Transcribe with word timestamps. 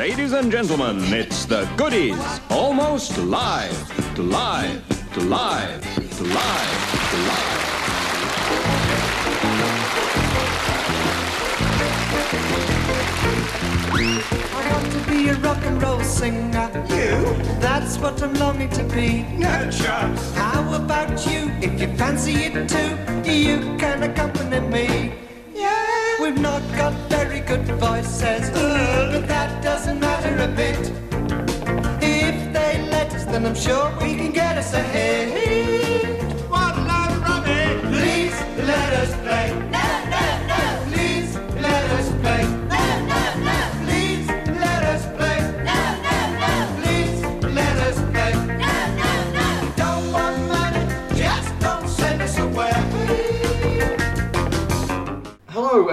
Ladies 0.00 0.32
and 0.32 0.50
gentlemen, 0.50 0.96
it's 1.12 1.44
the 1.44 1.68
goodies. 1.76 2.16
Almost 2.48 3.18
live. 3.18 4.18
Live. 4.18 4.80
Live. 5.18 5.28
Live. 5.28 6.22
Live. 6.22 7.60
I 14.54 14.72
want 14.72 14.90
to 14.90 15.10
be 15.10 15.28
a 15.28 15.34
rock 15.34 15.62
and 15.64 15.82
roll 15.82 16.02
singer. 16.02 16.70
You? 16.88 17.60
That's 17.60 17.98
what 17.98 18.22
I'm 18.22 18.32
longing 18.32 18.70
to 18.70 18.84
be. 18.84 19.24
No 19.36 19.70
chance. 19.70 20.34
How 20.34 20.62
about 20.82 21.26
you? 21.26 21.50
If 21.60 21.78
you 21.78 21.94
fancy 21.98 22.44
it 22.44 22.70
too, 22.70 22.96
you 23.30 23.76
can 23.76 24.02
accompany 24.04 24.60
me. 24.60 25.29
We've 26.30 26.40
not 26.40 26.62
got 26.76 26.92
very 27.10 27.40
good 27.40 27.66
voices, 27.80 28.50
but 28.50 29.26
that 29.26 29.64
doesn't 29.64 29.98
matter 29.98 30.36
a 30.36 30.46
bit. 30.46 30.78
If 32.00 32.52
they 32.52 32.88
let 32.88 33.12
us, 33.12 33.24
then 33.24 33.46
I'm 33.46 33.56
sure 33.56 33.90
we 34.00 34.14
can 34.14 34.30
get 34.30 34.56
us 34.56 34.72
a 34.72 34.80
hit. 34.80 36.22
What 36.48 36.76
love 36.76 37.20
rubbish. 37.20 37.82
Please 37.82 38.40
let 38.64 38.92
us 38.92 39.12
play. 39.24 39.79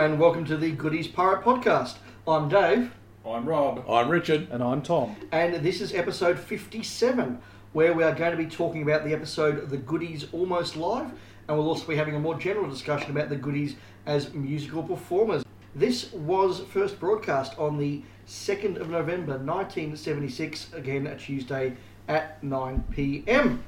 And 0.08 0.22
welcome 0.22 0.46
to 0.46 0.56
the 0.56 0.72
Goodies 0.72 1.06
Pirate 1.06 1.44
Podcast. 1.44 1.98
I'm 2.26 2.48
Dave, 2.48 2.94
I'm 3.26 3.46
Rob. 3.46 3.84
I'm 3.90 4.08
Richard. 4.08 4.48
And 4.52 4.64
I'm 4.64 4.82
Tom. 4.82 5.18
and 5.34 5.56
this 5.56 5.82
is 5.82 5.94
episode 5.94 6.40
57, 6.40 7.38
where 7.74 7.94
we 7.94 8.06
are 8.06 8.16
going 8.16 8.32
to 8.32 8.38
be 8.38 8.46
talking 8.46 8.84
about 8.84 9.04
the 9.04 9.12
episode 9.12 9.70
The 9.70 9.76
Goodies 9.76 10.28
Almost 10.32 10.78
Live, 10.78 11.12
and 11.50 11.58
we'll 11.58 11.68
also 11.68 11.86
be 11.86 11.98
having 11.98 12.16
a 12.16 12.22
more 12.22 12.36
general 12.40 12.70
discussion 12.70 13.12
about 13.12 13.28
the 13.28 13.36
Goodies 13.36 13.76
as 14.06 14.34
musical 14.34 14.82
performers. 14.82 15.44
This 15.76 16.14
was 16.14 16.62
first 16.62 17.02
broadcast 17.02 17.60
on 17.60 17.78
the 17.78 18.02
2nd 18.30 18.80
of 18.80 18.90
November 18.90 19.34
1976, 19.34 20.74
again 20.74 21.06
a 21.06 21.18
Tuesday 21.18 21.76
at 22.08 22.42
9 22.42 22.86
pm. 22.92 23.62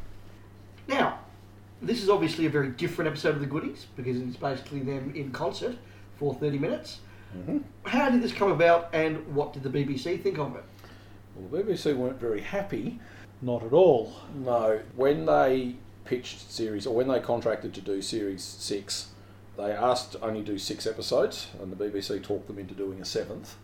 Now, 0.88 1.20
this 1.82 2.02
is 2.02 2.10
obviously 2.10 2.46
a 2.46 2.50
very 2.50 2.70
different 2.70 3.10
episode 3.10 3.36
of 3.36 3.42
The 3.42 3.46
Goodies 3.46 3.88
because 3.98 4.18
it's 4.22 4.38
basically 4.38 4.80
them 4.80 5.12
in 5.14 5.32
concert 5.32 5.76
for 6.20 6.36
30 6.36 6.60
minutes. 6.60 7.00
Mm-hmm. 7.36 7.60
How 7.84 8.10
did 8.10 8.22
this 8.22 8.34
come 8.34 8.52
about 8.52 8.90
and 8.94 9.34
what 9.34 9.54
did 9.54 9.64
the 9.64 9.70
BBC 9.70 10.22
think 10.22 10.38
of 10.38 10.56
it? 10.56 10.64
Well, 11.36 11.64
the 11.64 11.72
BBC 11.72 11.96
weren't 11.96 12.20
very 12.20 12.42
happy. 12.42 13.00
Not 13.42 13.64
at 13.64 13.72
all. 13.72 14.14
No, 14.36 14.82
when 14.96 15.26
they 15.26 15.76
pitched 16.04 16.52
series, 16.52 16.86
or 16.86 16.96
when 16.96 17.08
they 17.08 17.20
contracted 17.20 17.74
to 17.76 17.82
do 17.82 18.02
series 18.02 18.44
six, 18.44 19.10
they 19.58 19.72
asked 19.72 20.14
to 20.14 20.22
only 20.22 20.42
do 20.42 20.58
six 20.58 20.86
episodes, 20.86 21.48
and 21.62 21.72
the 21.72 21.76
BBC 21.76 22.22
talked 22.22 22.48
them 22.48 22.60
into 22.60 22.74
doing 22.74 23.00
a 23.00 23.06
seventh. 23.06 23.56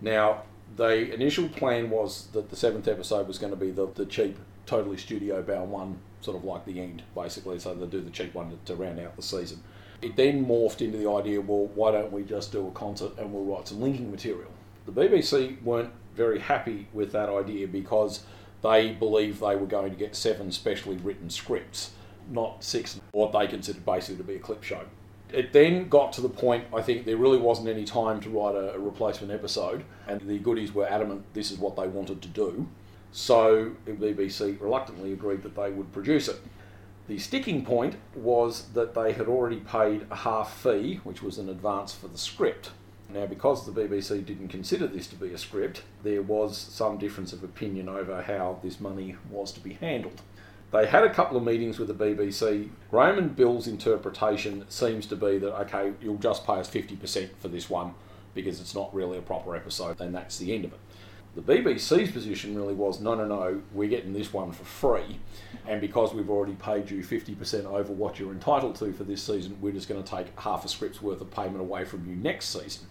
Now, 0.00 0.42
the 0.76 1.12
initial 1.12 1.48
plan 1.48 1.90
was 1.90 2.28
that 2.32 2.50
the 2.50 2.56
seventh 2.56 2.88
episode 2.88 3.28
was 3.28 3.38
going 3.38 3.52
to 3.52 3.58
be 3.58 3.70
the, 3.70 3.86
the 3.94 4.06
cheap, 4.06 4.38
totally 4.66 4.96
studio 4.96 5.42
bound 5.42 5.70
one, 5.70 5.98
sort 6.20 6.36
of 6.36 6.44
like 6.44 6.64
the 6.64 6.80
end, 6.80 7.02
basically, 7.14 7.58
so 7.58 7.74
they 7.74 7.86
do 7.86 8.00
the 8.00 8.10
cheap 8.10 8.34
one 8.34 8.50
to, 8.50 8.56
to 8.66 8.74
round 8.74 8.98
out 8.98 9.16
the 9.16 9.22
season. 9.22 9.62
It 10.02 10.16
then 10.16 10.46
morphed 10.46 10.80
into 10.80 10.96
the 10.96 11.10
idea, 11.10 11.40
well, 11.40 11.66
why 11.74 11.92
don't 11.92 12.10
we 12.10 12.22
just 12.22 12.52
do 12.52 12.66
a 12.66 12.70
concert 12.70 13.12
and 13.18 13.32
we'll 13.32 13.44
write 13.44 13.68
some 13.68 13.80
linking 13.80 14.10
material? 14.10 14.50
The 14.86 14.92
BBC 14.92 15.62
weren't 15.62 15.92
very 16.14 16.38
happy 16.38 16.88
with 16.92 17.12
that 17.12 17.28
idea 17.28 17.68
because 17.68 18.24
they 18.62 18.92
believed 18.92 19.40
they 19.40 19.56
were 19.56 19.66
going 19.66 19.90
to 19.90 19.96
get 19.96 20.16
seven 20.16 20.52
specially 20.52 20.96
written 20.96 21.28
scripts, 21.28 21.92
not 22.30 22.64
six, 22.64 23.00
what 23.12 23.32
they 23.32 23.46
considered 23.46 23.84
basically 23.84 24.16
to 24.16 24.24
be 24.24 24.36
a 24.36 24.38
clip 24.38 24.62
show. 24.62 24.84
It 25.32 25.52
then 25.52 25.88
got 25.88 26.12
to 26.14 26.20
the 26.20 26.28
point, 26.28 26.64
I 26.74 26.82
think 26.82 27.04
there 27.04 27.16
really 27.16 27.38
wasn't 27.38 27.68
any 27.68 27.84
time 27.84 28.20
to 28.20 28.30
write 28.30 28.54
a, 28.54 28.74
a 28.74 28.78
replacement 28.78 29.32
episode, 29.32 29.84
and 30.08 30.20
the 30.22 30.38
goodies 30.38 30.74
were 30.74 30.88
adamant 30.88 31.24
this 31.34 31.50
is 31.50 31.58
what 31.58 31.76
they 31.76 31.86
wanted 31.86 32.20
to 32.22 32.28
do. 32.28 32.66
So 33.12 33.72
the 33.84 33.92
BBC 33.92 34.60
reluctantly 34.60 35.12
agreed 35.12 35.42
that 35.42 35.54
they 35.54 35.70
would 35.70 35.92
produce 35.92 36.28
it. 36.28 36.40
The 37.10 37.18
sticking 37.18 37.64
point 37.64 37.96
was 38.14 38.68
that 38.74 38.94
they 38.94 39.12
had 39.14 39.26
already 39.26 39.56
paid 39.56 40.06
a 40.12 40.14
half 40.14 40.56
fee, 40.62 41.00
which 41.02 41.24
was 41.24 41.38
an 41.38 41.48
advance 41.48 41.92
for 41.92 42.06
the 42.06 42.16
script. 42.16 42.70
Now, 43.12 43.26
because 43.26 43.66
the 43.66 43.72
BBC 43.72 44.24
didn't 44.24 44.46
consider 44.46 44.86
this 44.86 45.08
to 45.08 45.16
be 45.16 45.34
a 45.34 45.36
script, 45.36 45.82
there 46.04 46.22
was 46.22 46.56
some 46.56 46.98
difference 46.98 47.32
of 47.32 47.42
opinion 47.42 47.88
over 47.88 48.22
how 48.22 48.60
this 48.62 48.78
money 48.78 49.16
was 49.28 49.50
to 49.54 49.60
be 49.60 49.72
handled. 49.72 50.22
They 50.70 50.86
had 50.86 51.02
a 51.02 51.12
couple 51.12 51.36
of 51.36 51.42
meetings 51.42 51.80
with 51.80 51.88
the 51.88 51.94
BBC. 51.94 52.68
Graham 52.92 53.18
and 53.18 53.34
Bill's 53.34 53.66
interpretation 53.66 54.64
seems 54.68 55.04
to 55.06 55.16
be 55.16 55.38
that, 55.38 55.52
okay, 55.62 55.92
you'll 56.00 56.14
just 56.18 56.46
pay 56.46 56.60
us 56.60 56.70
50% 56.70 57.30
for 57.40 57.48
this 57.48 57.68
one 57.68 57.94
because 58.36 58.60
it's 58.60 58.76
not 58.76 58.94
really 58.94 59.18
a 59.18 59.22
proper 59.22 59.56
episode, 59.56 60.00
and 60.00 60.14
that's 60.14 60.38
the 60.38 60.54
end 60.54 60.64
of 60.64 60.74
it. 60.74 60.78
The 61.36 61.42
BBC's 61.42 62.10
position 62.10 62.56
really 62.56 62.74
was 62.74 63.00
no, 63.00 63.14
no, 63.14 63.24
no, 63.24 63.62
we're 63.72 63.88
getting 63.88 64.12
this 64.12 64.32
one 64.32 64.50
for 64.50 64.64
free, 64.64 65.20
and 65.66 65.80
because 65.80 66.12
we've 66.12 66.28
already 66.28 66.54
paid 66.54 66.90
you 66.90 67.04
50% 67.04 67.66
over 67.66 67.92
what 67.92 68.18
you're 68.18 68.32
entitled 68.32 68.74
to 68.76 68.92
for 68.92 69.04
this 69.04 69.22
season, 69.22 69.56
we're 69.60 69.72
just 69.72 69.88
going 69.88 70.02
to 70.02 70.10
take 70.10 70.26
half 70.40 70.64
a 70.64 70.68
script's 70.68 71.00
worth 71.00 71.20
of 71.20 71.30
payment 71.30 71.60
away 71.60 71.84
from 71.84 72.04
you 72.08 72.16
next 72.16 72.46
season. 72.46 72.86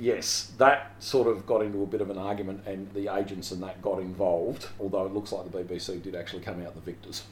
Yes, 0.00 0.50
that 0.58 0.94
sort 0.98 1.28
of 1.28 1.46
got 1.46 1.62
into 1.62 1.82
a 1.82 1.86
bit 1.86 2.00
of 2.00 2.10
an 2.10 2.18
argument, 2.18 2.66
and 2.66 2.92
the 2.92 3.14
agents 3.14 3.52
and 3.52 3.62
that 3.62 3.80
got 3.80 4.00
involved, 4.00 4.66
although 4.80 5.06
it 5.06 5.14
looks 5.14 5.30
like 5.30 5.50
the 5.50 5.58
BBC 5.58 6.02
did 6.02 6.16
actually 6.16 6.42
come 6.42 6.64
out 6.66 6.74
the 6.74 6.80
victors. 6.80 7.22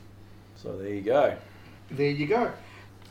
So 0.55 0.77
there 0.77 0.95
you 0.95 1.01
go. 1.01 1.37
There 1.91 2.11
you 2.11 2.27
go. 2.27 2.53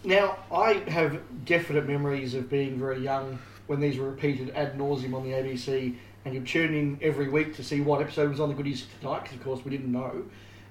Now, 0.05 0.37
I 0.49 0.73
have 0.87 1.19
definite 1.43 1.87
memories 1.87 2.35
of 2.35 2.49
being 2.49 2.79
very 2.79 2.99
young 2.99 3.39
when 3.65 3.81
these 3.81 3.97
were 3.97 4.09
repeated 4.09 4.51
ad 4.51 4.77
nauseum 4.77 5.13
on 5.13 5.23
the 5.23 5.31
ABC, 5.31 5.95
and 6.27 6.35
you'd 6.35 6.45
tune 6.45 6.73
in 6.75 6.99
every 7.01 7.29
week 7.29 7.55
to 7.55 7.63
see 7.63 7.79
what 7.79 8.01
episode 8.01 8.29
was 8.29 8.39
on 8.41 8.49
the 8.49 8.55
goodies 8.55 8.85
tonight, 8.99 9.23
because 9.23 9.37
of 9.37 9.43
course 9.43 9.63
we 9.63 9.71
didn't 9.71 9.91
know. 9.91 10.23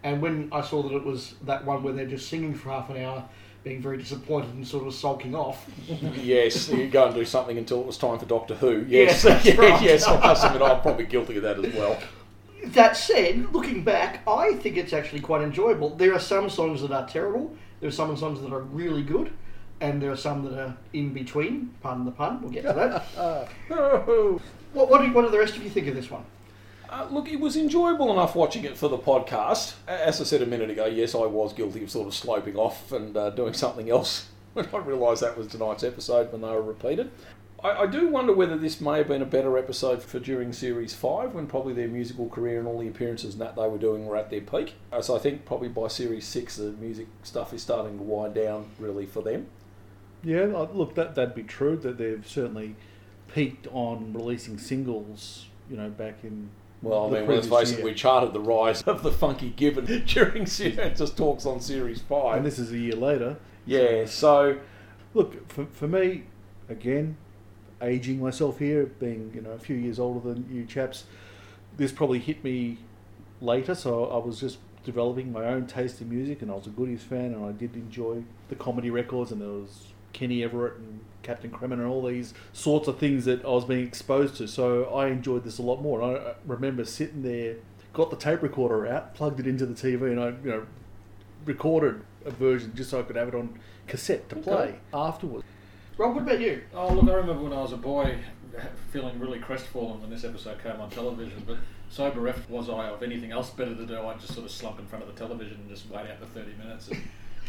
And 0.02 0.20
when 0.20 0.50
I 0.52 0.60
saw 0.60 0.82
that 0.82 0.94
it 0.94 1.02
was 1.02 1.34
that 1.46 1.64
one 1.64 1.82
where 1.82 1.94
they're 1.94 2.06
just 2.06 2.28
singing 2.28 2.54
for 2.54 2.68
half 2.68 2.90
an 2.90 2.98
hour, 3.02 3.24
being 3.64 3.80
very 3.80 3.96
disappointed 3.96 4.50
and 4.54 4.68
sort 4.68 4.86
of 4.86 4.94
sulking 4.94 5.34
off, 5.34 5.66
yes, 5.88 6.68
you 6.68 6.88
go 6.88 7.06
and 7.06 7.14
do 7.14 7.24
something 7.24 7.56
until 7.56 7.80
it 7.80 7.86
was 7.86 7.96
time 7.96 8.18
for 8.18 8.26
Doctor 8.26 8.54
Who. 8.54 8.84
Yes, 8.86 9.24
Yes, 9.24 9.44
that's 9.44 9.58
right. 9.58 9.82
yes, 9.82 10.06
I 10.06 10.20
must 10.20 10.44
admit 10.44 10.60
I'm 10.62 10.82
probably 10.82 11.06
guilty 11.06 11.38
of 11.38 11.42
that 11.44 11.58
as 11.64 11.74
well. 11.74 11.98
That 12.66 12.96
said, 12.96 13.52
looking 13.54 13.82
back, 13.82 14.20
I 14.28 14.54
think 14.54 14.76
it's 14.76 14.92
actually 14.92 15.20
quite 15.20 15.40
enjoyable. 15.40 15.96
There 15.96 16.12
are 16.12 16.20
some 16.20 16.50
songs 16.50 16.82
that 16.82 16.90
are 16.92 17.08
terrible, 17.08 17.56
there 17.80 17.88
are 17.88 17.92
some 17.92 18.14
songs 18.16 18.42
that 18.42 18.52
are 18.52 18.60
really 18.60 19.02
good, 19.02 19.32
and 19.80 20.02
there 20.02 20.10
are 20.12 20.16
some 20.16 20.44
that 20.44 20.58
are 20.58 20.76
in 20.92 21.12
between. 21.14 21.74
Pardon 21.82 22.04
the 22.04 22.10
pun, 22.12 22.42
we'll 22.42 22.50
get 22.50 22.62
to 22.62 22.72
that. 22.72 23.48
what, 24.76 24.90
what, 24.90 25.00
do, 25.00 25.10
what 25.12 25.22
do 25.22 25.30
the 25.30 25.38
rest 25.38 25.56
of 25.56 25.62
you 25.64 25.70
think 25.70 25.86
of 25.88 25.94
this 25.94 26.10
one? 26.10 26.24
Uh, 26.88 27.08
look, 27.10 27.28
it 27.28 27.40
was 27.40 27.56
enjoyable 27.56 28.12
enough 28.12 28.36
watching 28.36 28.64
it 28.64 28.76
for 28.76 28.88
the 28.88 28.98
podcast. 28.98 29.74
As 29.88 30.20
I 30.20 30.24
said 30.24 30.42
a 30.42 30.46
minute 30.46 30.70
ago, 30.70 30.86
yes, 30.86 31.14
I 31.14 31.26
was 31.26 31.52
guilty 31.52 31.82
of 31.82 31.90
sort 31.90 32.06
of 32.06 32.14
sloping 32.14 32.56
off 32.56 32.92
and 32.92 33.16
uh, 33.16 33.30
doing 33.30 33.54
something 33.54 33.90
else 33.90 34.28
when 34.52 34.68
I 34.72 34.78
realised 34.78 35.22
that 35.22 35.36
was 35.36 35.48
tonight's 35.48 35.82
episode 35.82 36.30
when 36.30 36.42
they 36.42 36.48
were 36.48 36.62
repeated. 36.62 37.10
I, 37.64 37.70
I 37.70 37.86
do 37.86 38.08
wonder 38.08 38.34
whether 38.34 38.56
this 38.56 38.80
may 38.80 38.98
have 38.98 39.08
been 39.08 39.22
a 39.22 39.26
better 39.26 39.56
episode 39.56 40.02
for 40.02 40.20
during 40.20 40.52
Series 40.52 40.94
5 40.94 41.32
when 41.34 41.46
probably 41.46 41.72
their 41.72 41.88
musical 41.88 42.28
career 42.28 42.58
and 42.58 42.68
all 42.68 42.78
the 42.78 42.88
appearances 42.88 43.32
and 43.32 43.40
that 43.40 43.56
they 43.56 43.66
were 43.66 43.78
doing 43.78 44.06
were 44.06 44.16
at 44.16 44.30
their 44.30 44.42
peak. 44.42 44.74
Uh, 44.92 45.00
so 45.00 45.16
I 45.16 45.18
think 45.18 45.46
probably 45.46 45.68
by 45.68 45.88
Series 45.88 46.26
6 46.26 46.56
the 46.56 46.72
music 46.72 47.06
stuff 47.22 47.54
is 47.54 47.62
starting 47.62 47.96
to 47.96 48.04
wind 48.04 48.34
down 48.34 48.68
really 48.78 49.06
for 49.06 49.22
them. 49.22 49.46
Yeah, 50.22 50.52
uh, 50.54 50.68
look, 50.72 50.94
that 50.96 51.14
that'd 51.14 51.34
be 51.34 51.44
true. 51.44 51.76
That 51.76 51.98
they've 51.98 52.26
certainly 52.26 52.74
peaked 53.36 53.66
on 53.70 54.14
releasing 54.14 54.56
singles. 54.58 55.46
You 55.70 55.76
know, 55.76 55.90
back 55.90 56.24
in 56.24 56.48
Well, 56.80 57.06
I 57.06 57.20
the 57.20 57.26
mean, 57.26 57.36
let's 57.36 57.48
face 57.48 57.72
it, 57.72 57.84
we 57.84 57.92
charted 57.92 58.32
the 58.32 58.40
rise 58.40 58.82
of 58.82 59.02
the 59.02 59.12
Funky 59.12 59.50
Gibbon 59.50 59.84
during 60.06 60.46
just 60.46 61.16
talks 61.16 61.44
on 61.44 61.60
Series 61.60 62.00
5. 62.00 62.38
and 62.38 62.46
this 62.46 62.58
is 62.58 62.72
a 62.72 62.78
year 62.78 62.94
later. 62.94 63.36
yeah, 63.66 64.06
so 64.06 64.58
Look, 65.12 65.50
for, 65.50 65.64
for 65.72 65.88
me, 65.88 66.24
again, 66.68 67.16
aging 67.80 68.20
myself 68.20 68.58
here, 68.58 68.84
being 68.84 69.32
you 69.34 69.40
know 69.40 69.50
a 69.50 69.58
few 69.58 69.76
years 69.76 69.98
older 69.98 70.20
than 70.28 70.46
you 70.52 70.66
chaps, 70.66 71.04
this 71.76 71.90
probably 71.92 72.18
hit 72.18 72.44
me 72.44 72.78
later. 73.40 73.74
So 73.74 74.06
I 74.06 74.18
was 74.18 74.38
just 74.40 74.58
developing 74.84 75.32
my 75.32 75.46
own 75.46 75.66
taste 75.66 76.00
in 76.02 76.10
music, 76.10 76.42
and 76.42 76.50
I 76.50 76.54
was 76.54 76.66
a 76.66 76.70
Goodies 76.70 77.02
fan, 77.02 77.32
and 77.34 77.44
I 77.44 77.52
did 77.52 77.74
enjoy 77.76 78.24
the 78.48 78.56
comedy 78.56 78.90
records, 78.90 79.32
and 79.32 79.40
there 79.40 79.48
was 79.48 79.86
Kenny 80.12 80.44
Everett 80.44 80.76
and 80.78 81.00
Captain 81.26 81.50
Kremmen 81.50 81.80
and 81.80 81.88
all 81.88 82.04
these 82.04 82.32
sorts 82.52 82.88
of 82.88 82.98
things 82.98 83.24
that 83.24 83.44
I 83.44 83.48
was 83.48 83.64
being 83.64 83.86
exposed 83.86 84.36
to. 84.36 84.46
So 84.46 84.84
I 84.84 85.08
enjoyed 85.08 85.44
this 85.44 85.58
a 85.58 85.62
lot 85.62 85.82
more. 85.82 86.00
And 86.00 86.18
I 86.18 86.30
I 86.30 86.34
remember 86.46 86.84
sitting 86.84 87.22
there, 87.22 87.56
got 87.92 88.10
the 88.10 88.16
tape 88.16 88.42
recorder 88.42 88.86
out, 88.86 89.14
plugged 89.14 89.40
it 89.40 89.46
into 89.46 89.66
the 89.66 89.74
TV, 89.74 90.12
and 90.12 90.20
I 90.20 90.28
you 90.28 90.50
know 90.50 90.66
recorded 91.44 92.02
a 92.24 92.30
version 92.30 92.72
just 92.74 92.90
so 92.90 93.00
I 93.00 93.02
could 93.02 93.16
have 93.16 93.28
it 93.28 93.34
on 93.34 93.58
cassette 93.86 94.28
to 94.30 94.36
play 94.36 94.76
afterwards. 94.92 95.44
Rob, 95.98 96.14
what 96.14 96.22
about 96.22 96.40
you? 96.40 96.62
Oh, 96.74 96.92
look, 96.92 97.08
I 97.08 97.14
remember 97.14 97.42
when 97.44 97.52
I 97.52 97.62
was 97.62 97.72
a 97.72 97.76
boy 97.76 98.18
feeling 98.90 99.18
really 99.18 99.38
crestfallen 99.38 100.00
when 100.00 100.10
this 100.10 100.24
episode 100.24 100.62
came 100.62 100.80
on 100.80 100.90
television, 100.90 101.42
but 101.46 101.58
so 101.88 102.10
bereft 102.10 102.48
was 102.50 102.68
I 102.68 102.88
of 102.88 103.02
anything 103.02 103.32
else 103.32 103.50
better 103.50 103.74
to 103.74 103.86
do, 103.86 104.00
I 104.00 104.14
just 104.14 104.34
sort 104.34 104.44
of 104.44 104.50
slump 104.50 104.78
in 104.78 104.86
front 104.86 105.04
of 105.04 105.14
the 105.14 105.18
television 105.18 105.58
and 105.60 105.68
just 105.68 105.88
wait 105.88 106.06
out 106.10 106.20
the 106.20 106.26
30 106.26 106.52
minutes. 106.56 106.88
And, 106.88 107.00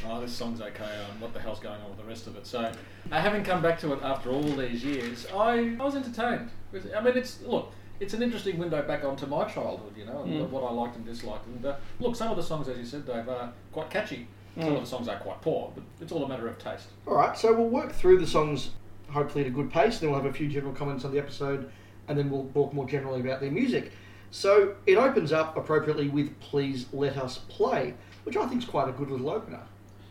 oh, 0.06 0.22
this 0.22 0.34
song's 0.36 0.62
okay, 0.62 0.84
um, 0.84 1.20
what 1.20 1.34
the 1.34 1.40
hell's 1.40 1.60
going 1.60 1.80
on 1.82 1.90
with 1.90 1.98
the 1.98 2.06
rest 2.06 2.28
of 2.28 2.36
it? 2.36 2.46
So, 2.46 2.60
uh, 2.60 3.20
having 3.20 3.44
come 3.44 3.62
back 3.62 3.80
to 3.80 3.94
it 3.94 4.00
after 4.04 4.30
all 4.30 4.44
these 4.44 4.84
years, 4.84 5.26
I, 5.34 5.76
I 5.80 5.84
was 5.84 5.96
entertained. 5.96 6.50
I 6.96 7.02
mean, 7.02 7.18
it's, 7.18 7.42
look, 7.42 7.72
it's 8.00 8.14
an 8.14 8.22
interesting 8.22 8.58
window 8.58 8.82
back 8.82 9.04
onto 9.04 9.26
my 9.26 9.46
childhood, 9.46 9.94
you 9.98 10.06
know, 10.06 10.22
and 10.24 10.52
what 10.52 10.64
I 10.64 10.72
liked 10.72 10.96
and 10.98 11.06
disliked. 11.06 11.48
And 11.48 11.66
uh, 11.66 11.76
look, 12.00 12.16
some 12.16 12.30
of 12.30 12.38
the 12.38 12.44
songs, 12.44 12.68
as 12.68 12.78
you 12.78 12.86
said, 12.86 13.06
Dave, 13.06 13.28
are 13.28 13.52
quite 13.72 13.90
catchy. 13.90 14.28
Some 14.60 14.76
of 14.76 14.82
the 14.82 14.88
songs 14.88 15.08
are 15.08 15.20
quite 15.20 15.40
poor, 15.42 15.72
but 15.76 15.84
it's 16.02 16.12
all 16.12 16.26
a 16.26 16.28
matter 16.28 16.48
of 16.48 16.58
taste. 16.58 16.88
All 17.06 17.16
right, 17.16 17.38
so 17.38 17.54
we'll 17.54 17.70
work 17.70 17.92
through 17.92 18.20
the 18.20 18.26
songs 18.26 18.72
hopefully 19.10 19.44
at 19.44 19.48
a 19.48 19.54
good 19.54 19.72
pace. 19.72 20.00
Then 20.00 20.10
we'll 20.10 20.20
have 20.20 20.30
a 20.30 20.34
few 20.34 20.48
general 20.48 20.74
comments 20.74 21.06
on 21.06 21.12
the 21.12 21.20
episode, 21.20 21.72
and 22.08 22.18
then 22.18 22.30
we'll 22.32 22.46
talk 22.54 22.74
more 22.74 22.88
generally 22.88 23.22
about 23.22 23.40
their 23.40 23.52
music. 23.52 23.92
So 24.32 24.76
it 24.86 24.98
opens 24.98 25.32
up 25.32 25.56
appropriately 25.58 26.10
with 26.10 26.40
"Please 26.40 26.88
Let 26.92 27.18
Us 27.18 27.38
Play," 27.50 27.94
which 28.24 28.36
I 28.36 28.48
think 28.48 28.64
is 28.64 28.68
quite 28.68 28.90
a 28.90 28.92
good 28.92 29.12
little 29.12 29.30
opener. 29.30 29.62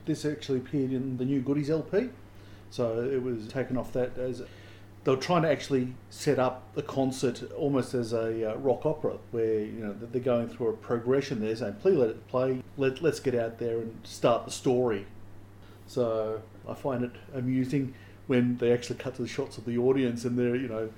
This 0.06 0.24
actually 0.24 0.58
appeared 0.58 0.92
in 0.92 1.16
the 1.18 1.24
new 1.24 1.40
Goodies 1.40 1.68
LP, 1.68 2.10
so 2.70 3.00
it 3.00 3.22
was 3.22 3.48
taken 3.48 3.76
off 3.76 3.92
that 3.92 4.16
as 4.16 4.42
they 5.02 5.10
were 5.10 5.16
trying 5.20 5.42
to 5.42 5.50
actually 5.50 5.94
set 6.10 6.38
up 6.38 6.74
the 6.74 6.82
concert 6.82 7.42
almost 7.52 7.94
as 7.94 8.12
a 8.12 8.52
uh, 8.52 8.56
rock 8.56 8.86
opera, 8.86 9.18
where 9.32 9.60
you 9.60 9.84
know 9.84 9.94
they're 10.00 10.20
going 10.20 10.48
through 10.48 10.68
a 10.68 10.72
progression. 10.72 11.40
They're 11.40 11.56
saying, 11.56 11.76
"Please 11.80 11.96
let 11.96 12.10
it 12.10 12.28
play. 12.28 12.62
Let 12.76 13.02
let's 13.02 13.20
get 13.20 13.34
out 13.34 13.58
there 13.58 13.78
and 13.78 14.00
start 14.04 14.44
the 14.44 14.50
story." 14.50 15.06
So 15.86 16.42
I 16.68 16.74
find 16.74 17.04
it 17.04 17.12
amusing 17.34 17.94
when 18.26 18.56
they 18.58 18.72
actually 18.72 18.98
cut 18.98 19.16
to 19.16 19.22
the 19.22 19.28
shots 19.28 19.58
of 19.58 19.64
the 19.64 19.78
audience 19.78 20.24
and 20.24 20.38
they're 20.38 20.56
you 20.56 20.68
know 20.68 20.90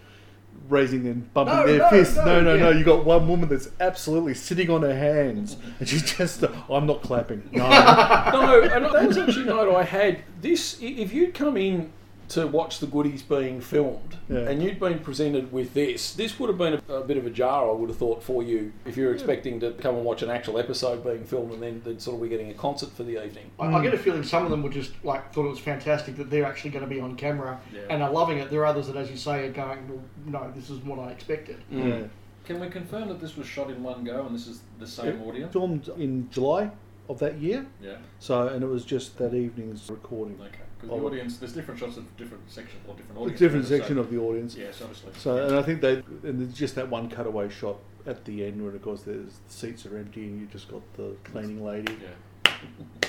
raising 0.69 1.07
and 1.07 1.33
bumping 1.35 1.55
No, 1.57 1.67
their 1.67 1.79
no, 1.79 1.91
fists. 1.91 2.17
no, 2.17 2.25
No, 2.25 2.41
no, 2.43 2.57
no. 2.57 2.71
yeah. 2.71 2.79
You 2.79 2.85
got 2.85 3.05
one 3.05 3.29
woman 3.29 3.49
that's 3.49 3.69
absolutely 3.81 4.35
sitting 4.35 4.71
on 4.71 4.83
her 4.83 4.95
hands, 4.95 5.57
and 5.79 5.89
she's 5.89 6.03
just, 6.15 6.43
uh, 6.45 6.49
I'm 6.71 6.87
not 6.87 7.03
clapping. 7.03 7.49
No. 7.53 7.69
no, 7.69 8.63
and 8.63 8.85
that 8.85 9.07
was 9.07 9.19
actually 9.19 9.43
a 9.45 9.47
note 9.47 9.75
I 9.75 9.85
had. 9.85 10.23
This, 10.41 10.79
if 10.81 11.13
you'd 11.13 11.35
come 11.35 11.57
in 11.57 11.93
to 12.29 12.47
watch 12.47 12.79
the 12.81 12.87
goodies 12.87 13.23
being 13.23 13.61
filmed, 13.61 14.17
Yeah. 14.29 14.41
and 14.41 14.63
you'd 14.63 14.79
been 14.79 14.99
presented 14.99 15.51
with 15.51 15.73
this, 15.73 16.13
this 16.15 16.39
would 16.39 16.49
have 16.49 16.59
been 16.59 16.81
a, 16.89 16.93
a 16.93 17.05
bit 17.05 17.17
of 17.17 17.25
a 17.27 17.31
jar. 17.31 17.69
I 17.69 17.73
would 17.73 17.89
have 17.89 17.99
thought 17.99 18.23
for 18.23 18.43
you 18.43 18.73
if 18.85 18.97
you're 18.97 19.13
expecting 19.15 19.59
to 19.61 19.73
come 19.73 19.95
and 19.97 20.05
watch 20.05 20.23
an 20.23 20.29
actual 20.31 20.59
episode 20.59 21.03
being 21.03 21.25
filmed, 21.25 21.53
and 21.55 21.63
then, 21.63 21.81
then 21.85 21.99
sort 21.99 22.15
of 22.15 22.21
we're 22.21 22.29
getting 22.29 22.51
a 22.51 22.55
concert 22.55 22.91
for 22.91 23.03
the 23.03 23.25
evening. 23.25 23.51
I, 23.59 23.67
I 23.73 23.83
get 23.83 23.95
a 23.95 23.99
feeling 23.99 24.23
some 24.23 24.45
of 24.45 24.51
them 24.51 24.63
were 24.63 24.69
just 24.71 24.93
like 25.05 25.33
thought 25.33 25.47
it 25.47 25.51
was 25.51 25.59
fantastic 25.59 26.17
that 26.17 26.29
they're 26.31 26.45
actually 26.45 26.71
going 26.71 26.85
to 26.85 26.91
be 26.91 27.01
on 27.01 27.17
camera 27.17 27.61
Yeah. 27.73 27.81
and 27.91 28.03
are 28.03 28.11
loving 28.13 28.39
it. 28.39 28.51
There 28.51 28.61
are 28.61 28.67
others 28.67 28.89
that, 28.89 28.97
as 28.97 29.11
you 29.11 29.17
say, 29.17 29.47
are 29.47 29.53
going, 29.53 29.89
well, 29.89 30.03
"No, 30.27 30.53
this 30.55 30.69
is 30.71 30.79
what 30.81 30.99
I 30.99 31.11
expected." 31.11 31.57
Yeah. 31.71 32.03
Can 32.45 32.61
we 32.61 32.69
confirm 32.69 33.09
that 33.09 33.21
this 33.21 33.37
was 33.37 33.47
shot 33.47 33.71
in 33.71 33.83
one 33.83 34.05
go 34.05 34.25
and 34.27 34.35
this 34.35 34.47
is 34.47 34.61
the 34.79 34.87
same 34.87 35.23
audience? 35.23 35.53
Filmed 35.53 35.89
in 35.99 36.31
July 36.31 36.71
of 37.09 37.19
that 37.21 37.39
year, 37.39 37.67
Yeah. 37.83 37.97
so 38.19 38.49
and 38.49 38.63
it 38.63 38.67
was 38.67 38.85
just 38.85 39.17
that 39.19 39.35
evening's 39.35 39.89
recording. 39.91 40.39
Okay. 40.41 40.51
Because 40.81 40.97
the 41.01 41.05
audience, 41.07 41.39
there's 41.39 41.53
different 41.53 41.81
shots 41.81 41.97
of 41.97 42.17
different 42.17 42.49
sections 42.51 42.81
or 42.87 42.95
different 42.95 43.19
A 43.19 43.23
audience. 43.23 43.39
different 43.41 43.65
members, 43.65 43.81
section 43.81 43.97
so- 43.97 44.01
of 44.03 44.11
the 44.11 44.19
audience. 44.19 44.55
Yes, 44.57 44.81
obviously. 44.81 45.11
So, 45.17 45.37
and 45.47 45.57
I 45.57 45.63
think 45.63 45.81
they, 45.81 45.95
and 46.23 46.41
there's 46.41 46.53
just 46.55 46.75
that 46.77 46.89
one 46.89 47.09
cutaway 47.11 47.49
shot 47.49 47.79
at 48.07 48.25
the 48.25 48.45
end 48.45 48.63
where, 48.63 48.75
of 48.75 48.81
course, 48.83 49.03
there's 49.03 49.39
the 49.49 49.53
seats 49.53 49.85
are 49.87 49.97
empty 49.99 50.25
and 50.27 50.41
you 50.41 50.47
just 50.47 50.69
got 50.71 50.83
the 50.97 51.17
cleaning 51.25 51.65
lady. 51.65 51.97
Yeah. 52.01 52.53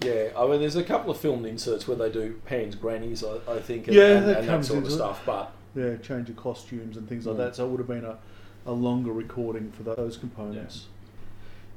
Yeah, 0.00 0.30
I 0.36 0.46
mean, 0.46 0.60
there's 0.60 0.76
a 0.76 0.82
couple 0.84 1.10
of 1.10 1.16
filmed 1.18 1.46
inserts 1.46 1.88
where 1.88 1.96
they 1.96 2.10
do 2.10 2.38
Pan's 2.44 2.74
grannies, 2.74 3.24
I, 3.24 3.38
I 3.50 3.60
think, 3.60 3.86
and, 3.86 3.96
Yeah, 3.96 4.18
and, 4.18 4.26
that 4.28 4.38
and 4.40 4.48
that 4.48 4.52
comes 4.52 4.66
sort 4.66 4.78
of 4.80 4.84
into 4.84 4.94
it. 4.94 4.98
stuff. 4.98 5.22
But 5.24 5.52
Yeah, 5.74 5.96
change 5.96 6.28
of 6.28 6.36
costumes 6.36 6.98
and 6.98 7.08
things 7.08 7.24
like 7.26 7.36
Mm. 7.36 7.38
that. 7.38 7.56
So 7.56 7.64
it 7.64 7.70
would 7.70 7.78
have 7.80 7.88
been 7.88 8.04
a, 8.04 8.18
a 8.66 8.72
longer 8.72 9.12
recording 9.12 9.72
for 9.72 9.82
those 9.82 10.18
components. 10.18 10.88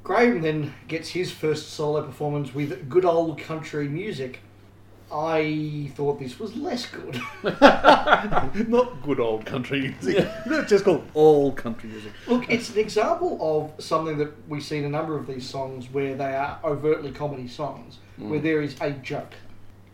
Graham 0.08 0.42
then 0.42 0.74
gets 0.88 1.10
his 1.10 1.34
first 1.34 1.74
solo 1.74 2.02
performance 2.02 2.56
with 2.56 2.88
good 2.88 3.04
old 3.04 3.38
country 3.38 3.90
music. 3.90 4.40
I 5.12 5.92
thought 5.96 6.18
this 6.18 6.40
was 6.40 6.56
less 6.56 6.86
good. 6.86 7.20
Not 8.70 9.02
good 9.02 9.20
old 9.20 9.46
country 9.46 9.82
music. 10.02 10.26
Not 10.46 10.70
just 10.70 10.86
called 10.86 11.06
old 11.14 11.58
country 11.58 11.90
music. 11.90 12.14
Look, 12.26 12.50
it's 12.50 12.70
an 12.70 12.80
example 12.80 13.38
of 13.42 13.84
something 13.84 14.18
that 14.20 14.32
we 14.48 14.62
see 14.62 14.78
in 14.78 14.86
a 14.86 14.90
number 14.90 15.18
of 15.18 15.28
these 15.28 15.46
songs 15.46 15.92
where 15.92 16.16
they 16.16 16.38
are 16.38 16.58
overtly 16.64 17.12
comedy 17.12 17.50
songs, 17.50 17.98
where 18.16 18.40
hmm. 18.40 18.46
there 18.46 18.62
is 18.62 18.78
a 18.80 18.92
joke. 18.92 19.34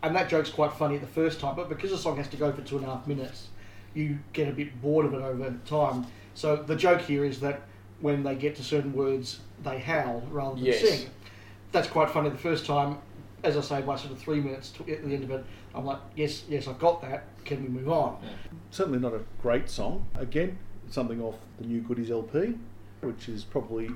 And 0.04 0.14
that 0.14 0.28
joke's 0.28 0.50
quite 0.50 0.74
funny 0.74 0.94
at 0.94 1.00
the 1.00 1.08
first 1.08 1.40
time, 1.40 1.56
but 1.56 1.68
because 1.68 1.90
the 1.90 1.98
song 1.98 2.18
has 2.18 2.28
to 2.28 2.36
go 2.36 2.52
for 2.52 2.62
two 2.62 2.76
and 2.76 2.86
a 2.86 2.88
half 2.90 3.08
minutes, 3.08 3.48
you 3.94 4.20
get 4.32 4.46
a 4.46 4.52
bit 4.52 4.80
bored 4.80 5.06
of 5.06 5.14
it 5.14 5.22
over 5.22 5.52
time. 5.66 6.06
So 6.34 6.54
the 6.54 6.76
joke 6.76 7.00
here 7.00 7.24
is 7.24 7.40
that 7.40 7.62
when 8.04 8.22
they 8.22 8.34
get 8.34 8.54
to 8.54 8.62
certain 8.62 8.92
words, 8.92 9.40
they 9.62 9.78
howl 9.78 10.22
rather 10.30 10.56
than 10.56 10.66
Yes. 10.66 10.80
sing. 10.86 11.08
That's 11.72 11.88
quite 11.88 12.10
funny 12.10 12.28
the 12.28 12.36
first 12.36 12.66
time. 12.66 12.98
As 13.42 13.56
I 13.56 13.62
say, 13.62 13.80
by 13.80 13.96
sort 13.96 14.12
of 14.12 14.18
three 14.18 14.42
minutes 14.42 14.68
to, 14.72 14.82
at 14.92 15.02
the 15.02 15.14
end 15.14 15.24
of 15.24 15.30
it, 15.30 15.42
I'm 15.74 15.86
like, 15.86 16.00
yes, 16.14 16.44
yes, 16.46 16.68
I've 16.68 16.78
got 16.78 17.00
that. 17.00 17.24
Can 17.46 17.62
we 17.62 17.68
move 17.70 17.88
on? 17.88 18.18
Certainly 18.70 18.98
not 18.98 19.14
a 19.14 19.22
great 19.40 19.70
song. 19.70 20.04
Again, 20.16 20.58
something 20.90 21.18
off 21.22 21.36
the 21.58 21.66
new 21.66 21.80
Goodies 21.80 22.10
LP, 22.10 22.58
which 23.00 23.26
is 23.30 23.42
probably 23.42 23.90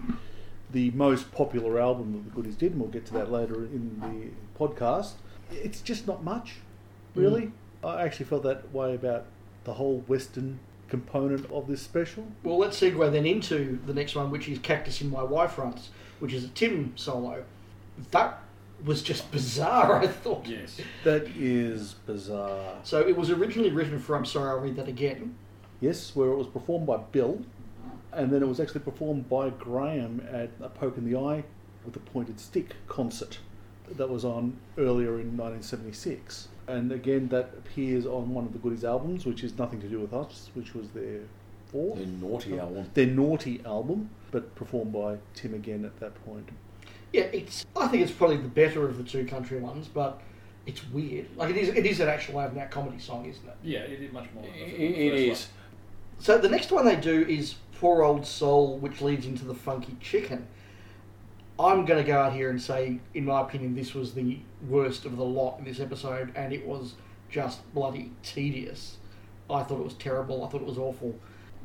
the 0.71 0.91
most 0.93 1.31
popular 1.31 1.79
album 1.79 2.15
that 2.15 2.25
the 2.25 2.31
Goodies 2.31 2.57
did, 2.57 2.73
and 2.73 2.81
we'll 2.81 2.91
get 2.91 3.05
to 3.07 3.13
that 3.13 3.31
later 3.31 3.57
in 3.57 4.01
the 4.01 4.59
podcast. 4.59 5.17
It's 5.51 5.83
just 5.83 6.07
not 6.07 6.25
much, 6.25 6.55
mm. 7.15 7.23
really. 7.23 7.53
I 7.85 8.01
actually 8.05 8.25
felt 8.25 8.43
that 8.45 8.73
way 8.73 8.95
about 8.95 9.27
the 9.65 9.75
whole 9.75 9.99
Western 10.07 10.61
component 10.88 11.50
of 11.50 11.67
this 11.69 11.82
special. 11.82 12.26
Well, 12.43 12.58
let's 12.58 12.81
segue 12.81 13.12
then 13.12 13.26
into 13.26 13.79
the 13.87 13.94
next 13.94 14.14
one, 14.14 14.31
which 14.31 14.49
is 14.49 14.58
Cactus 14.58 15.00
in 15.00 15.11
My 15.11 15.23
Y-Fronts, 15.23 15.90
which 16.20 16.32
is 16.32 16.44
a 16.44 16.49
Tim 16.49 16.93
solo. 16.96 17.44
That 18.11 18.43
was 18.85 19.02
just 19.02 19.31
bizarre, 19.31 20.00
I 20.00 20.06
thought. 20.06 20.46
Yes. 20.46 20.81
That 21.05 21.26
is 21.37 21.94
bizarre. 22.06 22.76
So 22.85 23.00
it 23.00 23.17
was 23.17 23.31
originally 23.31 23.70
written 23.70 23.99
for, 23.99 24.14
I'm 24.17 24.25
sorry, 24.25 24.50
I'll 24.50 24.61
read 24.61 24.76
that 24.76 24.88
again. 24.88 25.35
Yes, 25.81 26.14
where 26.14 26.29
it 26.31 26.37
was 26.37 26.46
performed 26.46 26.87
by 26.87 26.96
Bill, 26.96 27.40
and 28.12 28.31
then 28.31 28.43
it 28.43 28.49
was 28.49 28.61
actually 28.61 28.81
performed 28.81 29.29
by 29.29 29.50
Graham 29.50 30.26
at 30.31 30.50
a 30.61 30.69
Poke 30.69 30.96
in 30.96 31.11
the 31.11 31.19
Eye 31.19 31.44
with 31.85 31.96
a 31.96 32.00
Pointed 32.00 32.40
Stick 32.40 32.75
concert 32.87 33.38
that 33.90 34.08
was 34.08 34.25
on 34.25 34.58
earlier 34.76 35.20
in 35.20 35.37
1976. 35.37 36.49
And 36.69 36.93
again, 36.93 37.29
that 37.29 37.50
appears 37.56 38.06
on 38.06 38.35
one 38.35 38.44
of 38.44 38.53
the 38.53 38.59
Goodies 38.59 38.85
albums, 38.85 39.25
which 39.25 39.43
is 39.43 39.56
Nothing 39.59 39.81
to 39.81 39.88
Do 39.88 40.00
with 40.00 40.12
Us, 40.12 40.50
which 40.55 40.75
was 40.75 40.88
their 40.91 41.20
fourth. 41.67 41.99
the 41.99 42.06
naughty 42.06 42.59
album. 42.59 42.91
Their 42.94 43.06
Naughty 43.06 43.61
album, 43.65 44.11
but 44.31 44.55
performed 44.55 44.93
by 44.93 45.17
Tim 45.35 45.54
again 45.54 45.85
at 45.85 45.99
that 46.00 46.14
point. 46.26 46.49
Yeah, 47.12 47.23
it's. 47.23 47.64
I 47.75 47.88
think 47.88 48.02
it's 48.02 48.12
probably 48.12 48.37
the 48.37 48.49
better 48.49 48.87
of 48.87 48.99
the 48.99 49.04
two 49.04 49.25
country 49.25 49.59
ones, 49.59 49.88
but 49.88 50.21
it's 50.66 50.87
weird. 50.90 51.26
Like 51.37 51.50
it 51.50 51.57
is. 51.57 51.71
It 51.71 51.87
is 51.87 52.00
an 52.00 52.09
actual 52.09 52.38
out 52.38 52.50
and 52.50 52.59
out 52.59 52.71
comedy 52.71 52.99
song, 52.99 53.25
isn't 53.25 53.47
it? 53.47 53.57
Yeah, 53.62 53.81
it 53.81 54.02
is 54.02 54.12
much 54.12 54.26
more. 54.35 54.45
It, 54.45 54.71
than 54.71 54.78
the 54.78 55.07
it 55.07 55.28
first 55.31 55.43
is. 55.43 55.49
So 56.19 56.37
the 56.37 56.49
next 56.50 56.71
one 56.71 56.85
they 56.85 56.97
do 56.97 57.23
is 57.23 57.54
Poor 57.81 58.02
Old 58.02 58.26
Soul, 58.26 58.76
which 58.78 59.00
leads 59.00 59.25
into 59.25 59.45
the 59.45 59.54
Funky 59.54 59.97
Chicken. 60.00 60.47
I'm 61.59 61.85
going 61.85 62.03
to 62.03 62.07
go 62.07 62.19
out 62.19 62.33
here 62.33 62.50
and 62.50 62.61
say, 62.61 63.00
in 63.15 63.25
my 63.25 63.41
opinion, 63.41 63.75
this 63.75 63.95
was 63.95 64.15
the 64.15 64.38
worst 64.69 65.05
of 65.05 65.17
the 65.17 65.25
lot 65.25 65.59
in 65.59 65.65
this 65.65 65.81
episode, 65.81 66.33
and 66.37 66.53
it 66.53 66.65
was 66.67 66.95
just 67.31 67.73
bloody 67.75 68.12
tedious. 68.23 68.97
I 69.50 69.62
thought 69.65 69.81
it 69.81 69.85
was 69.85 69.95
terrible. 69.95 70.45
I 70.45 70.49
thought 70.49 70.61
it 70.61 70.67
was 70.67 70.79
awful. 70.79 71.19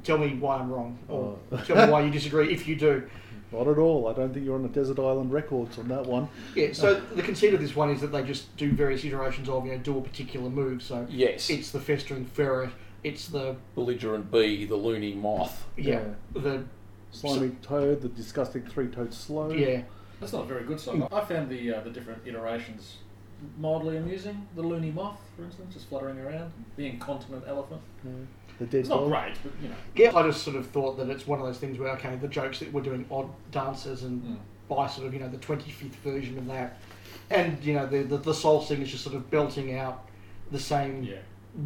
Tell 0.04 0.18
me 0.18 0.36
why 0.36 0.58
I'm 0.58 0.72
wrong, 0.72 0.98
or 1.08 1.38
Oh. 1.52 1.58
tell 1.66 1.86
me 1.86 1.92
why 1.92 2.02
you 2.02 2.10
disagree 2.20 2.52
if 2.52 2.68
you 2.68 2.76
do. 2.76 3.04
Not 3.52 3.68
at 3.68 3.78
all. 3.78 4.08
I 4.08 4.14
don't 4.14 4.34
think 4.34 4.46
you're 4.46 4.56
on 4.56 4.64
the 4.64 4.70
Desert 4.70 4.98
Island 4.98 5.32
Records 5.32 5.78
on 5.78 5.88
that 5.90 6.08
one. 6.08 6.28
Yeah. 6.56 6.74
So 6.74 7.00
the 7.00 7.22
conceit 7.22 7.54
of 7.54 7.62
this 7.62 7.76
one 7.76 7.92
is 7.92 8.02
that 8.02 8.08
they 8.12 8.24
just 8.24 8.58
do 8.58 8.72
various 8.72 9.06
iterations 9.06 9.48
of 9.48 9.66
you 9.68 9.74
know 9.74 9.78
do 9.78 9.98
a 10.00 10.02
particular 10.02 10.50
move. 10.50 10.82
So 10.82 11.06
Yes. 11.08 11.52
it's 11.52 11.70
the 11.70 11.80
festering 11.80 12.26
ferret. 12.26 12.72
It's 13.04 13.28
the 13.28 13.56
Belligerent 13.76 14.32
bee, 14.32 14.66
the 14.66 14.76
loony 14.76 15.14
moth. 15.14 15.66
yeah, 15.78 16.02
Yeah. 16.34 16.42
the 16.42 16.64
Slimy 17.14 17.56
Toad, 17.62 18.02
the 18.02 18.10
disgusting 18.10 18.64
three-toed 18.64 19.14
slow. 19.14 19.52
yeah. 19.52 19.84
That's 20.20 20.34
not 20.34 20.44
a 20.44 20.48
very 20.48 20.64
good 20.64 20.80
song. 20.80 21.08
I 21.12 21.22
found 21.22 21.50
the 21.50 21.74
uh, 21.76 21.82
the 21.82 21.90
different 21.90 22.22
iterations 22.26 22.98
mildly 23.58 23.98
amusing. 23.98 24.48
The 24.56 24.62
loony 24.62 24.90
moth, 24.92 25.20
for 25.36 25.44
instance, 25.44 25.74
just 25.74 25.90
fluttering 25.90 26.18
around. 26.20 26.54
The 26.78 26.86
incontinent 26.88 27.44
elephant. 27.46 27.82
Yeah. 28.06 28.12
The 28.60 28.66
dead 28.68 28.80
It's 28.82 28.90
not 28.90 29.06
great, 29.08 29.34
but 29.44 29.52
you 29.62 29.68
know. 29.70 29.76
Yeah, 29.96 30.16
I 30.16 30.24
just 30.28 30.44
sort 30.44 30.56
of 30.56 30.68
thought 30.68 30.98
that 30.98 31.10
it's 31.10 31.28
one 31.28 31.40
of 31.40 31.46
those 31.46 31.58
things 31.58 31.78
where 31.78 31.90
okay, 31.94 32.16
the 32.16 32.28
jokes 32.30 32.60
that 32.60 32.72
we're 32.72 32.82
doing 32.82 33.06
odd 33.12 33.30
dances 33.52 34.04
and 34.04 34.22
Mm. 34.24 34.38
buy 34.70 34.88
sort 34.88 35.08
of 35.08 35.14
you 35.14 35.20
know 35.20 35.28
the 35.30 35.38
twenty 35.38 35.72
fifth 35.72 35.96
version 35.98 36.38
of 36.38 36.46
that, 36.48 36.78
and 37.30 37.62
you 37.64 37.74
know 37.74 37.86
the, 37.86 38.04
the 38.04 38.18
the 38.18 38.34
soul 38.34 38.62
singers 38.62 38.92
just 38.92 39.04
sort 39.04 39.16
of 39.16 39.30
belting 39.30 39.76
out 39.78 40.08
the 40.52 40.60
same 40.60 41.04
Yeah. 41.04 41.18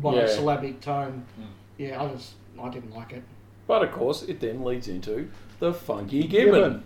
monosyllabic 0.01 0.81
tone. 0.81 1.25
Mm. 1.39 1.45
Yeah, 1.77 2.01
I 2.01 2.07
just 2.07 2.33
I 2.59 2.69
didn't 2.69 2.95
like 2.95 3.13
it. 3.13 3.23
But 3.67 3.83
of 3.83 3.91
course, 3.91 4.24
it 4.24 4.39
then 4.39 4.63
leads 4.63 4.88
into 4.88 5.29
the 5.59 5.74
funky 5.74 6.24
gibbon. 6.24 6.53
Gibbon. 6.53 6.83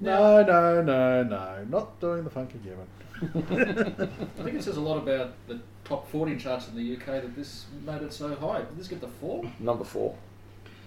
No, 0.00 0.42
no, 0.42 0.82
no, 0.82 1.22
no. 1.22 1.64
Not 1.68 2.00
doing 2.00 2.24
the 2.24 2.30
funky 2.30 2.58
gibbon. 2.58 2.86
I 3.22 4.42
think 4.42 4.56
it 4.56 4.64
says 4.64 4.76
a 4.76 4.80
lot 4.80 4.98
about 4.98 5.32
the 5.46 5.60
top 5.84 6.10
40 6.10 6.36
charts 6.36 6.66
in 6.66 6.76
the 6.76 6.96
UK 6.96 7.06
that 7.06 7.36
this 7.36 7.66
made 7.86 8.02
it 8.02 8.12
so 8.12 8.34
high. 8.34 8.58
Did 8.58 8.76
this 8.76 8.88
get 8.88 9.00
the 9.00 9.06
four? 9.06 9.44
Number 9.60 9.84
four. 9.84 10.16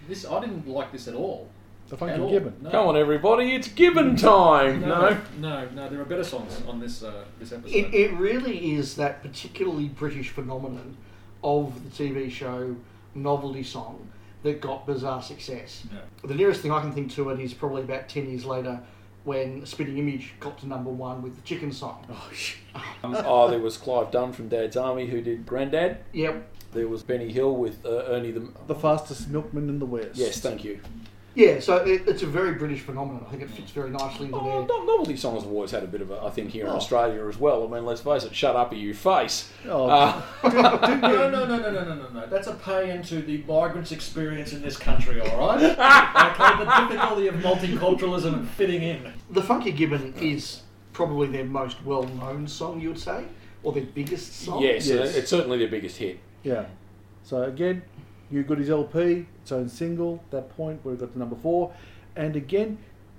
This 0.06 0.26
I 0.26 0.40
didn't 0.40 0.68
like 0.68 0.92
this 0.92 1.08
at 1.08 1.14
all. 1.14 1.48
The 1.88 1.96
funky 1.96 2.20
all. 2.20 2.28
gibbon. 2.28 2.56
No. 2.60 2.70
Come 2.70 2.88
on, 2.88 2.96
everybody, 2.96 3.54
it's 3.54 3.68
gibbon 3.68 4.16
time. 4.16 4.80
No. 4.80 5.18
no, 5.38 5.68
no. 5.68 5.88
There 5.88 6.00
are 6.00 6.04
better 6.04 6.24
songs 6.24 6.60
on 6.68 6.78
this 6.78 7.02
uh, 7.02 7.24
this 7.38 7.52
episode. 7.52 7.74
It, 7.74 7.94
it 7.94 8.12
really 8.14 8.74
is 8.74 8.96
that 8.96 9.22
particularly 9.22 9.88
British 9.88 10.28
phenomenon 10.28 10.96
of 11.42 11.96
the 11.96 12.04
TV 12.04 12.30
show 12.30 12.76
novelty 13.14 13.62
song 13.62 14.10
that 14.46 14.60
got 14.60 14.86
bizarre 14.86 15.20
success. 15.20 15.84
Yeah. 15.92 15.98
The 16.24 16.34
nearest 16.34 16.62
thing 16.62 16.70
I 16.70 16.80
can 16.80 16.92
think 16.92 17.12
to 17.12 17.30
it 17.30 17.40
is 17.40 17.52
probably 17.52 17.82
about 17.82 18.08
10 18.08 18.30
years 18.30 18.44
later 18.44 18.80
when 19.24 19.66
Spitting 19.66 19.98
Image 19.98 20.34
got 20.38 20.56
to 20.58 20.68
number 20.68 20.90
one 20.90 21.20
with 21.20 21.34
the 21.34 21.42
Chicken 21.42 21.72
song. 21.72 22.06
oh, 23.04 23.50
there 23.50 23.58
was 23.58 23.76
Clive 23.76 24.12
Dunn 24.12 24.32
from 24.32 24.48
Dad's 24.48 24.76
Army 24.76 25.06
who 25.06 25.20
did 25.20 25.44
Grandad. 25.44 25.98
Yep. 26.12 26.48
There 26.72 26.88
was 26.88 27.02
Benny 27.02 27.32
Hill 27.32 27.56
with 27.56 27.84
uh, 27.84 28.04
Ernie 28.06 28.30
the. 28.30 28.48
The 28.68 28.74
fastest 28.74 29.28
milkman 29.28 29.68
in 29.68 29.78
the 29.78 29.86
West. 29.86 30.14
Yes, 30.14 30.40
thank 30.40 30.62
you. 30.62 30.80
Yeah, 31.36 31.60
so 31.60 31.76
it, 31.76 32.08
it's 32.08 32.22
a 32.22 32.26
very 32.26 32.54
British 32.54 32.80
phenomenon. 32.80 33.22
I 33.26 33.30
think 33.30 33.42
it 33.42 33.50
fits 33.50 33.70
very 33.70 33.90
nicely 33.90 34.24
into 34.26 34.38
Oh, 34.38 34.64
there. 34.66 34.86
novelty 34.86 35.16
songs 35.18 35.42
have 35.42 35.52
always 35.52 35.70
had 35.70 35.82
a 35.82 35.86
bit 35.86 36.00
of 36.00 36.10
a, 36.10 36.22
I 36.24 36.30
think, 36.30 36.48
here 36.50 36.64
in 36.64 36.72
Oh. 36.72 36.76
Australia 36.76 37.28
as 37.28 37.38
well. 37.38 37.62
I 37.62 37.70
mean, 37.70 37.84
let's 37.84 38.00
face 38.00 38.24
it, 38.24 38.34
shut 38.34 38.56
up 38.56 38.72
or 38.72 38.76
you 38.76 38.94
face. 38.94 39.52
Oh, 39.68 39.86
Uh, 39.86 40.22
no, 40.44 40.50
no, 40.50 41.28
no, 41.28 41.44
no, 41.44 41.56
no, 41.58 41.70
no, 41.70 41.94
no, 41.94 42.08
no. 42.08 42.26
That's 42.26 42.46
a 42.46 42.54
pay 42.54 42.90
into 42.90 43.20
the 43.20 43.44
migrants' 43.46 43.92
experience 43.92 44.54
in 44.54 44.62
this 44.62 44.78
country, 44.78 45.20
all 45.20 45.38
right? 45.48 45.62
okay, 45.62 46.64
the 46.64 46.86
difficulty 46.88 47.26
of 47.26 47.34
multiculturalism 47.36 48.32
and 48.32 48.48
fitting 48.48 48.82
in. 48.82 49.12
The 49.30 49.42
Funky 49.42 49.72
Gibbon 49.72 50.14
is 50.18 50.62
probably 50.94 51.28
their 51.28 51.44
most 51.44 51.84
well-known 51.84 52.48
song, 52.48 52.80
you 52.80 52.88
would 52.88 52.98
say, 52.98 53.26
or 53.62 53.72
their 53.74 53.84
biggest 53.84 54.40
song. 54.40 54.62
yes, 54.62 54.86
Yes. 54.88 55.14
it's 55.14 55.28
certainly 55.28 55.58
their 55.58 55.68
biggest 55.68 55.98
hit. 55.98 56.18
Yeah. 56.42 56.64
So 57.24 57.42
again, 57.42 57.82
New 58.30 58.42
Goodies 58.42 58.70
LP, 58.70 59.26
its 59.42 59.52
own 59.52 59.68
single, 59.68 60.20
at 60.24 60.30
that 60.30 60.56
point 60.56 60.84
where 60.84 60.94
we 60.94 61.00
got 61.00 61.12
to 61.12 61.18
number 61.18 61.36
four. 61.36 61.72
And 62.14 62.36
again, 62.36 62.78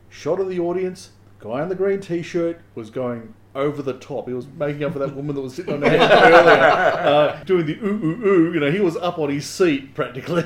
shot 0.09 0.39
of 0.39 0.49
the 0.49 0.59
audience, 0.59 1.11
guy 1.39 1.61
in 1.63 1.69
the 1.69 1.75
green 1.75 1.99
t 1.99 2.21
shirt 2.21 2.61
was 2.75 2.89
going 2.89 3.33
over 3.55 3.81
the 3.81 3.93
top. 3.93 4.27
He 4.27 4.33
was 4.33 4.47
making 4.47 4.83
up 4.83 4.93
for 4.93 4.99
that 4.99 5.15
woman 5.15 5.35
that 5.35 5.41
was 5.41 5.55
sitting 5.55 5.73
on 5.73 5.79
the 5.79 5.89
head 5.89 6.11
earlier, 6.11 6.61
uh, 6.61 7.43
doing 7.43 7.65
the 7.65 7.77
ooh 7.77 7.99
ooh 8.03 8.25
ooh. 8.25 8.53
You 8.53 8.59
know, 8.59 8.71
he 8.71 8.79
was 8.79 8.97
up 8.97 9.17
on 9.19 9.29
his 9.29 9.45
seat 9.45 9.93
practically. 9.93 10.45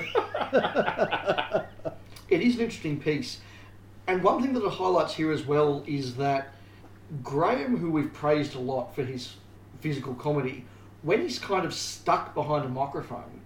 It 2.31 2.41
is 2.41 2.55
an 2.55 2.61
interesting 2.61 2.99
piece. 2.99 3.41
And 4.07 4.23
one 4.23 4.41
thing 4.41 4.53
that 4.53 4.63
it 4.63 4.71
highlights 4.71 5.13
here 5.13 5.31
as 5.31 5.45
well 5.45 5.83
is 5.85 6.15
that 6.15 6.53
Graham, 7.21 7.77
who 7.77 7.91
we've 7.91 8.13
praised 8.13 8.55
a 8.55 8.59
lot 8.59 8.95
for 8.95 9.03
his 9.03 9.35
physical 9.81 10.15
comedy, 10.15 10.65
when 11.01 11.21
he's 11.21 11.37
kind 11.37 11.65
of 11.65 11.73
stuck 11.73 12.33
behind 12.33 12.63
a 12.63 12.69
microphone, 12.69 13.40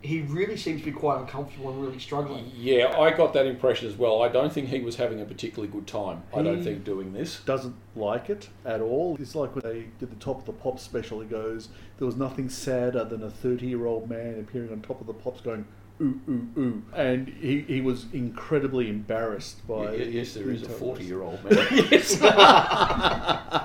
he 0.00 0.20
really 0.22 0.56
seems 0.56 0.80
to 0.80 0.86
be 0.86 0.92
quite 0.92 1.20
uncomfortable 1.20 1.70
and 1.70 1.82
really 1.82 1.98
struggling. 1.98 2.50
Yeah, 2.54 2.96
I 2.98 3.10
got 3.10 3.32
that 3.34 3.46
impression 3.46 3.88
as 3.88 3.96
well. 3.96 4.22
I 4.22 4.28
don't 4.28 4.52
think 4.52 4.68
he 4.68 4.80
was 4.80 4.96
having 4.96 5.20
a 5.20 5.24
particularly 5.24 5.72
good 5.72 5.86
time. 5.86 6.22
I 6.34 6.42
don't 6.42 6.62
think 6.62 6.84
doing 6.84 7.12
this. 7.12 7.40
Doesn't 7.40 7.74
like 7.96 8.30
it 8.30 8.48
at 8.64 8.80
all. 8.80 9.16
It's 9.20 9.34
like 9.34 9.54
when 9.56 9.64
they 9.64 9.86
did 9.98 10.10
the 10.10 10.16
Top 10.24 10.38
of 10.38 10.44
the 10.46 10.52
Pops 10.52 10.82
special. 10.82 11.20
He 11.20 11.26
goes, 11.26 11.68
There 11.98 12.06
was 12.06 12.16
nothing 12.16 12.48
sadder 12.48 13.04
than 13.04 13.22
a 13.24 13.30
30 13.30 13.66
year 13.66 13.86
old 13.86 14.08
man 14.08 14.38
appearing 14.38 14.70
on 14.70 14.82
Top 14.82 15.00
of 15.00 15.08
the 15.08 15.14
Pops 15.14 15.40
going, 15.40 15.66
ooh, 16.00 16.20
ooh, 16.28 16.48
ooh. 16.56 16.82
And 16.94 17.28
he, 17.28 17.62
he 17.62 17.80
was 17.80 18.06
incredibly 18.12 18.88
embarrassed 18.88 19.66
by. 19.66 19.74
Y- 19.74 19.94
yes, 20.10 20.34
there 20.34 20.50
is 20.50 20.62
a 20.62 20.68
40 20.68 21.04
year 21.04 21.22
old 21.22 21.42
man. 21.44 21.66
yes. 21.90 22.20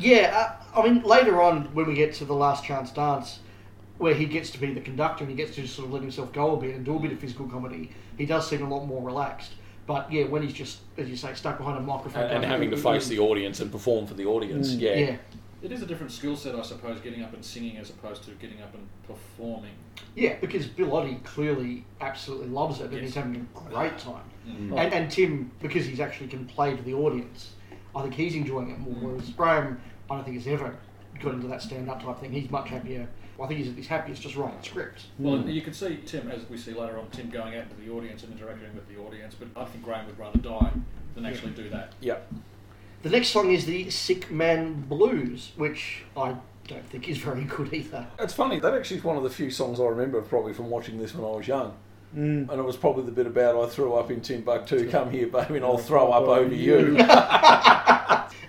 Yeah, 0.00 0.56
uh, 0.74 0.80
I 0.80 0.88
mean, 0.88 1.02
later 1.02 1.42
on, 1.42 1.74
when 1.74 1.86
we 1.88 1.94
get 1.94 2.14
to 2.14 2.24
the 2.24 2.34
last 2.34 2.64
chance 2.64 2.92
dance, 2.92 3.40
where 3.98 4.14
he 4.14 4.24
gets 4.26 4.50
to 4.50 4.58
be 4.60 4.72
the 4.72 4.80
conductor 4.80 5.24
and 5.24 5.30
he 5.30 5.36
gets 5.36 5.54
to 5.56 5.66
sort 5.66 5.86
of 5.88 5.92
let 5.92 6.02
himself 6.02 6.32
go 6.32 6.54
a 6.54 6.60
bit 6.60 6.74
and 6.74 6.84
do 6.84 6.96
a 6.96 7.00
bit 7.00 7.12
of 7.12 7.18
physical 7.18 7.46
comedy, 7.48 7.90
he 8.16 8.24
does 8.26 8.48
seem 8.48 8.62
a 8.62 8.68
lot 8.68 8.86
more 8.86 9.02
relaxed. 9.02 9.52
But 9.86 10.12
yeah, 10.12 10.24
when 10.24 10.42
he's 10.42 10.52
just, 10.52 10.80
as 10.96 11.08
you 11.08 11.16
say, 11.16 11.34
stuck 11.34 11.58
behind 11.58 11.78
a 11.78 11.80
microphone 11.80 12.24
and, 12.24 12.32
and 12.36 12.44
having 12.44 12.70
to 12.70 12.76
face 12.76 13.06
ooh, 13.06 13.10
the 13.10 13.18
audience 13.20 13.60
and 13.60 13.72
perform 13.72 14.06
for 14.06 14.14
the 14.14 14.26
audience. 14.26 14.74
Mm. 14.74 14.80
Yeah. 14.80 14.94
yeah, 14.94 15.16
It 15.62 15.72
is 15.72 15.82
a 15.82 15.86
different 15.86 16.12
skill 16.12 16.36
set, 16.36 16.54
I 16.54 16.62
suppose, 16.62 17.00
getting 17.00 17.22
up 17.22 17.32
and 17.32 17.44
singing 17.44 17.76
as 17.78 17.90
opposed 17.90 18.22
to 18.24 18.30
getting 18.32 18.60
up 18.62 18.72
and 18.74 18.86
performing. 19.06 19.72
yeah, 20.14 20.36
because 20.40 20.66
Bill 20.66 20.88
Oddie 20.90 21.22
clearly 21.24 21.84
absolutely 22.00 22.48
loves 22.48 22.80
it 22.80 22.84
and 22.84 22.92
Yes. 22.94 23.02
he's 23.02 23.14
having 23.14 23.36
a 23.36 23.58
great 23.70 23.98
time. 23.98 24.24
Mm. 24.46 24.78
And, 24.78 24.92
and 24.94 25.10
Tim, 25.10 25.50
because 25.60 25.86
he's 25.86 26.00
actually 26.00 26.28
can 26.28 26.44
play 26.46 26.76
to 26.76 26.82
the 26.82 26.94
audience, 26.94 27.52
I 27.96 28.02
think 28.02 28.14
he's 28.14 28.34
enjoying 28.34 28.70
it 28.70 28.78
more. 28.78 28.94
Mm. 28.94 29.02
Whereas 29.02 29.30
Graham, 29.30 29.80
I 30.10 30.14
don't 30.16 30.24
think 30.24 30.36
has 30.36 30.46
ever 30.46 30.76
got 31.20 31.34
into 31.34 31.48
that 31.48 31.62
stand-up 31.62 32.02
type 32.02 32.18
thing. 32.20 32.30
He's 32.32 32.50
much 32.50 32.68
happier. 32.68 33.08
I 33.40 33.46
think 33.46 33.60
he's, 33.60 33.74
he's 33.74 33.86
happiest 33.86 34.22
just 34.22 34.34
writing 34.34 34.58
scripts. 34.62 35.06
Well, 35.18 35.48
you 35.48 35.62
can 35.62 35.72
see 35.72 36.00
Tim, 36.04 36.28
as 36.30 36.48
we 36.50 36.56
see 36.56 36.72
later 36.72 36.98
on, 36.98 37.08
Tim 37.10 37.30
going 37.30 37.54
out 37.54 37.64
into 37.64 37.76
the 37.76 37.90
audience 37.90 38.24
and 38.24 38.32
interacting 38.32 38.74
with 38.74 38.88
the 38.88 39.00
audience, 39.00 39.34
but 39.38 39.48
I 39.60 39.64
think 39.64 39.84
Graham 39.84 40.06
would 40.06 40.18
rather 40.18 40.38
die 40.38 40.72
than 41.14 41.24
actually 41.24 41.52
do 41.52 41.68
that. 41.70 41.92
Yeah. 42.00 42.18
The 43.02 43.10
next 43.10 43.28
song 43.28 43.52
is 43.52 43.64
the 43.64 43.90
Sick 43.90 44.30
Man 44.30 44.80
Blues, 44.82 45.52
which 45.56 46.04
I 46.16 46.34
don't 46.66 46.84
think 46.86 47.08
is 47.08 47.18
very 47.18 47.44
good 47.44 47.72
either. 47.72 48.06
It's 48.18 48.34
funny, 48.34 48.58
that 48.58 48.74
actually 48.74 48.98
is 48.98 49.04
one 49.04 49.16
of 49.16 49.22
the 49.22 49.30
few 49.30 49.50
songs 49.50 49.78
I 49.78 49.84
remember 49.84 50.20
probably 50.20 50.52
from 50.52 50.68
watching 50.68 50.98
this 50.98 51.14
when 51.14 51.24
I 51.24 51.36
was 51.36 51.46
young. 51.46 51.76
Mm. 52.16 52.48
And 52.48 52.58
it 52.58 52.64
was 52.64 52.76
probably 52.76 53.04
the 53.04 53.12
bit 53.12 53.26
about 53.26 53.62
I 53.62 53.68
threw 53.68 53.94
up 53.94 54.10
in 54.10 54.20
Timbuktu, 54.20 54.90
come 54.90 55.10
here, 55.10 55.26
baby, 55.26 55.56
and 55.56 55.64
I'll 55.64 55.78
throw 55.78 56.10
up 56.10 56.24
over 56.24 56.54
you. 56.54 56.96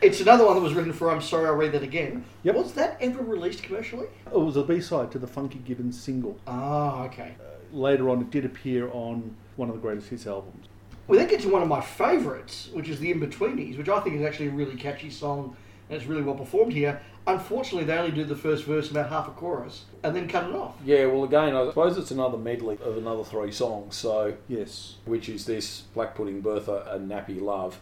It's 0.01 0.21
another 0.21 0.45
one 0.45 0.55
that 0.55 0.61
was 0.61 0.73
written 0.73 0.93
for 0.93 1.11
I'm 1.11 1.21
Sorry, 1.21 1.45
I'll 1.45 1.55
Read 1.55 1.73
That 1.73 1.83
Again. 1.83 2.23
Yep. 2.43 2.55
Was 2.55 2.71
that 2.73 2.97
ever 3.01 3.21
released 3.21 3.63
commercially? 3.63 4.07
It 4.27 4.39
was 4.39 4.55
a 4.55 4.63
B 4.63 4.79
side 4.79 5.11
to 5.11 5.19
the 5.19 5.27
Funky 5.27 5.59
Gibbons 5.59 6.01
single. 6.01 6.39
Ah, 6.47 7.03
okay. 7.03 7.35
Later 7.73 8.09
on, 8.09 8.21
it 8.21 8.31
did 8.31 8.45
appear 8.45 8.89
on 8.91 9.35
one 9.57 9.67
of 9.67 9.75
the 9.75 9.81
greatest 9.81 10.07
hits 10.07 10.25
albums. 10.25 10.67
We 11.07 11.17
then 11.17 11.27
get 11.27 11.41
to 11.41 11.49
one 11.49 11.61
of 11.61 11.67
my 11.67 11.81
favourites, 11.81 12.69
which 12.71 12.87
is 12.87 13.01
The 13.01 13.11
In-Betweenies, 13.11 13.77
which 13.77 13.89
I 13.89 13.99
think 13.99 14.15
is 14.15 14.21
actually 14.21 14.47
a 14.47 14.51
really 14.51 14.77
catchy 14.77 15.09
song 15.09 15.57
and 15.89 15.97
it's 15.99 16.05
really 16.05 16.21
well 16.21 16.35
performed 16.35 16.73
here. 16.73 17.01
Unfortunately, 17.27 17.83
they 17.83 17.97
only 17.97 18.11
do 18.11 18.23
the 18.23 18.35
first 18.35 18.63
verse 18.63 18.89
about 18.89 19.09
half 19.09 19.27
a 19.27 19.31
chorus 19.31 19.85
and 20.03 20.15
then 20.15 20.27
cut 20.27 20.49
it 20.49 20.55
off. 20.55 20.75
Yeah, 20.85 21.05
well, 21.07 21.23
again, 21.23 21.55
I 21.55 21.67
suppose 21.67 21.97
it's 21.97 22.11
another 22.11 22.37
medley 22.37 22.77
of 22.83 22.97
another 22.97 23.23
three 23.23 23.51
songs, 23.51 23.95
so 23.95 24.33
Yes. 24.47 24.95
which 25.05 25.29
is 25.29 25.45
this 25.45 25.81
Black 25.93 26.15
Pudding 26.15 26.41
Bertha 26.41 26.85
and 26.91 27.09
Nappy 27.09 27.41
Love. 27.41 27.79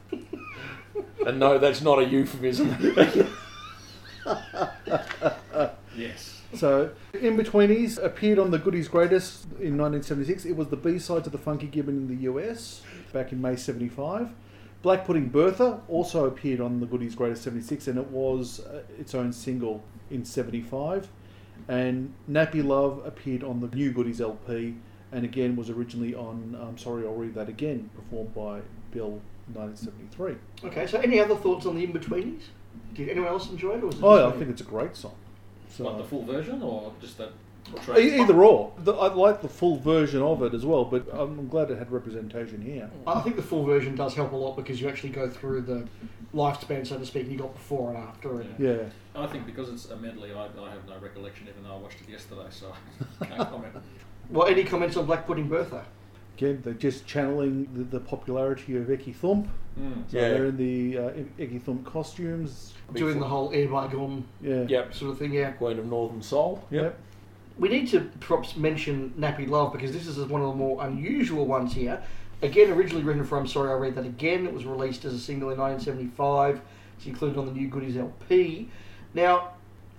and 1.26 1.40
no, 1.40 1.58
that's 1.58 1.82
not 1.82 2.00
a 2.00 2.06
euphemism. 2.06 2.76
Yes. 5.96 6.42
So, 6.54 6.92
In 7.14 7.36
Betweenies 7.38 8.02
appeared 8.04 8.38
on 8.38 8.52
the 8.52 8.60
Goodies 8.60 8.88
Greatest 8.88 9.46
in 9.60 9.78
1976. 9.78 10.46
It 10.46 10.56
was 10.56 10.68
the 10.68 10.76
B 10.78 11.00
side 11.00 11.24
to 11.24 11.30
the 11.32 11.40
Funky 11.40 11.66
Gibbon 11.68 11.98
in 11.98 12.08
the 12.08 12.24
US 12.32 12.82
back 13.12 13.32
in 13.32 13.42
May 13.42 13.56
75. 13.56 14.30
Black 14.82 15.06
Pudding 15.06 15.30
Bertha 15.30 15.82
also 15.88 16.26
appeared 16.26 16.62
on 16.62 16.80
the 16.80 16.86
Goodies 16.86 17.16
Greatest 17.16 17.44
76 17.44 17.88
and 17.88 17.98
it 17.98 18.08
was 18.08 18.60
uh, 18.62 18.84
its 18.98 19.16
own 19.16 19.34
single 19.34 19.84
in 20.12 20.24
75. 20.24 21.08
And 21.68 22.14
Nappy 22.30 22.64
Love 22.64 23.02
appeared 23.06 23.44
on 23.44 23.60
the 23.60 23.68
New 23.76 23.92
Goodies 23.92 24.22
LP 24.22 24.76
and 25.12 25.26
again 25.26 25.56
was 25.56 25.70
originally 25.70 26.14
on 26.16 26.58
I'm 26.62 26.78
Sorry 26.78 27.06
I'll 27.06 27.14
Read 27.14 27.34
That 27.36 27.50
Again, 27.50 27.90
performed 27.96 28.34
by 28.36 28.62
Bill 28.92 29.22
1973. 29.54 30.36
Okay, 30.70 30.88
so 30.88 31.00
any 31.00 31.20
other 31.20 31.36
thoughts 31.36 31.66
on 31.66 31.76
The 31.76 31.84
In-Betweenies? 31.84 32.44
Did 32.94 33.10
anyone 33.10 33.30
else 33.30 33.50
enjoy 33.50 33.76
it? 33.76 33.84
Or 33.84 33.88
was 33.88 33.96
it 33.96 34.04
Oh, 34.04 34.18
yeah, 34.18 34.28
I 34.28 34.32
think 34.38 34.52
it's 34.52 34.62
a 34.62 34.66
great 34.66 34.96
song. 34.96 35.16
So, 35.70 35.86
What, 35.86 35.98
the 35.98 36.04
full 36.04 36.24
version 36.24 36.62
or 36.62 36.94
just 37.02 37.18
that 37.18 37.26
track? 37.30 37.34
E- 37.98 38.20
Either 38.22 38.44
or. 38.44 38.74
The, 38.84 38.94
I 38.94 39.14
like 39.14 39.42
the 39.42 39.48
full 39.50 39.78
version 39.78 40.22
of 40.22 40.42
it 40.44 40.54
as 40.54 40.66
well, 40.66 40.86
but 40.86 41.06
I'm 41.12 41.48
glad 41.48 41.70
it 41.72 41.78
had 41.78 41.92
representation 41.92 42.62
here. 42.62 42.90
I 43.06 43.22
think 43.22 43.36
the 43.36 43.42
full 43.44 43.64
version 43.66 43.96
does 43.96 44.16
help 44.16 44.32
a 44.32 44.36
lot 44.36 44.56
because 44.56 44.80
you 44.82 44.88
actually 44.90 45.10
go 45.10 45.30
through 45.30 45.62
the 45.62 45.88
lifespan, 46.34 46.86
so 46.86 46.98
to 46.98 47.06
speak, 47.06 47.24
and 47.24 47.32
you 47.32 47.38
got 47.38 47.54
before 47.54 47.90
and 47.90 47.98
after. 47.98 48.42
And 48.42 48.56
Yeah. 48.60 48.78
I 49.16 49.28
think 49.28 49.46
because 49.46 49.70
it's 49.70 49.90
a 49.90 49.98
medley, 49.98 50.32
I, 50.34 50.46
I 50.46 50.70
have 50.72 50.88
no 50.88 50.98
recollection, 51.02 51.48
even 51.50 51.64
though 51.64 51.76
I 51.76 51.78
watched 51.78 52.02
it 52.02 52.10
yesterday, 52.10 52.48
so 52.52 52.74
I 53.22 53.26
can't 53.28 53.50
comment. 53.50 53.74
Well, 54.30 54.48
any 54.48 54.64
comments 54.64 54.98
on 54.98 55.06
Black 55.06 55.26
Pudding 55.26 55.48
Bertha? 55.48 55.86
Again, 56.38 56.62
they're 56.64 56.74
just 56.76 57.08
channeling 57.08 57.68
the, 57.74 57.84
the 57.84 58.00
popularity 58.00 58.78
of 58.78 58.84
Ecky 58.88 59.16
Thump. 59.16 59.48
Mm. 59.80 60.04
So 60.12 60.18
Yeah. 60.18 60.30
they're 60.30 60.46
in 60.48 60.58
the 60.58 60.98
uh, 60.98 61.10
Ecky 61.40 61.60
Thump 61.60 61.84
costumes. 61.86 62.74
Doing 62.94 63.20
the 63.20 63.26
whole 63.28 63.52
air 63.54 63.68
by 63.68 63.88
gone 63.88 64.24
Yeah. 64.42 64.64
Yep. 64.68 64.94
sort 64.94 65.12
of 65.14 65.18
thing, 65.18 65.34
yeah. 65.34 65.52
Queen 65.52 65.80
of 65.80 65.88
Northern 65.88 66.22
Soul. 66.22 66.64
Yep. 66.70 67.00
We 67.58 67.70
need 67.70 67.88
to 67.90 68.02
perhaps 68.20 68.56
mention 68.56 69.14
Nappy 69.18 69.50
Love 69.50 69.74
because 69.74 69.92
this 69.92 70.06
is 70.06 70.18
one 70.18 70.42
of 70.42 70.50
the 70.50 70.56
more 70.56 70.86
unusual 70.86 71.46
ones 71.46 71.74
here. 71.74 72.02
Again, 72.44 72.70
originally 72.72 73.04
written 73.04 73.24
for 73.24 73.38
I'm 73.38 73.48
Sorry 73.48 73.72
I 73.72 73.74
Read 73.74 73.96
That 73.96 74.06
Again. 74.06 74.46
It 74.46 74.54
was 74.54 74.66
released 74.66 75.06
as 75.06 75.14
a 75.14 75.20
single 75.20 75.50
in 75.50 75.58
1975. 75.58 76.62
It's 76.98 77.06
included 77.08 77.40
on 77.40 77.48
the 77.48 77.52
New 77.52 77.68
Goodies 77.68 77.98
LP. 77.98 78.70
Now, 79.16 79.54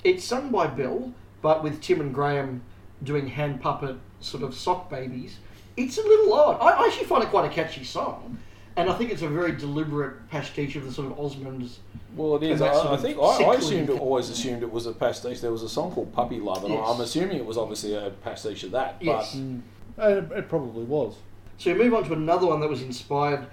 it's 0.04 0.24
sung 0.24 0.50
by 0.50 0.68
Bill, 0.68 1.12
but 1.42 1.64
with 1.64 1.80
Tim 1.80 2.00
and 2.00 2.14
Graham 2.14 2.62
doing 3.02 3.26
hand 3.26 3.60
puppet 3.60 3.96
sort 4.20 4.44
of 4.44 4.54
sock 4.54 4.88
babies. 4.88 5.38
It's 5.76 5.98
a 5.98 6.02
little 6.02 6.32
odd. 6.34 6.60
I 6.60 6.86
actually 6.86 7.06
find 7.06 7.24
it 7.24 7.30
quite 7.30 7.50
a 7.50 7.54
catchy 7.54 7.82
song. 7.82 8.38
And 8.78 8.88
I 8.88 8.94
think 8.94 9.10
it's 9.10 9.22
a 9.22 9.28
very 9.28 9.50
deliberate 9.52 10.28
pastiche 10.30 10.76
of 10.76 10.84
the 10.84 10.92
sort 10.92 11.10
of 11.10 11.18
Osmonds. 11.18 11.78
Well, 12.14 12.36
it 12.36 12.44
is. 12.44 12.60
And 12.60 12.70
I, 12.70 12.94
I 12.94 12.96
think 12.96 13.18
I, 13.18 13.42
I 13.42 13.54
assumed 13.56 13.90
it, 13.90 14.00
always 14.00 14.30
assumed 14.30 14.62
it 14.62 14.70
was 14.70 14.86
a 14.86 14.92
pastiche. 14.92 15.40
There 15.40 15.50
was 15.50 15.64
a 15.64 15.68
song 15.68 15.90
called 15.90 16.12
Puppy 16.12 16.38
Love, 16.38 16.62
and 16.62 16.72
Yes. 16.72 16.88
I'm 16.88 17.00
assuming 17.00 17.38
it 17.38 17.44
was 17.44 17.58
obviously 17.58 17.94
a 17.94 18.10
pastiche 18.22 18.62
of 18.62 18.70
that. 18.70 18.96
Yes. 19.00 19.32
But 19.34 19.40
And 19.40 19.62
it, 19.98 20.38
it 20.38 20.48
probably 20.48 20.84
was. 20.84 21.16
So 21.58 21.72
we 21.72 21.78
move 21.80 21.94
on 21.94 22.04
to 22.04 22.12
another 22.12 22.46
one 22.46 22.60
that 22.60 22.68
was 22.68 22.82
inspired 22.82 23.48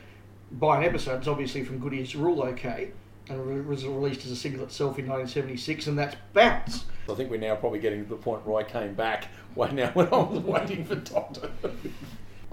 by 0.52 0.78
an 0.78 0.84
episode. 0.84 1.18
It's 1.18 1.28
obviously 1.28 1.64
from 1.64 1.80
Goodies 1.80 2.16
Rule 2.16 2.44
OK, 2.44 2.92
and 3.28 3.58
it 3.58 3.66
was 3.66 3.84
released 3.84 4.26
as 4.26 4.32
a 4.32 4.36
single 4.36 4.64
itself 4.64 5.00
in 5.00 5.08
1976, 5.08 5.88
and 5.88 5.98
that's 5.98 6.16
Bounce. 6.34 6.86
I 7.10 7.16
think 7.16 7.32
we're 7.32 7.40
now 7.40 7.56
probably 7.56 7.80
getting 7.80 8.04
to 8.04 8.10
the 8.10 8.16
point 8.16 8.46
where 8.46 8.64
I 8.64 8.70
came 8.70 8.94
back. 8.94 9.30
Wait 9.56 9.74
now, 9.74 9.90
when 9.94 10.06
I 10.08 10.18
was 10.18 10.44
waiting 10.44 10.86
for 10.86 10.96
Doctor. 10.96 11.50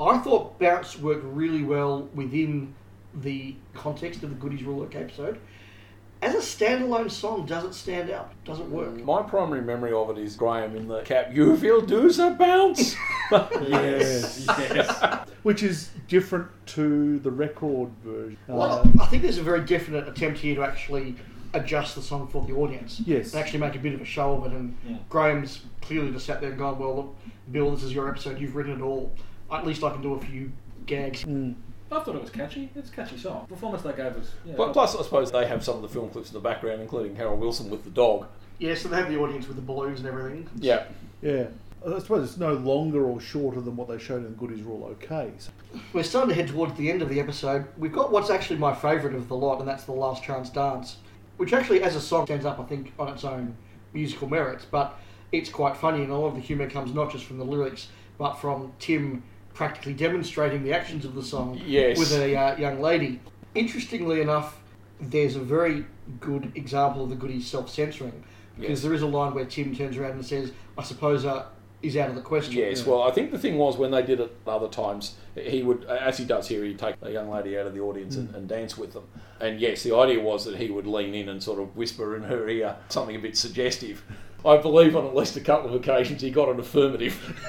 Who. 0.03 0.11
I 0.11 0.19
thought 0.19 0.59
Bounce 0.59 0.99
worked 0.99 1.25
really 1.25 1.63
well 1.63 2.09
within 2.15 2.75
the 3.15 3.55
context 3.75 4.23
of 4.23 4.31
the 4.31 4.37
Goodies 4.37 4.63
Rule 4.65 4.83
OK 4.83 4.99
episode. 4.99 5.39
As 6.23 6.35
a 6.35 6.39
standalone 6.39 7.11
song, 7.11 7.47
does 7.47 7.65
it 7.65 7.75
stand 7.75 8.09
out? 8.09 8.33
Does 8.45 8.61
it 8.61 8.67
work? 8.67 8.95
My 9.05 9.23
primary 9.23 9.61
memory 9.61 9.93
of 9.93 10.09
it 10.11 10.19
is 10.19 10.37
Graham 10.37 10.77
in 10.77 10.87
the 10.87 11.03
cap. 11.03 11.35
You 11.35 11.57
feel 11.57 11.81
dues 11.81 12.19
a 12.19 12.31
bounce. 12.31 12.95
Yes. 13.33 14.47
Yes. 14.59 15.29
Which 15.43 15.63
is 15.63 15.91
different 16.07 16.49
to 16.67 17.19
the 17.21 17.31
record 17.31 17.91
version. 18.05 18.37
Well, 18.47 18.81
Um, 18.81 18.99
I 19.01 19.07
think 19.07 19.23
there's 19.23 19.39
a 19.39 19.43
very 19.43 19.63
definite 19.63 20.07
attempt 20.07 20.39
here 20.39 20.55
to 20.57 20.63
actually 20.63 21.17
adjust 21.55 21.95
the 21.97 22.03
song 22.03 22.29
for 22.29 22.45
the 22.47 22.53
audience. 22.53 23.01
Yes. 23.05 23.33
And 23.33 23.43
actually 23.43 23.61
make 23.61 23.75
a 23.75 23.79
bit 23.79 23.95
of 23.95 24.01
a 24.01 24.05
show 24.05 24.35
of 24.35 24.53
it. 24.53 24.55
And 24.57 24.77
Yeah. 24.87 24.97
Graham's 25.09 25.63
clearly 25.81 26.13
just 26.13 26.27
sat 26.27 26.41
there 26.41 26.51
and 26.51 26.59
gone, 26.59 26.79
well, 26.79 26.95
look, 26.95 27.17
Bill, 27.51 27.71
this 27.73 27.83
is 27.83 27.93
your 27.95 28.09
episode. 28.09 28.39
You've 28.39 28.55
written 28.55 28.81
it 28.81 28.83
all. 28.85 29.13
At 29.53 29.67
least 29.67 29.85
I 29.85 29.91
can 29.91 30.03
do 30.03 30.15
a 30.15 30.21
few 30.21 30.51
gags. 30.87 31.25
mm. 31.25 31.55
I 31.91 32.01
thought 32.01 32.17
it 32.17 32.23
was 32.23 32.31
catchy. 32.31 32.71
It's 32.75 32.89
a 32.89 32.93
catchy 32.93 33.19
song. 33.19 33.45
The 33.49 33.55
performance 33.55 33.83
they 33.83 33.93
gave 33.93 34.17
was. 34.17 34.31
Yeah, 34.47 34.55
But 34.57 34.73
plus, 34.73 34.97
I 34.97 35.03
suppose 35.03 35.31
they 35.31 35.47
have 35.47 35.63
some 35.63 35.77
of 35.77 35.83
the 35.83 35.89
film 35.89 36.09
clips 36.09 36.29
in 36.29 36.35
the 36.35 36.41
background, 36.41 36.81
including 36.81 37.15
Harold 37.15 37.39
Wilson 37.39 37.69
with 37.69 37.85
the 37.85 37.91
dog. 37.91 38.27
Yeah, 38.59 38.75
so 38.75 38.89
they 38.89 38.97
have 38.97 39.11
the 39.11 39.19
audience 39.19 39.47
with 39.47 39.57
the 39.57 39.63
balloons 39.63 39.99
and 39.99 40.09
everything. 40.09 40.49
Yeah. 40.57 40.85
Yeah. 41.21 41.49
I 41.85 41.99
suppose 41.99 42.31
it's 42.31 42.39
no 42.39 42.55
longer 42.55 43.05
or 43.05 43.21
shorter 43.21 43.61
than 43.61 43.77
what 43.77 43.89
they 43.89 43.99
showed 43.99 44.25
in 44.25 44.31
the 44.31 44.39
Goodies 44.39 44.63
Rule 44.63 44.85
OK. 44.85 45.33
So, 45.39 45.51
We're 45.93 46.05
starting 46.05 46.31
to 46.31 46.35
head 46.35 46.49
towards 46.49 46.75
the 46.79 46.91
end 46.91 47.03
of 47.03 47.09
the 47.09 47.19
episode. 47.21 47.67
We've 47.77 47.93
got 47.93 48.13
what's 48.13 48.31
actually 48.31 48.59
my 48.59 48.75
favourite 48.75 49.17
of 49.17 49.29
the 49.29 49.37
lot, 49.37 49.59
and 49.59 49.69
that's 49.69 49.85
the 49.85 49.93
Last 49.93 50.23
Chance 50.23 50.51
Dance, 50.51 50.97
which 51.37 51.53
actually, 51.53 51.83
as 51.83 51.97
a 51.97 52.01
song, 52.01 52.25
stands 52.27 52.47
up, 52.47 52.61
I 52.61 52.65
think, 52.65 52.93
on 52.99 53.09
its 53.09 53.25
own 53.25 53.57
musical 53.93 54.29
merits. 54.29 54.65
But 54.65 54.97
it's 55.33 55.51
quite 55.51 55.77
funny, 55.77 56.05
and 56.05 56.13
a 56.13 56.17
lot 56.17 56.29
of 56.29 56.35
the 56.37 56.41
humour 56.41 56.71
comes 56.71 56.95
not 56.95 57.11
just 57.11 57.25
from 57.25 57.39
the 57.39 57.45
lyrics, 57.45 57.89
but 58.17 58.35
from 58.35 58.73
Tim 58.79 59.25
practically 59.55 59.93
demonstrating 59.95 60.63
the 60.63 60.73
actions 60.73 61.05
of 61.05 61.15
the 61.15 61.23
song 61.23 61.61
Yes. 61.65 61.99
with 61.99 62.13
a 62.13 62.37
uh, 62.37 62.57
young 62.57 62.81
lady. 62.81 63.21
Interestingly 63.55 64.21
enough, 64.21 64.59
there's 65.01 65.37
a 65.37 65.41
very 65.41 65.85
good 66.21 66.53
example 66.55 67.05
of 67.05 67.11
the 67.11 67.17
goodies 67.17 67.47
self-censoring 67.47 68.25
because 68.57 68.71
Yes. 68.71 68.83
there 68.83 68.95
is 68.95 69.03
a 69.03 69.07
line 69.07 69.35
where 69.35 69.45
Tim 69.45 69.75
turns 69.75 69.97
around 69.97 70.13
and 70.13 70.25
says, 70.25 70.53
"I 70.77 70.83
suppose 70.83 71.25
uh, 71.25 71.45
is 71.83 71.97
out 71.97 72.09
of 72.09 72.15
the 72.15 72.21
question." 72.23 72.55
Yes, 72.55 72.87
well, 72.87 73.03
I 73.03 73.11
think 73.11 73.31
the 73.31 73.39
thing 73.39 73.57
was 73.59 73.77
when 73.77 73.91
they 73.91 74.03
did 74.03 74.21
it 74.21 74.35
other 74.47 74.69
times, 74.69 75.15
he 75.35 75.63
would, 75.63 75.85
as 75.85 76.19
he 76.19 76.25
does 76.25 76.49
here, 76.49 76.65
he'd 76.65 76.79
take 76.79 76.97
a 77.03 77.11
young 77.11 77.31
lady 77.31 77.59
out 77.59 77.67
of 77.67 77.75
the 77.75 77.81
audience 77.81 78.17
and, 78.17 78.35
and 78.35 78.49
dance 78.49 78.77
with 78.79 78.93
them. 78.93 79.05
And 79.41 79.59
yes, 79.61 79.83
the 79.83 79.95
idea 79.97 80.21
was 80.21 80.45
that 80.45 80.57
he 80.57 80.71
would 80.71 80.87
lean 80.87 81.15
in 81.15 81.29
and 81.29 81.43
sort 81.43 81.59
of 81.61 81.77
whisper 81.77 82.15
in 82.17 82.23
her 82.25 82.49
ear 82.49 82.77
something 82.89 83.17
a 83.17 83.19
bit 83.19 83.37
suggestive. 83.37 84.03
I 84.45 84.57
believe 84.57 84.97
on 84.97 85.07
at 85.07 85.15
least 85.15 85.37
a 85.37 85.41
couple 85.41 85.69
of 85.71 85.75
occasions 85.81 86.21
he 86.21 86.31
got 86.31 86.49
an 86.49 86.59
affirmative. 86.59 87.15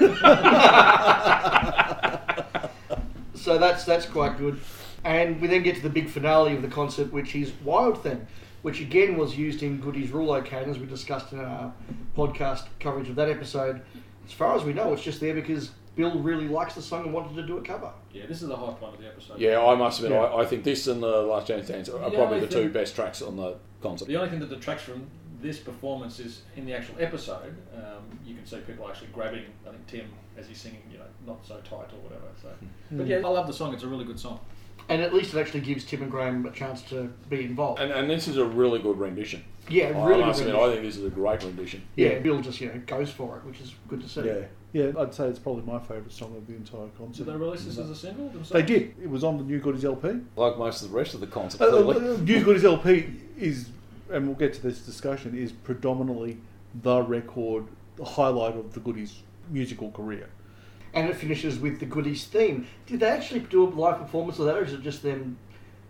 So 3.44 3.58
that's 3.58 3.84
that's 3.84 4.06
quite 4.06 4.38
good. 4.38 4.58
And 5.04 5.38
we 5.38 5.48
then 5.48 5.62
get 5.62 5.76
to 5.76 5.82
the 5.82 5.90
big 5.90 6.08
finale 6.08 6.56
of 6.56 6.62
the 6.62 6.68
concert, 6.68 7.12
which 7.12 7.36
is 7.36 7.52
Wild 7.62 8.02
Thing, 8.02 8.26
which 8.62 8.80
again 8.80 9.18
was 9.18 9.36
used 9.36 9.62
in 9.62 9.80
Goodies 9.80 10.10
Rule 10.12 10.30
OK, 10.32 10.56
and 10.62 10.70
as 10.70 10.78
we 10.78 10.86
discussed 10.86 11.30
in 11.34 11.40
our 11.40 11.70
podcast 12.16 12.68
coverage 12.80 13.10
of 13.10 13.16
that 13.16 13.28
episode. 13.28 13.82
As 14.24 14.32
far 14.32 14.56
as 14.56 14.64
we 14.64 14.72
know, 14.72 14.94
it's 14.94 15.02
just 15.02 15.20
there 15.20 15.34
because 15.34 15.72
Bill 15.94 16.18
really 16.20 16.48
likes 16.48 16.74
the 16.74 16.80
song 16.80 17.04
and 17.04 17.12
wanted 17.12 17.36
to 17.36 17.46
do 17.46 17.58
a 17.58 17.62
cover. 17.62 17.92
Yeah, 18.14 18.24
this 18.24 18.40
is 18.40 18.48
the 18.48 18.56
high 18.56 18.72
point 18.72 18.94
of 18.94 19.00
the 19.02 19.08
episode. 19.08 19.38
yeah, 19.38 19.60
I 19.62 19.74
must 19.74 20.00
admit, 20.00 20.12
Yeah. 20.12 20.24
I, 20.24 20.40
I 20.40 20.46
think 20.46 20.64
this 20.64 20.86
and 20.86 21.02
the 21.02 21.20
Last 21.20 21.46
Chance 21.46 21.68
Dance 21.68 21.90
are 21.90 22.00
Yeah, 22.00 22.16
probably 22.16 22.38
I 22.38 22.40
the 22.40 22.46
two 22.46 22.70
best 22.70 22.94
tracks 22.94 23.20
on 23.20 23.36
the 23.36 23.56
concert. 23.82 24.08
The 24.08 24.16
only 24.16 24.30
thing 24.30 24.40
that 24.40 24.48
detracts 24.48 24.84
from 24.84 25.06
this 25.44 25.58
performance 25.58 26.18
is 26.18 26.42
in 26.56 26.64
the 26.64 26.72
actual 26.74 26.94
episode. 26.98 27.54
Um, 27.76 28.18
you 28.24 28.34
can 28.34 28.46
see 28.46 28.56
people 28.60 28.88
actually 28.88 29.08
grabbing, 29.12 29.44
I 29.66 29.70
think 29.70 29.86
Tim 29.86 30.06
as 30.38 30.48
he's 30.48 30.58
singing, 30.58 30.82
you 30.90 30.98
know, 30.98 31.04
not 31.26 31.46
so 31.46 31.56
tight 31.58 31.92
or 31.92 32.00
whatever. 32.02 32.24
So, 32.42 32.48
but 32.90 33.06
yeah, 33.06 33.16
I 33.18 33.28
love 33.28 33.46
the 33.46 33.52
song. 33.52 33.74
It's 33.74 33.84
a 33.84 33.86
really 33.88 34.04
good 34.06 34.18
song. 34.18 34.40
And 34.88 35.00
at 35.02 35.14
least 35.14 35.34
it 35.34 35.38
actually 35.38 35.60
gives 35.60 35.84
Tim 35.84 36.02
and 36.02 36.10
Graham 36.10 36.44
a 36.46 36.50
chance 36.50 36.82
to 36.90 37.04
be 37.30 37.44
involved. 37.44 37.80
And, 37.80 37.92
and 37.92 38.10
this 38.10 38.26
is 38.26 38.36
a 38.38 38.44
really 38.44 38.80
good 38.80 38.98
rendition. 38.98 39.44
yeah, 39.68 39.86
I 39.96 40.06
really 40.06 40.24
must 40.24 40.40
good. 40.40 40.48
admit, 40.48 40.62
I 40.62 40.72
think 40.72 40.82
this 40.86 40.96
is 40.96 41.04
a 41.04 41.10
great 41.10 41.42
rendition. 41.42 41.82
yeah, 41.96 42.08
Yeah. 42.08 42.18
Bill 42.20 42.40
just 42.40 42.60
you 42.60 42.68
know 42.68 42.80
goes 42.86 43.10
for 43.10 43.36
it, 43.36 43.44
which 43.46 43.60
is 43.60 43.74
good 43.88 44.00
to 44.02 44.08
see. 44.08 44.22
yeah. 44.26 44.40
Yeah, 44.72 44.90
I'd 44.98 45.14
say 45.14 45.28
it's 45.28 45.38
probably 45.38 45.62
my 45.62 45.78
favourite 45.78 46.10
song 46.10 46.34
of 46.36 46.48
the 46.48 46.54
entire 46.56 46.86
Did 46.86 46.98
concert. 46.98 47.24
they 47.24 47.32
release 47.36 47.64
this 47.64 47.78
as 47.78 47.90
a 47.90 47.94
single 47.94 48.24
themselves? 48.30 48.50
They 48.50 48.62
did. 48.62 48.94
It 49.00 49.08
was 49.08 49.22
on 49.22 49.38
the 49.38 49.44
New 49.44 49.60
Goodies 49.60 49.84
LP. 49.84 50.22
Like 50.34 50.58
most 50.58 50.82
of 50.82 50.90
the 50.90 50.96
rest 50.96 51.14
of 51.14 51.20
the 51.20 51.28
concert, 51.28 51.60
Uh, 51.62 51.70
clearly. 51.70 52.14
uh, 52.14 52.16
New 52.16 52.42
Goodies 52.42 52.64
LP 52.64 53.06
is, 53.38 53.68
and 54.10 54.26
we'll 54.26 54.36
get 54.36 54.54
to 54.54 54.62
this 54.62 54.80
discussion, 54.80 55.36
is 55.36 55.52
predominantly 55.52 56.38
the 56.82 57.02
record, 57.02 57.66
the 57.96 58.04
highlight 58.04 58.56
of 58.56 58.74
the 58.74 58.80
Goodies' 58.80 59.22
musical 59.50 59.90
career. 59.90 60.28
And 60.92 61.08
it 61.08 61.16
finishes 61.16 61.58
with 61.58 61.80
the 61.80 61.86
Goodies 61.86 62.24
theme. 62.24 62.66
Did 62.86 63.00
they 63.00 63.08
actually 63.08 63.40
do 63.40 63.64
a 63.64 63.68
live 63.68 63.98
performance 63.98 64.38
of 64.38 64.46
that, 64.46 64.56
or 64.56 64.64
is 64.64 64.72
it 64.72 64.82
just 64.82 65.02
them 65.02 65.36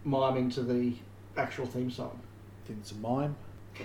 miming 0.04 0.50
to 0.50 0.62
the 0.62 0.94
actual 1.36 1.66
theme 1.66 1.90
song? 1.90 2.18
I 2.64 2.66
think 2.68 2.78
it's 2.80 2.92
a 2.92 2.96
mime. 2.96 3.36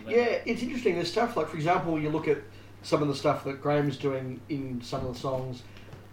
Yeah, 0.07 0.37
it's 0.45 0.61
interesting. 0.61 0.95
There's 0.95 1.11
stuff 1.11 1.35
like, 1.35 1.47
for 1.47 1.57
example, 1.57 1.99
you 1.99 2.09
look 2.09 2.27
at 2.27 2.37
some 2.83 3.01
of 3.01 3.07
the 3.07 3.15
stuff 3.15 3.43
that 3.43 3.61
Graham's 3.61 3.97
doing 3.97 4.39
in 4.47 4.81
some 4.81 5.05
of 5.05 5.13
the 5.13 5.19
songs. 5.19 5.63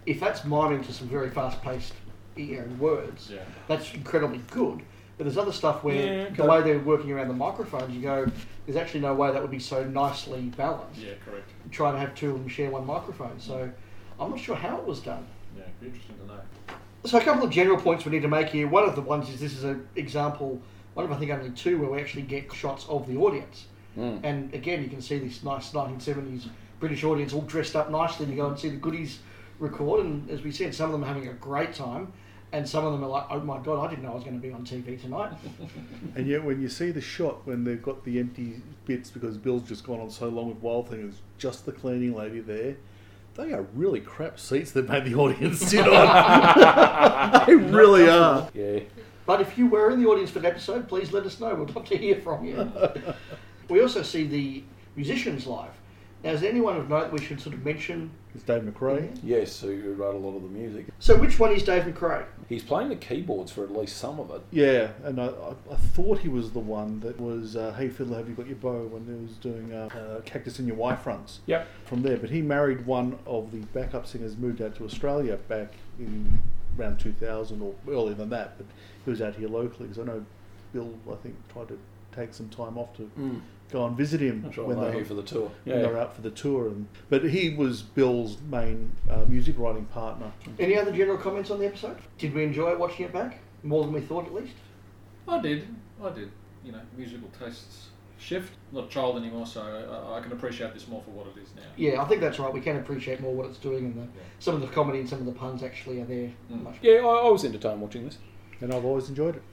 If 0.05 0.19
that's 0.19 0.43
miming 0.43 0.83
to 0.85 0.93
some 0.93 1.07
very 1.07 1.29
fast-paced 1.29 1.93
you 2.35 2.57
know, 2.57 2.65
words, 2.79 3.31
Yeah. 3.33 3.39
that's 3.67 3.93
incredibly 3.93 4.41
good. 4.51 4.81
But 5.17 5.23
there's 5.23 5.37
other 5.37 5.51
stuff 5.51 5.83
where 5.83 5.95
Yeah, 5.95 6.29
the 6.29 6.45
way 6.45 6.61
they're 6.61 6.79
working 6.79 7.11
around 7.11 7.27
the 7.27 7.33
microphones, 7.33 7.95
you 7.95 8.01
go, 8.01 8.27
there's 8.65 8.77
actually 8.77 8.99
no 8.99 9.15
way 9.15 9.31
that 9.31 9.41
would 9.41 9.51
be 9.51 9.59
so 9.59 9.83
nicely 9.83 10.41
balanced. 10.55 10.99
Yeah, 10.99 11.13
correct. 11.25 11.49
Trying 11.71 11.93
to 11.93 11.99
have 11.99 12.13
two 12.13 12.31
of 12.31 12.39
them 12.39 12.47
share 12.47 12.69
one 12.69 12.85
microphone. 12.85 13.39
So 13.39 13.71
I'm 14.19 14.29
not 14.29 14.39
sure 14.39 14.55
how 14.55 14.77
it 14.77 14.85
was 14.85 14.99
done. 14.99 15.25
Yeah, 15.55 15.63
it'd 15.63 15.79
be 15.79 15.87
interesting 15.87 16.17
to 16.17 16.25
know. 16.27 16.39
So 17.05 17.17
a 17.17 17.23
couple 17.23 17.45
of 17.45 17.51
general 17.51 17.79
points 17.79 18.05
we 18.05 18.11
need 18.11 18.21
to 18.21 18.27
make 18.27 18.49
here. 18.49 18.67
One 18.67 18.83
of 18.83 18.95
the 18.95 19.01
ones 19.01 19.29
is 19.29 19.39
this 19.39 19.53
is 19.53 19.63
an 19.63 19.87
example, 19.95 20.61
one 20.93 21.05
of 21.05 21.11
I 21.11 21.17
think 21.17 21.31
only 21.31 21.49
two 21.51 21.79
where 21.79 21.89
we 21.89 21.99
actually 21.99 22.23
get 22.23 22.53
shots 22.53 22.85
of 22.87 23.07
the 23.07 23.17
audience. 23.17 23.65
Mm. 23.97 24.19
And 24.23 24.53
again, 24.53 24.83
you 24.83 24.89
can 24.89 25.01
see 25.01 25.17
this 25.17 25.43
nice 25.43 25.71
1970s 25.71 26.49
British 26.79 27.03
audience 27.03 27.33
all 27.33 27.41
dressed 27.41 27.75
up 27.75 27.89
nicely 27.89 28.27
to 28.27 28.35
go 28.35 28.47
and 28.47 28.59
see 28.59 28.69
the 28.69 28.77
goodies 28.77 29.19
record. 29.59 30.05
And 30.05 30.29
as 30.29 30.41
we 30.41 30.51
said, 30.51 30.75
some 30.75 30.87
of 30.87 30.91
them 30.91 31.03
are 31.03 31.07
having 31.07 31.27
a 31.27 31.33
great 31.33 31.73
time, 31.73 32.13
and 32.51 32.67
some 32.67 32.85
of 32.85 32.93
them 32.93 33.03
are 33.03 33.09
like, 33.09 33.25
"Oh 33.29 33.39
my 33.39 33.59
god, 33.59 33.85
I 33.85 33.89
didn't 33.89 34.03
know 34.03 34.11
I 34.11 34.15
was 34.15 34.23
going 34.23 34.39
to 34.39 34.45
be 34.45 34.53
on 34.53 34.65
TV 34.65 34.99
tonight." 34.99 35.33
And 36.15 36.27
yet, 36.27 36.43
when 36.43 36.61
you 36.61 36.69
see 36.69 36.91
the 36.91 37.01
shot 37.01 37.45
when 37.45 37.63
they've 37.63 37.81
got 37.81 38.03
the 38.03 38.19
empty 38.19 38.61
bits 38.85 39.11
because 39.11 39.37
Bill's 39.37 39.67
just 39.67 39.83
gone 39.83 39.99
on 39.99 40.09
so 40.09 40.29
long 40.29 40.49
with 40.49 40.57
Wild 40.57 40.89
Thing, 40.89 41.09
it's 41.09 41.21
just 41.37 41.65
the 41.65 41.71
cleaning 41.71 42.15
lady 42.15 42.39
there. 42.39 42.77
They 43.35 43.53
are 43.53 43.61
really 43.75 43.99
crap 43.99 44.39
seats 44.39 44.71
that 44.71 44.89
made 44.89 45.05
the 45.05 45.13
audience 45.13 45.59
sit 45.59 45.87
on. 45.87 47.43
they 47.45 47.55
really 47.55 48.09
are. 48.09 48.49
Yeah. 48.53 48.79
But 49.27 49.41
if 49.41 49.57
you 49.57 49.67
were 49.67 49.91
in 49.91 50.01
the 50.01 50.09
audience 50.09 50.31
for 50.31 50.39
the 50.39 50.47
episode, 50.47 50.87
please 50.87 51.11
let 51.11 51.25
us 51.25 51.39
know. 51.39 51.53
We'd 51.53 51.75
love 51.75 51.85
to 51.85 51.97
hear 51.97 52.15
from 52.15 52.45
you. 52.45 52.71
we 53.69 53.81
also 53.81 54.01
see 54.01 54.25
the 54.25 54.63
musicians 54.95 55.45
live. 55.45 55.69
Now, 56.23 56.31
is 56.31 56.41
there 56.41 56.49
anyone 56.49 56.75
of 56.77 56.89
note 56.89 57.11
we 57.11 57.21
should 57.21 57.39
sort 57.39 57.55
of 57.55 57.63
mention? 57.63 58.09
Is 58.35 58.43
Dave 58.43 58.63
MacRae. 58.63 59.17
Yes, 59.23 59.61
who 59.61 59.93
wrote 59.93 60.15
a 60.15 60.17
lot 60.17 60.35
of 60.35 60.43
the 60.43 60.49
music. 60.49 60.87
So, 60.99 61.15
which 61.15 61.39
one 61.39 61.51
is 61.51 61.63
Dave 61.63 61.83
MacRae? 61.83 62.25
He's 62.49 62.63
playing 62.63 62.89
the 62.89 62.95
keyboards 62.95 63.51
for 63.51 63.63
at 63.63 63.71
least 63.71 63.97
some 63.97 64.19
of 64.19 64.31
it. 64.31 64.41
Yeah, 64.51 64.91
and 65.03 65.19
I, 65.19 65.27
I, 65.27 65.53
I 65.71 65.75
thought 65.75 66.19
he 66.19 66.27
was 66.27 66.51
the 66.51 66.59
one 66.59 66.99
that 67.01 67.19
was 67.19 67.55
uh, 67.55 67.73
Hey 67.73 67.89
Fiddler, 67.89 68.17
Have 68.17 68.29
You 68.29 68.35
Got 68.35 68.47
Your 68.47 68.55
Bow 68.57 68.87
when 68.87 69.05
he 69.05 69.23
was 69.23 69.37
doing 69.37 69.73
uh, 69.73 69.89
uh, 69.93 70.21
Cactus 70.21 70.59
in 70.59 70.67
Your 70.67 70.75
Y-Fronts. 70.75 71.41
Yep. 71.45 71.67
From 71.85 72.01
there, 72.01 72.17
but 72.17 72.29
he 72.29 72.41
married 72.41 72.85
one 72.85 73.17
of 73.25 73.51
the 73.51 73.59
backup 73.73 74.07
singers, 74.07 74.37
moved 74.37 74.61
out 74.61 74.75
to 74.75 74.85
Australia 74.85 75.37
back 75.47 75.73
in 75.99 76.39
around 76.77 76.99
2000 76.99 77.61
or 77.61 77.73
earlier 77.89 78.13
than 78.13 78.29
that, 78.29 78.57
but 78.57 78.65
he 79.03 79.09
was 79.09 79.21
out 79.21 79.35
here 79.35 79.47
locally 79.47 79.87
because 79.87 79.99
I 79.99 80.03
know 80.03 80.25
Bill, 80.73 80.93
I 81.11 81.15
think, 81.15 81.35
tried 81.51 81.69
to 81.69 81.79
take 82.17 82.33
some 82.33 82.49
time 82.49 82.77
off 82.77 82.93
to 82.97 83.09
Mm. 83.17 83.41
go 83.71 83.85
and 83.85 83.95
visit 83.95 84.19
him 84.21 84.43
I'm 84.45 84.51
sure 84.51 84.65
when, 84.65 84.79
they're 84.79 84.91
they, 84.91 85.03
for 85.03 85.13
the 85.13 85.23
tour. 85.23 85.51
when 85.65 85.81
they 85.81 85.87
were 85.87 85.97
out 85.97 86.15
for 86.15 86.21
the 86.21 86.31
tour. 86.31 86.67
And 86.67 86.87
But 87.09 87.23
he 87.25 87.53
was 87.55 87.81
Bill's 87.83 88.37
main 88.49 88.91
uh, 89.09 89.25
music 89.27 89.55
writing 89.57 89.85
partner. 89.85 90.31
Any 90.59 90.77
other 90.77 90.91
general 90.91 91.17
comments 91.17 91.51
on 91.51 91.59
the 91.59 91.65
episode? 91.67 91.97
Did 92.17 92.33
we 92.33 92.43
enjoy 92.43 92.75
watching 92.77 93.05
it 93.05 93.13
back? 93.13 93.39
More 93.63 93.83
than 93.83 93.93
we 93.93 94.01
thought, 94.01 94.25
at 94.25 94.33
least? 94.33 94.53
I 95.27 95.39
did. 95.39 95.67
I 96.03 96.09
did. 96.09 96.31
You 96.63 96.71
know, 96.71 96.81
musical 96.97 97.29
tastes 97.39 97.89
shift. 98.19 98.53
Not 98.71 98.85
a 98.85 98.87
child 98.87 99.17
anymore, 99.17 99.45
so 99.45 99.61
I, 99.61 100.17
I 100.17 100.21
can 100.21 100.31
appreciate 100.31 100.73
this 100.73 100.87
more 100.87 101.01
for 101.03 101.11
what 101.11 101.27
it 101.27 101.39
is 101.41 101.49
now. 101.55 101.61
Yeah, 101.75 102.01
I 102.01 102.05
think 102.05 102.19
that's 102.21 102.39
right. 102.39 102.51
We 102.53 102.61
can 102.61 102.77
appreciate 102.77 103.19
more 103.21 103.33
what 103.33 103.45
it's 103.47 103.59
doing, 103.59 103.85
and 103.85 103.95
the, 103.95 104.01
Yeah. 104.01 104.23
some 104.39 104.55
of 104.55 104.61
the 104.61 104.67
comedy 104.67 104.99
and 104.99 105.07
some 105.09 105.19
of 105.19 105.25
the 105.25 105.31
puns 105.33 105.61
actually 105.63 106.01
are 106.01 106.05
there. 106.05 106.31
Mm. 106.51 106.63
Much. 106.63 106.75
Yeah, 106.81 106.99
I, 107.05 107.27
I 107.27 107.29
was 107.29 107.43
entertained 107.45 107.79
watching 107.81 108.05
this. 108.05 108.17
and 108.61 108.73
I've 108.73 108.85
always 108.85 109.07
enjoyed 109.09 109.35
it. 109.35 109.43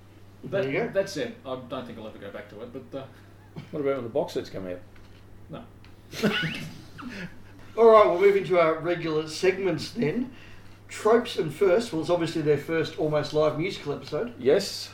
That, 0.44 0.62
There 0.62 0.70
you 0.72 0.78
go. 0.80 0.88
that 0.88 1.08
said, 1.08 1.34
I 1.46 1.58
don't 1.68 1.86
think 1.86 1.98
I'll 1.98 2.06
ever 2.06 2.18
go 2.18 2.30
back 2.30 2.48
to 2.50 2.60
it, 2.62 2.72
but 2.72 2.98
uh, 2.98 3.04
What 3.70 3.80
about 3.80 3.94
when 3.96 4.02
the 4.04 4.10
box 4.10 4.34
sets 4.34 4.50
come 4.50 4.66
out? 4.66 4.80
no. 5.50 5.62
All 7.76 7.90
right, 7.90 8.06
we'll 8.06 8.20
move 8.20 8.36
into 8.36 8.58
our 8.58 8.78
regular 8.78 9.26
segments 9.28 9.90
then. 9.90 10.30
Tropes 10.88 11.36
and 11.38 11.52
First, 11.52 11.92
well, 11.92 12.00
it's 12.02 12.10
obviously 12.10 12.40
their 12.42 12.58
first 12.58 12.98
almost 12.98 13.34
live 13.34 13.58
musical 13.58 13.92
episode. 13.94 14.32
Yes. 14.38 14.90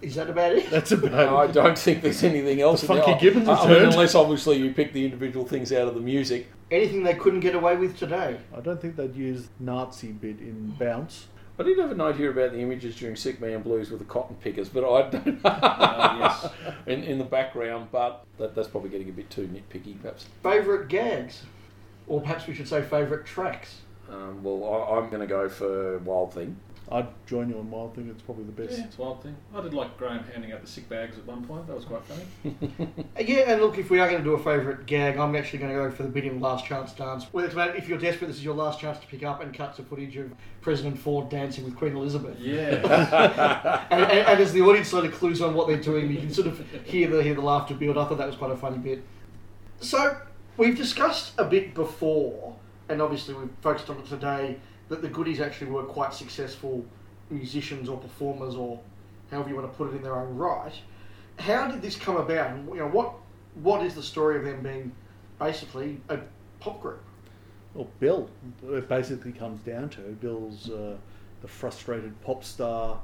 Is 0.00 0.14
that 0.14 0.30
about 0.30 0.52
it? 0.52 0.70
That's 0.70 0.92
about 0.92 1.12
it. 1.12 1.28
I 1.28 1.44
it. 1.46 1.52
don't 1.52 1.76
think 1.76 2.02
there's 2.02 2.22
anything 2.22 2.60
else. 2.60 2.82
The 2.82 2.94
in 2.94 3.02
Funky. 3.02 3.20
Gibbons 3.20 3.48
I- 3.48 3.54
I 3.54 3.60
mean, 3.62 3.70
returned. 3.70 3.92
unless 3.94 4.14
obviously 4.14 4.58
you 4.58 4.72
pick 4.72 4.92
the 4.92 5.04
individual 5.04 5.44
things 5.44 5.72
out 5.72 5.88
of 5.88 5.94
the 5.94 6.00
music. 6.00 6.46
Anything 6.70 7.02
they 7.02 7.14
couldn't 7.14 7.40
get 7.40 7.54
away 7.54 7.76
with 7.76 7.98
today? 7.98 8.38
I 8.56 8.60
don't 8.60 8.80
think 8.80 8.96
they'd 8.96 9.14
use 9.14 9.48
Nazi 9.58 10.12
bit 10.12 10.38
in 10.38 10.74
Bounce. 10.78 11.26
I 11.58 11.62
did 11.62 11.78
have 11.78 11.92
a 11.92 11.94
note 11.94 12.16
here 12.16 12.30
about 12.30 12.52
the 12.52 12.58
images 12.58 12.96
during 12.96 13.14
Sick 13.14 13.40
Man 13.40 13.62
Blues 13.62 13.90
with 13.90 14.00
the 14.00 14.04
cotton 14.06 14.36
pickers, 14.40 14.68
but 14.68 14.84
I 14.84 15.08
don't 15.08 15.40
Uh, 15.44 16.16
yes. 16.20 16.52
in, 16.86 17.04
in 17.04 17.18
the 17.18 17.24
background. 17.24 17.88
But 17.92 18.24
that, 18.38 18.54
that's 18.56 18.66
probably 18.68 18.90
getting 18.90 19.08
a 19.08 19.12
bit 19.12 19.30
too 19.30 19.46
nitpicky, 19.48 20.00
perhaps. 20.00 20.26
Favourite 20.42 20.88
gags? 20.88 21.42
Or 22.08 22.20
perhaps 22.20 22.46
we 22.46 22.54
should 22.54 22.68
say 22.68 22.82
favourite 22.82 23.24
tracks? 23.24 23.82
Um, 24.10 24.42
well, 24.42 24.64
I, 24.64 24.98
I'm 24.98 25.08
going 25.10 25.20
to 25.20 25.26
go 25.28 25.48
for 25.48 25.98
Wild 25.98 26.34
Thing. 26.34 26.56
I'd 26.92 27.06
join 27.26 27.48
you 27.48 27.58
on 27.58 27.70
Wild 27.70 27.94
Thing. 27.94 28.08
It's 28.10 28.20
probably 28.22 28.44
the 28.44 28.52
best. 28.52 28.78
Yeah, 28.78 28.84
it's 28.84 28.98
wild 28.98 29.22
thing. 29.22 29.34
I 29.54 29.62
did 29.62 29.72
like 29.72 29.96
Graham 29.96 30.22
handing 30.24 30.52
out 30.52 30.60
the 30.60 30.66
sick 30.66 30.86
bags 30.88 31.16
at 31.16 31.24
one 31.26 31.42
point. 31.44 31.66
That 31.66 31.76
was 31.76 31.86
quite 31.86 32.02
funny. 32.04 32.24
Uh, 33.16 33.20
Yeah, 33.20 33.52
and 33.52 33.60
look, 33.62 33.78
if 33.78 33.88
we 33.90 34.00
are 34.00 34.08
going 34.10 34.22
to 34.22 34.24
do 34.28 34.34
a 34.34 34.38
favourite 34.38 34.84
gag, 34.86 35.16
I'm 35.16 35.34
actually 35.34 35.60
going 35.60 35.70
to 35.72 35.78
go 35.78 35.90
for 35.90 36.02
the 36.02 36.08
bit 36.10 36.24
in 36.26 36.40
Last 36.40 36.66
Chance 36.66 36.92
Dance. 36.92 37.24
Where 37.32 37.44
it's 37.46 37.54
about 37.54 37.76
if 37.76 37.88
you're 37.88 37.98
desperate, 37.98 38.26
this 38.28 38.36
is 38.36 38.44
your 38.44 38.54
last 38.54 38.80
chance 38.80 38.98
to 38.98 39.06
pick 39.06 39.22
up 39.24 39.40
and 39.40 39.54
cut 39.54 39.74
to 39.76 39.82
footage 39.82 40.16
of 40.16 40.32
President 40.60 40.98
Ford 40.98 41.30
dancing 41.30 41.64
with 41.64 41.74
Queen 41.76 41.96
Elizabeth. 41.96 42.38
Yeah. 42.38 43.84
And, 43.90 44.02
and, 44.02 44.10
and 44.28 44.40
as 44.40 44.52
the 44.52 44.60
audience 44.62 44.88
sort 44.88 45.04
of 45.04 45.12
clues 45.14 45.40
on 45.40 45.54
what 45.54 45.68
they're 45.68 45.76
doing, 45.76 46.10
you 46.10 46.18
can 46.18 46.32
sort 46.32 46.46
of 46.48 46.58
hear 46.84 47.08
the 47.08 47.22
hear 47.22 47.34
the 47.34 47.40
laughter 47.40 47.74
build. 47.74 47.96
I 47.96 48.04
thought 48.06 48.18
that 48.18 48.26
was 48.26 48.36
quite 48.36 48.50
a 48.50 48.56
funny 48.56 48.78
bit. 48.78 49.02
So 49.80 50.16
we've 50.56 50.76
discussed 50.76 51.32
a 51.38 51.44
bit 51.44 51.74
before, 51.74 52.56
and 52.88 53.00
obviously 53.00 53.34
we've 53.34 53.50
focused 53.60 53.88
on 53.90 53.98
it 53.98 54.06
today, 54.06 54.58
that 54.88 55.02
the 55.02 55.08
goodies 55.08 55.40
actually 55.40 55.70
were 55.70 55.82
quite 55.82 56.12
successful 56.14 56.84
musicians 57.30 57.88
or 57.88 57.96
performers 57.96 58.54
or 58.54 58.78
however 59.30 59.48
you 59.48 59.54
want 59.56 59.70
to 59.70 59.76
put 59.76 59.92
it 59.92 59.96
in 59.96 60.02
their 60.02 60.16
own 60.16 60.36
right. 60.36 60.72
How 61.38 61.68
did 61.70 61.82
this 61.82 61.96
come 61.96 62.16
about? 62.16 62.50
And 62.52 62.68
you 62.68 62.76
know 62.76 62.88
what 62.88 63.14
what 63.62 63.84
is 63.84 63.94
the 63.94 64.02
story 64.02 64.36
of 64.36 64.44
them 64.44 64.62
being 64.62 64.92
basically 65.38 66.00
a 66.08 66.18
pop 66.60 66.80
group? 66.82 67.00
Well, 67.74 67.88
Bill, 67.98 68.28
it 68.68 68.88
basically 68.88 69.32
comes 69.32 69.60
down 69.62 69.88
to 69.90 70.00
Bill's 70.00 70.70
uh, 70.70 70.96
the 71.42 71.48
frustrated 71.48 72.20
pop 72.22 72.44
star 72.44 73.00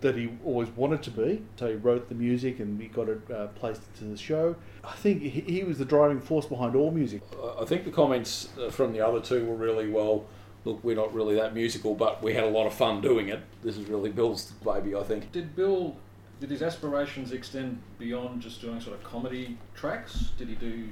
that 0.00 0.16
he 0.16 0.30
always 0.44 0.68
wanted 0.70 1.02
to 1.02 1.10
be. 1.10 1.42
So 1.56 1.68
he 1.68 1.74
wrote 1.74 2.08
the 2.08 2.14
music 2.14 2.58
and 2.60 2.80
he 2.80 2.88
got 2.88 3.08
it 3.08 3.20
uh, 3.30 3.46
placed 3.48 3.82
into 3.94 4.10
the 4.10 4.16
show. 4.16 4.56
I 4.82 4.92
think 4.92 5.22
he, 5.22 5.40
he 5.40 5.64
was 5.64 5.78
the 5.78 5.84
driving 5.84 6.20
force 6.20 6.46
behind 6.46 6.74
all 6.76 6.90
music. 6.90 7.22
I- 7.42 7.62
I 7.62 7.64
think 7.64 7.84
the 7.84 7.90
comments 7.90 8.48
uh, 8.60 8.70
from 8.70 8.92
the 8.92 9.00
other 9.00 9.20
two 9.20 9.44
were 9.46 9.54
really 9.56 9.88
well. 9.88 10.24
Look, 10.64 10.82
we're 10.82 10.96
not 10.96 11.12
really 11.12 11.34
that 11.36 11.54
musical, 11.54 11.94
but 11.94 12.22
we 12.22 12.34
had 12.34 12.44
a 12.44 12.48
lot 12.48 12.66
of 12.66 12.74
fun 12.74 13.00
doing 13.00 13.28
it. 13.28 13.40
This 13.62 13.76
is 13.76 13.86
really 13.88 14.10
Bill's 14.10 14.50
baby, 14.64 14.94
I 14.94 15.02
think. 15.02 15.30
Did 15.30 15.54
Bill, 15.54 15.96
did 16.40 16.50
his 16.50 16.62
aspirations 16.62 17.32
extend 17.32 17.80
beyond 17.98 18.40
just 18.40 18.60
doing 18.62 18.80
sort 18.80 18.96
of 18.96 19.04
comedy 19.04 19.58
tracks? 19.74 20.30
Did 20.38 20.48
he 20.48 20.54
do. 20.54 20.88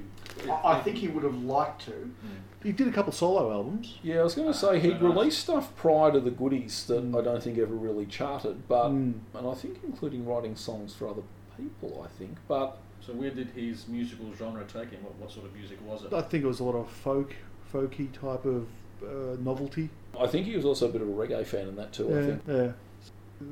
I, 0.49 0.73
I 0.77 0.81
think 0.81 0.97
he 0.97 1.07
would 1.07 1.23
have 1.23 1.41
liked 1.41 1.85
to. 1.85 1.91
Hmm. 1.91 2.27
He 2.63 2.71
did 2.71 2.87
a 2.87 2.91
couple 2.91 3.11
solo 3.11 3.51
albums. 3.51 3.97
Yeah, 4.03 4.19
I 4.19 4.23
was 4.23 4.35
going 4.35 4.47
to 4.47 4.53
uh, 4.53 4.53
say 4.57 4.79
he'd 4.79 4.99
very 4.99 5.09
nice. 5.09 5.17
released 5.17 5.39
stuff 5.39 5.75
prior 5.75 6.11
to 6.11 6.19
the 6.19 6.31
goodies 6.31 6.85
that 6.85 7.01
hmm. 7.01 7.15
I 7.17 7.21
don't 7.21 7.41
think 7.43 7.57
ever 7.57 7.73
really 7.73 8.05
charted, 8.05 8.67
but 8.67 8.89
Mm. 8.89 9.19
and 9.33 9.47
I 9.47 9.53
think 9.55 9.79
including 9.83 10.25
writing 10.25 10.55
songs 10.55 10.93
for 10.93 11.07
other 11.09 11.23
people. 11.57 12.03
I 12.05 12.07
think, 12.17 12.37
but 12.47 12.77
So 13.01 13.13
where 13.13 13.31
did 13.31 13.49
his 13.49 13.87
musical 13.87 14.33
genre 14.35 14.63
take 14.65 14.91
him? 14.91 15.03
What, 15.03 15.15
what 15.15 15.31
sort 15.31 15.45
of 15.45 15.53
music 15.55 15.77
was 15.85 16.03
it? 16.03 16.13
I 16.13 16.21
think 16.21 16.43
it 16.43 16.47
was 16.47 16.59
a 16.61 16.63
lot 16.63 16.75
of 16.75 16.89
folk, 16.89 17.33
folky 17.73 18.11
type 18.11 18.45
of 18.45 18.67
uh, 19.03 19.35
novelty. 19.39 19.89
I 20.19 20.27
think 20.27 20.45
he 20.45 20.55
was 20.55 20.65
also 20.65 20.87
a 20.87 20.91
bit 20.91 21.01
of 21.01 21.07
a 21.09 21.11
reggae 21.11 21.45
fan 21.45 21.67
in 21.67 21.75
that 21.77 21.91
too. 21.93 22.09
I 22.09 22.19
Yeah, 22.19 22.25
think 22.25 22.41
yeah. 22.47 22.71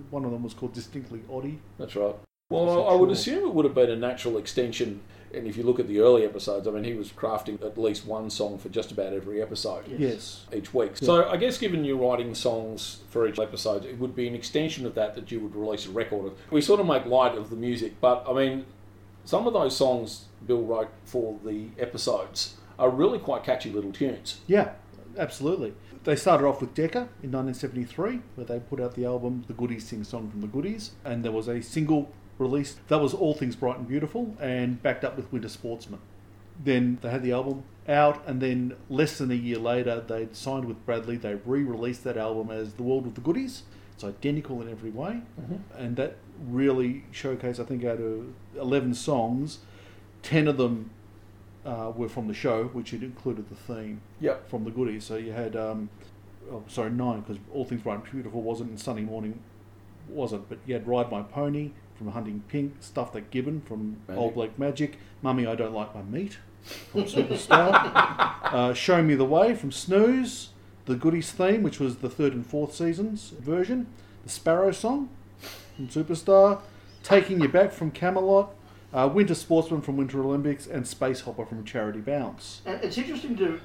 One 0.10 0.26
of 0.26 0.32
them 0.32 0.44
was 0.44 0.54
called 0.54 0.74
Distinctly 0.74 1.20
Oddie. 1.30 1.58
that's 1.78 1.96
right. 1.96 2.16
Well, 2.50 2.86
I, 2.88 2.92
I 2.92 2.96
would 2.96 3.10
assume 3.12 3.46
it 3.46 3.54
would 3.54 3.66
have 3.66 3.74
been 3.76 3.90
a 3.90 3.96
natural 3.96 4.38
extension. 4.38 5.02
And 5.34 5.48
if 5.48 5.56
you 5.56 5.64
look 5.64 5.80
at 5.80 5.88
the 5.88 6.00
early 6.02 6.26
episodes, 6.26 6.68
I 6.68 6.72
mean, 6.72 6.84
he 6.84 6.94
was 6.94 7.10
crafting 7.10 7.62
at 7.66 7.78
least 7.78 8.06
one 8.06 8.30
song 8.30 8.58
for 8.58 8.68
just 8.68 8.92
about 8.92 9.14
every 9.14 9.42
episode. 9.42 9.86
Yes. 9.88 10.46
each 10.54 10.74
week. 10.74 10.98
So 10.98 11.30
I 11.30 11.38
guess 11.38 11.58
given 11.58 11.86
you're 11.86 11.96
writing 11.96 12.36
songs 12.36 13.00
for 13.10 13.26
each 13.28 13.40
episode, 13.40 13.86
it 13.86 13.98
would 13.98 14.14
be 14.14 14.28
an 14.28 14.36
extension 14.36 14.86
of 14.86 14.94
that 14.96 15.16
that 15.16 15.32
you 15.32 15.40
would 15.40 15.56
release 15.56 15.86
a 15.86 15.92
record 15.92 16.26
of. 16.26 16.34
We 16.52 16.60
sort 16.60 16.82
of 16.82 16.86
make 16.86 17.06
light 17.06 17.36
of 17.38 17.50
the 17.50 17.56
music, 17.56 17.94
but 18.02 18.26
I 18.30 18.34
mean, 18.34 18.66
some 19.24 19.48
of 19.48 19.54
those 19.54 19.76
songs 19.76 20.26
Bill 20.46 20.64
wrote 20.64 20.90
for 21.06 21.40
the 21.46 21.68
episodes 21.80 22.56
are 22.78 22.90
really 22.90 23.20
quite 23.20 23.44
catchy 23.46 23.70
little 23.72 23.94
tunes. 23.94 24.42
Yeah, 24.48 24.72
absolutely. 25.18 25.74
They 26.04 26.16
started 26.16 26.46
off 26.46 26.62
with 26.62 26.74
Decca 26.74 27.10
in 27.22 27.32
1973, 27.32 28.22
where 28.36 28.46
they 28.46 28.60
put 28.60 28.80
out 28.80 28.96
the 28.96 29.06
album 29.06 29.44
The 29.48 29.54
Goodies 29.54 29.88
Sing 29.88 30.04
Song 30.04 30.30
from 30.30 30.42
the 30.42 30.48
Goodies, 30.48 30.92
and 31.06 31.24
there 31.24 31.32
was 31.32 31.48
a 31.48 31.62
single 31.62 32.12
released 32.38 32.86
that 32.88 33.00
was 33.00 33.14
All 33.14 33.34
Things 33.34 33.56
Bright 33.56 33.78
and 33.78 33.88
Beautiful, 33.88 34.36
and 34.40 34.82
backed 34.82 35.04
up 35.04 35.16
with 35.16 35.32
Winter 35.32 35.50
Sportsman. 35.50 36.00
Then 36.64 36.98
they 37.02 37.10
had 37.10 37.24
the 37.24 37.32
album 37.32 37.64
out, 37.88 38.24
and 38.28 38.42
then 38.42 38.76
less 38.90 39.18
than 39.18 39.32
a 39.32 39.36
year 39.36 39.58
later, 39.58 40.02
they'd 40.02 40.36
signed 40.36 40.66
with 40.66 40.84
Bradley. 40.86 41.18
They 41.18 41.36
re-released 41.36 42.04
that 42.04 42.18
album 42.18 42.52
as 42.52 42.74
The 42.74 42.84
World 42.84 43.08
of 43.08 43.16
the 43.16 43.22
Goodies. 43.22 43.64
It's 43.94 44.04
identical 44.04 44.62
in 44.62 44.70
every 44.70 44.90
way, 44.90 45.22
mm-hmm. 45.40 45.58
and 45.78 45.96
that 45.98 46.18
really 46.44 47.06
showcased. 47.14 47.60
I 47.60 47.66
think 47.66 47.86
out 47.86 48.00
of 48.00 48.34
11 48.56 48.96
songs, 48.96 49.60
10 50.24 50.48
of 50.48 50.58
them 50.58 50.92
uh, 51.66 51.92
were 51.96 52.10
from 52.10 52.28
the 52.28 52.34
show, 52.34 52.66
which 52.66 52.92
had 52.92 53.04
included 53.04 53.50
the 53.50 53.56
theme 53.56 54.02
Yep. 54.20 54.50
from 54.50 54.64
the 54.64 54.72
goodies. 54.72 55.04
So 55.04 55.16
you 55.16 55.32
had, 55.32 55.56
um, 55.56 55.90
oh, 56.52 56.64
sorry, 56.68 56.90
nine 56.92 57.22
because 57.22 57.38
All 57.54 57.66
Things 57.66 57.82
Bright 57.82 57.96
and 58.04 58.12
Beautiful 58.12 58.42
wasn't, 58.42 58.70
and 58.72 58.80
Sunny 58.80 59.02
Morning 59.02 59.40
wasn't. 60.10 60.50
But 60.50 60.60
you 60.66 60.74
had 60.74 60.88
Ride 60.88 61.12
My 61.12 61.22
Pony 61.22 61.72
from 61.96 62.12
Hunting 62.12 62.44
Pink, 62.48 62.76
Stuff 62.80 63.14
That 63.14 63.30
Gibbon 63.32 63.62
from 63.62 63.98
Magic. 64.08 64.20
Old 64.22 64.34
Black 64.34 64.58
Magic, 64.58 64.98
Mummy 65.22 65.46
I 65.46 65.56
Don't 65.56 65.74
Like 65.74 65.94
My 65.94 66.02
Meat 66.02 66.38
from 66.92 67.04
Superstar, 67.04 67.72
uh, 68.44 68.74
Show 68.74 69.02
Me 69.04 69.16
the 69.16 69.26
Way 69.26 69.54
from 69.56 69.72
Snooze, 69.72 70.50
the 70.86 70.96
Goodies 70.96 71.32
theme, 71.32 71.64
which 71.64 71.80
was 71.80 71.98
the 71.98 72.10
third 72.10 72.34
and 72.34 72.46
fourth 72.46 72.74
seasons 72.76 73.30
version, 73.40 73.88
the 74.24 74.30
Sparrow 74.30 74.72
song 74.72 75.10
from 75.76 75.88
Superstar, 75.90 76.62
Taking 77.04 77.40
You 77.42 77.48
Back 77.50 77.72
from 77.72 77.92
Camelot. 77.92 78.54
Uh, 78.94 79.08
Winter 79.08 79.36
Sportsman 79.36 79.82
from 79.82 79.96
Winter 79.96 80.22
Olympics 80.22 80.68
and 80.68 80.86
Space 80.86 81.22
Hopper 81.22 81.46
from 81.46 81.64
Charity 81.64 82.02
Bounce. 82.02 82.62
And 82.66 82.84
it's 82.84 82.98
interesting 82.98 83.38
to 83.38 83.60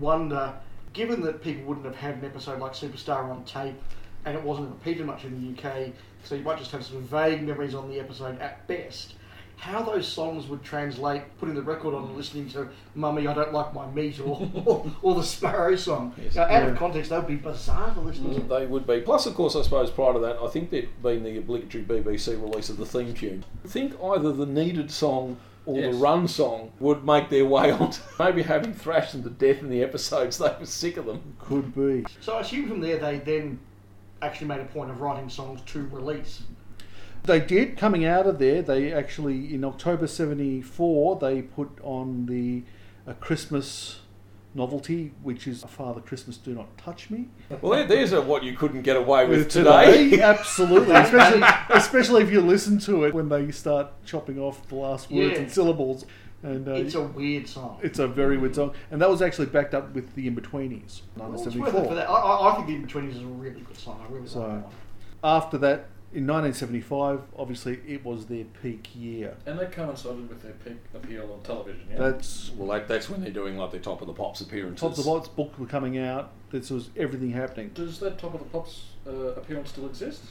wonder, 0.00 0.54
given 0.92 1.22
that 1.22 1.42
people 1.42 1.64
wouldn't 1.64 1.86
have 1.86 1.94
had 1.94 2.16
an 2.16 2.24
episode 2.24 2.58
like 2.58 2.72
Superstar 2.72 3.30
on 3.30 3.44
tape, 3.44 3.76
and 4.24 4.36
it 4.36 4.42
wasn't 4.42 4.70
repeated 4.70 5.06
much 5.06 5.24
in 5.24 5.40
the 5.40 5.68
UK, 5.68 5.92
so 6.24 6.34
you 6.34 6.42
might 6.42 6.58
just 6.58 6.72
have 6.72 6.84
some 6.84 7.02
vague 7.02 7.42
memories 7.42 7.74
on 7.74 7.88
the 7.88 8.00
episode 8.00 8.40
at 8.40 8.66
best. 8.66 9.14
How 9.62 9.80
those 9.80 10.08
songs 10.08 10.48
would 10.48 10.64
translate, 10.64 11.22
putting 11.38 11.54
the 11.54 11.62
record 11.62 11.94
on 11.94 12.02
and 12.02 12.16
listening 12.16 12.48
to 12.50 12.68
"Mummy, 12.96 13.28
I 13.28 13.32
Don't 13.32 13.52
Like 13.52 13.72
My 13.72 13.88
Meat" 13.92 14.18
or 14.18 14.50
or, 14.66 14.90
or 15.02 15.14
the 15.14 15.22
Sparrow 15.22 15.76
song. 15.76 16.12
Yes. 16.20 16.34
Now, 16.34 16.46
out 16.46 16.68
of 16.68 16.76
context, 16.76 17.10
that 17.10 17.18
would 17.20 17.28
be 17.28 17.36
bizarre 17.36 17.94
to 17.94 18.00
listen 18.00 18.34
to. 18.34 18.40
Mm, 18.40 18.48
they 18.48 18.66
would 18.66 18.88
be. 18.88 19.00
Plus, 19.02 19.24
of 19.26 19.36
course, 19.36 19.54
I 19.54 19.62
suppose 19.62 19.88
prior 19.88 20.14
to 20.14 20.18
that, 20.18 20.38
I 20.42 20.48
think 20.48 20.70
there'd 20.70 21.00
been 21.00 21.22
the 21.22 21.38
obligatory 21.38 21.84
BBC 21.84 22.42
release 22.42 22.70
of 22.70 22.76
the 22.76 22.84
theme 22.84 23.14
tune. 23.14 23.44
I 23.64 23.68
think 23.68 23.94
either 24.02 24.32
the 24.32 24.46
needed 24.46 24.90
song 24.90 25.36
or 25.64 25.78
Yes. 25.78 25.94
the 25.94 26.00
run 26.00 26.26
song 26.26 26.72
would 26.80 27.06
make 27.06 27.30
their 27.30 27.46
way 27.46 27.70
onto 27.80 28.00
Maybe 28.18 28.42
having 28.42 28.74
thrashed 28.74 29.12
them 29.12 29.22
to 29.22 29.30
death 29.30 29.62
in 29.62 29.70
the 29.70 29.84
episodes, 29.84 30.38
they 30.38 30.52
were 30.58 30.66
sick 30.66 30.96
of 30.96 31.06
them. 31.06 31.36
Could 31.38 31.72
be. 31.72 32.04
So 32.20 32.32
I 32.32 32.40
assume 32.40 32.66
from 32.68 32.80
there 32.80 32.98
they 32.98 33.18
then 33.18 33.60
actually 34.22 34.48
made 34.48 34.58
a 34.58 34.64
point 34.64 34.90
of 34.90 35.00
writing 35.00 35.28
songs 35.28 35.60
to 35.66 35.86
release. 35.86 36.42
They 37.24 37.40
did 37.40 37.76
coming 37.76 38.04
out 38.04 38.26
of 38.26 38.38
there. 38.38 38.62
They 38.62 38.92
actually 38.92 39.54
in 39.54 39.64
October 39.64 40.06
'74 40.06 41.16
they 41.20 41.42
put 41.42 41.70
on 41.82 42.26
the 42.26 42.64
a 43.06 43.14
Christmas 43.14 44.00
novelty, 44.54 45.12
which 45.22 45.46
is 45.46 45.62
"Father 45.62 46.00
Christmas, 46.00 46.36
Do 46.36 46.52
Not 46.54 46.76
Touch 46.76 47.10
Me." 47.10 47.28
Well, 47.60 47.86
these 47.86 48.12
are 48.12 48.20
what 48.20 48.42
you 48.42 48.56
couldn't 48.56 48.82
get 48.82 48.96
away 48.96 49.26
with, 49.26 49.38
With 49.38 49.48
today. 49.50 50.20
absolutely, 50.22 50.94
especially 50.96 51.42
especially 51.70 52.22
if 52.24 52.30
you 52.32 52.40
listen 52.40 52.78
to 52.80 53.04
it 53.04 53.14
when 53.14 53.28
they 53.28 53.50
start 53.52 53.88
chopping 54.04 54.38
off 54.38 54.66
the 54.68 54.74
last 54.74 55.10
words 55.10 55.32
Yeah. 55.34 55.38
and 55.42 55.50
syllables, 55.50 56.04
and 56.42 56.66
uh, 56.68 56.72
It's 56.72 56.96
a 56.96 57.02
weird 57.02 57.48
song. 57.48 57.78
it's 57.82 58.00
a 58.00 58.08
very 58.08 58.36
weird 58.36 58.56
song. 58.56 58.72
And 58.90 59.00
that 59.00 59.08
was 59.08 59.22
actually 59.22 59.46
backed 59.46 59.74
up 59.74 59.94
with 59.94 60.12
the 60.16 60.26
In-Betweenies, 60.26 61.02
Well, 61.16 61.32
it's 61.34 61.54
worth 61.56 61.74
it 61.74 61.86
for 61.88 61.94
that. 61.94 62.08
I, 62.10 62.12
I, 62.12 62.50
I 62.52 62.54
think 62.56 62.66
the 62.66 62.74
In-Betweenies 62.74 63.16
is 63.16 63.22
a 63.22 63.26
really 63.26 63.60
good 63.60 63.78
song. 63.78 64.04
I 64.08 64.12
really 64.12 64.26
So- 64.26 64.40
like 64.40 64.48
that 64.48 64.64
one. 64.64 64.72
After 65.24 65.56
that, 65.58 65.86
in 66.14 66.26
1975, 66.26 67.20
obviously 67.36 67.80
it 67.86 68.04
was 68.04 68.26
their 68.26 68.44
peak 68.62 68.90
year. 68.94 69.36
And 69.46 69.58
that 69.58 69.72
coincided 69.72 70.28
with 70.28 70.42
their 70.42 70.52
peak 70.52 70.78
appeal 70.94 71.32
on 71.32 71.42
television, 71.42 71.86
yeah? 71.90 71.98
That's 71.98 72.50
Well, 72.56 72.68
that, 72.68 72.86
that's 72.86 73.08
when 73.08 73.22
they're 73.22 73.30
doing 73.30 73.56
like 73.56 73.70
their 73.70 73.80
top 73.80 74.00
of 74.02 74.06
the 74.06 74.12
pops 74.12 74.40
appearances. 74.40 74.80
Top 74.80 74.98
of 74.98 75.04
the 75.04 75.10
Lights 75.10 75.28
book 75.28 75.58
were 75.58 75.66
coming 75.66 75.98
out. 75.98 76.32
This 76.50 76.70
was 76.70 76.90
everything 76.96 77.30
happening. 77.30 77.70
Does 77.72 77.98
that 78.00 78.18
Top 78.18 78.34
of 78.34 78.40
the 78.40 78.46
Pops 78.46 78.84
uh, 79.06 79.10
appearance 79.10 79.70
still 79.70 79.86
exist? 79.86 80.22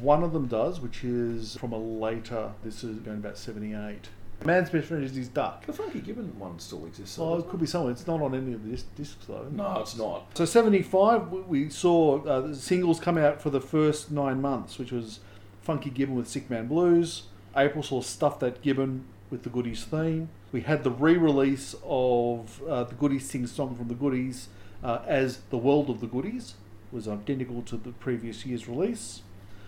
One 0.00 0.22
of 0.22 0.32
them 0.32 0.46
does, 0.46 0.80
which 0.80 1.04
is 1.04 1.56
from 1.56 1.72
a 1.72 1.78
later. 1.78 2.52
This 2.62 2.84
is 2.84 2.98
going 2.98 3.18
about 3.18 3.38
seventy-eight. 3.38 4.08
Man's 4.44 4.70
best 4.70 4.88
friend 4.88 5.02
is 5.04 5.14
his 5.14 5.28
duck. 5.28 5.64
The 5.66 5.72
Funky 5.72 6.00
Gibbon 6.00 6.38
one 6.38 6.58
still 6.58 6.84
exists. 6.86 7.18
Oh, 7.18 7.38
it 7.38 7.48
could 7.48 7.60
be 7.60 7.66
somewhere. 7.66 7.92
It's 7.92 8.06
not 8.06 8.20
on 8.20 8.34
any 8.34 8.52
of 8.52 8.62
the 8.64 8.70
dis- 8.70 8.84
discs 8.96 9.26
though. 9.26 9.46
No, 9.50 9.80
it's 9.80 9.96
not. 9.96 10.26
So 10.36 10.44
75, 10.44 11.30
we- 11.32 11.40
we 11.40 11.68
saw 11.70 12.22
uh, 12.24 12.40
the 12.48 12.54
singles 12.56 13.00
come 13.00 13.16
out 13.18 13.40
for 13.40 13.50
the 13.50 13.60
first 13.60 14.10
nine 14.10 14.40
months, 14.42 14.78
which 14.78 14.92
was 14.92 15.20
Funky 15.62 15.90
Gibbon 15.90 16.14
with 16.14 16.28
Sick 16.28 16.50
Man 16.50 16.66
Blues. 16.66 17.24
April 17.56 17.82
saw 17.82 18.00
Stuff 18.02 18.40
That 18.40 18.60
Gibbon 18.62 19.04
with 19.30 19.44
the 19.44 19.48
Goodies 19.50 19.84
theme. 19.84 20.28
We 20.52 20.60
had 20.62 20.84
the 20.84 20.90
re-release 20.90 21.74
of 21.84 22.62
uh, 22.68 22.84
the 22.84 22.94
Goodies 22.94 23.28
sing 23.28 23.46
song 23.46 23.74
from 23.76 23.88
the 23.88 23.94
Goodies 23.94 24.48
uh, 24.82 25.00
as 25.06 25.38
The 25.50 25.58
World 25.58 25.88
of 25.90 26.00
the 26.00 26.06
Goodies. 26.06 26.54
was 26.92 27.08
identical 27.08 27.62
to 27.62 27.76
the 27.76 27.90
previous 27.92 28.44
year's 28.46 28.68
release. 28.68 29.22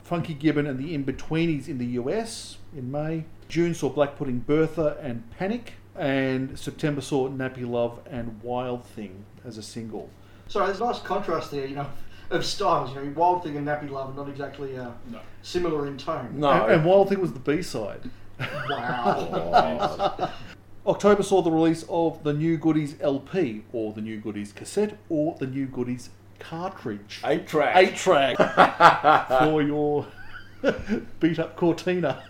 Funky 0.05 0.35
Gibbon 0.35 0.67
and 0.67 0.79
the 0.79 0.95
In-Betweenies 0.95 1.67
in 1.67 1.79
the 1.79 1.87
US 2.01 2.59
in 2.77 2.91
May. 2.93 3.25
June 3.49 3.75
saw 3.75 3.89
Black 3.89 4.17
Pudding 4.17 4.41
Bertha 4.41 4.97
and 5.01 5.29
Panic. 5.31 5.75
And 5.99 6.59
September 6.59 7.01
saw 7.01 7.29
Nappy 7.31 7.67
Love 7.67 8.01
and 8.11 8.43
Wild 8.43 8.85
Thing 8.85 9.25
as 9.47 9.57
a 9.57 9.63
single. 9.63 10.11
So 10.49 10.65
there's 10.67 10.79
a 10.81 10.85
nice 10.85 10.99
contrast 11.01 11.51
there, 11.51 11.65
you 11.67 11.75
know, 11.75 11.87
of 12.31 12.45
styles. 12.45 12.95
You 12.95 13.01
know, 13.03 13.13
Wild 13.17 13.43
Thing 13.43 13.57
and 13.57 13.67
Nappy 13.67 13.89
Love 13.91 14.11
are 14.11 14.15
not 14.15 14.29
exactly 14.29 14.77
uh, 14.77 14.91
No. 15.11 15.21
similar 15.41 15.87
in 15.87 15.97
tone. 15.97 16.39
No. 16.39 16.51
And, 16.51 16.73
and 16.73 16.85
Wild 16.85 17.09
Thing 17.09 17.21
was 17.21 17.33
the 17.33 17.39
B 17.41 17.63
side. 17.63 18.11
Wow. 18.69 20.31
October 20.87 21.23
saw 21.23 21.43
the 21.43 21.51
release 21.51 21.85
of 21.89 22.23
the 22.23 22.33
New 22.33 22.57
Goodies 22.59 22.97
LP, 23.01 23.65
or 23.73 23.93
the 23.93 24.01
New 24.03 24.19
Goodies 24.21 24.53
cassette, 24.53 24.99
or 25.09 25.35
the 25.39 25.47
New 25.47 25.67
Goodies 25.67 26.11
cartridge. 26.39 27.23
Eight 27.25 27.47
track. 27.49 27.75
Eight 27.77 27.97
track 27.97 28.37
for 29.41 29.63
your 29.63 30.07
beat 31.21 31.39
up 31.39 31.57
Cortina. 31.57 32.23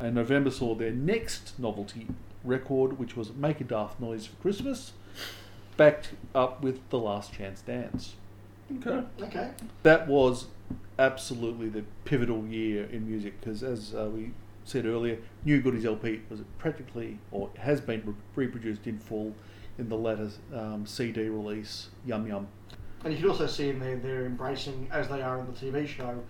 And 0.00 0.14
November 0.14 0.50
saw 0.50 0.74
their 0.74 0.90
next 0.90 1.58
novelty 1.58 2.08
record, 2.42 2.98
which 2.98 3.16
was 3.16 3.32
Make 3.32 3.60
a 3.60 3.64
Daft 3.64 4.00
Noise 4.00 4.26
for 4.26 4.36
Christmas, 4.36 4.92
backed 5.76 6.10
up 6.34 6.62
with 6.62 6.88
The 6.90 6.98
Last 6.98 7.32
Chance 7.32 7.62
Dance. 7.62 8.14
Okay. 8.78 9.04
okay. 9.20 9.50
that 9.82 10.08
was 10.08 10.46
absolutely 10.98 11.68
the 11.68 11.84
pivotal 12.04 12.46
year 12.46 12.84
in 12.84 13.06
music 13.06 13.38
because, 13.38 13.62
as 13.62 13.94
uh, 13.94 14.08
we 14.12 14.30
said 14.64 14.86
earlier, 14.86 15.18
New 15.44 15.60
Goodies 15.60 15.84
LP 15.84 16.22
was 16.30 16.40
practically 16.58 17.18
or 17.30 17.50
has 17.58 17.80
been 17.80 18.02
re- 18.06 18.14
reproduced 18.46 18.86
in 18.86 18.98
full 18.98 19.34
in 19.78 19.88
the 19.88 19.96
latter 19.96 20.30
um, 20.54 20.86
CD 20.86 21.28
release, 21.28 21.88
Yum 22.06 22.26
Yum. 22.26 22.46
And 23.04 23.12
you 23.12 23.20
can 23.20 23.28
also 23.28 23.46
see 23.46 23.68
in 23.68 23.80
there 23.80 23.96
they're 23.96 24.24
embracing, 24.24 24.88
as 24.90 25.08
they 25.08 25.20
are 25.20 25.40
in 25.40 25.46
the 25.46 25.52
TV 25.52 25.86
show, 25.86 26.22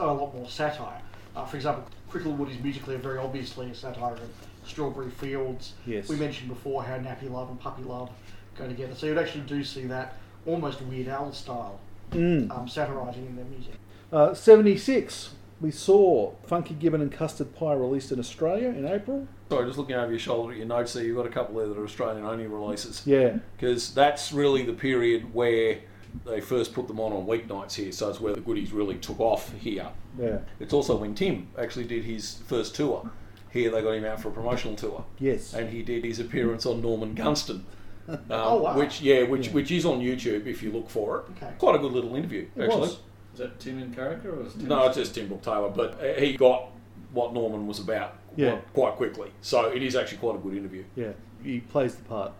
a 0.00 0.06
lot 0.06 0.34
more 0.34 0.48
satire. 0.48 1.00
Uh, 1.36 1.44
for 1.44 1.56
example, 1.56 1.84
Cricklewood 2.10 2.50
is 2.50 2.62
musically 2.62 2.96
very 2.96 3.18
obviously 3.18 3.70
a 3.70 3.74
satire 3.74 4.14
of 4.14 4.30
Strawberry 4.66 5.10
Fields. 5.10 5.74
Yes. 5.86 6.08
We 6.08 6.16
mentioned 6.16 6.48
before 6.48 6.82
how 6.82 6.96
Nappy 6.98 7.30
Love 7.30 7.48
and 7.50 7.60
Puppy 7.60 7.82
Love 7.82 8.10
go 8.56 8.66
together. 8.66 8.94
So 8.94 9.06
you'd 9.06 9.18
actually 9.18 9.44
do 9.44 9.62
see 9.64 9.84
that 9.86 10.16
almost 10.46 10.80
Weird 10.82 11.08
Al 11.08 11.32
style 11.32 11.80
Mm. 12.12 12.50
um, 12.50 12.66
satirising 12.66 13.26
in 13.26 13.36
their 13.36 13.44
music. 13.44 13.74
Uh, 14.10 14.32
76, 14.32 15.34
we 15.60 15.70
saw 15.70 16.32
Funky 16.46 16.72
Gibbon 16.72 17.02
and 17.02 17.12
Custard 17.12 17.54
Pie 17.54 17.74
released 17.74 18.10
in 18.12 18.18
Australia 18.18 18.68
in 18.70 18.86
April. 18.86 19.28
Sorry, 19.50 19.66
just 19.66 19.76
looking 19.78 19.94
over 19.94 20.10
your 20.10 20.18
shoulder 20.18 20.52
at 20.52 20.56
your 20.58 20.66
notes 20.66 20.94
there, 20.94 21.04
you've 21.04 21.16
got 21.18 21.26
a 21.26 21.30
couple 21.30 21.56
there 21.56 21.66
that 21.68 21.76
are 21.76 21.84
Australian 21.84 22.24
only 22.24 22.46
releases. 22.46 23.02
Yeah, 23.06 23.38
Because 23.58 23.92
that's 23.92 24.32
really 24.32 24.62
the 24.64 24.72
period 24.72 25.34
where 25.34 25.80
they 26.24 26.40
first 26.40 26.72
put 26.74 26.86
them 26.88 27.00
on 27.00 27.12
on 27.12 27.26
weeknights 27.26 27.74
here, 27.74 27.92
so 27.92 28.08
it's 28.10 28.20
where 28.20 28.34
the 28.34 28.40
goodies 28.40 28.72
really 28.72 28.96
took 28.96 29.20
off 29.20 29.52
here. 29.54 29.88
yeah, 30.18 30.38
It's 30.60 30.72
also 30.72 30.96
when 30.96 31.14
Tim 31.14 31.48
actually 31.58 31.84
did 31.86 32.04
his 32.04 32.36
first 32.46 32.74
tour. 32.74 33.10
Here 33.50 33.70
they 33.70 33.80
got 33.82 33.92
him 33.92 34.04
out 34.04 34.20
for 34.20 34.28
a 34.28 34.32
promotional 34.32 34.76
tour. 34.76 35.04
yes. 35.18 35.54
And 35.54 35.70
he 35.70 35.82
did 35.82 36.04
his 36.04 36.18
appearance 36.20 36.66
on 36.66 36.80
Norman 36.82 37.14
Gunston. 37.14 37.64
Um, 38.08 38.20
Oh, 38.30 38.56
wow. 38.62 38.74
Which 38.78 39.02
yeah, 39.02 39.24
which 39.24 39.48
Yeah. 39.48 39.52
which 39.52 39.70
is 39.70 39.84
on 39.84 40.00
YouTube 40.00 40.46
if 40.46 40.62
you 40.62 40.72
look 40.72 40.88
for 40.88 41.18
it. 41.18 41.24
Okay. 41.36 41.52
Quite 41.58 41.74
a 41.74 41.78
good 41.78 41.92
little 41.92 42.16
interview, 42.16 42.48
It 42.56 42.62
actually. 42.62 42.80
was. 42.80 42.90
Is 43.34 43.38
that 43.40 43.60
Tim 43.60 43.78
in 43.78 43.92
character 43.94 44.34
or 44.34 44.46
is 44.46 44.54
Tim 44.54 44.66
No, 44.68 44.86
it's 44.86 44.96
just 44.96 45.14
Tim 45.14 45.28
Brooke 45.28 45.42
Taylor, 45.42 45.68
but 45.68 46.00
uh, 46.02 46.18
he 46.18 46.34
got 46.34 46.70
what 47.12 47.34
Norman 47.34 47.66
was 47.66 47.80
about 47.80 48.14
Yeah. 48.34 48.52
quite, 48.52 48.72
quite 48.72 48.94
quickly. 48.96 49.30
So 49.42 49.66
it 49.70 49.82
is 49.82 49.94
actually 49.94 50.18
quite 50.18 50.36
a 50.36 50.38
good 50.38 50.54
interview. 50.56 50.84
Yeah, 50.96 51.12
he 51.44 51.60
plays 51.60 51.96
the 51.96 52.04
part 52.04 52.32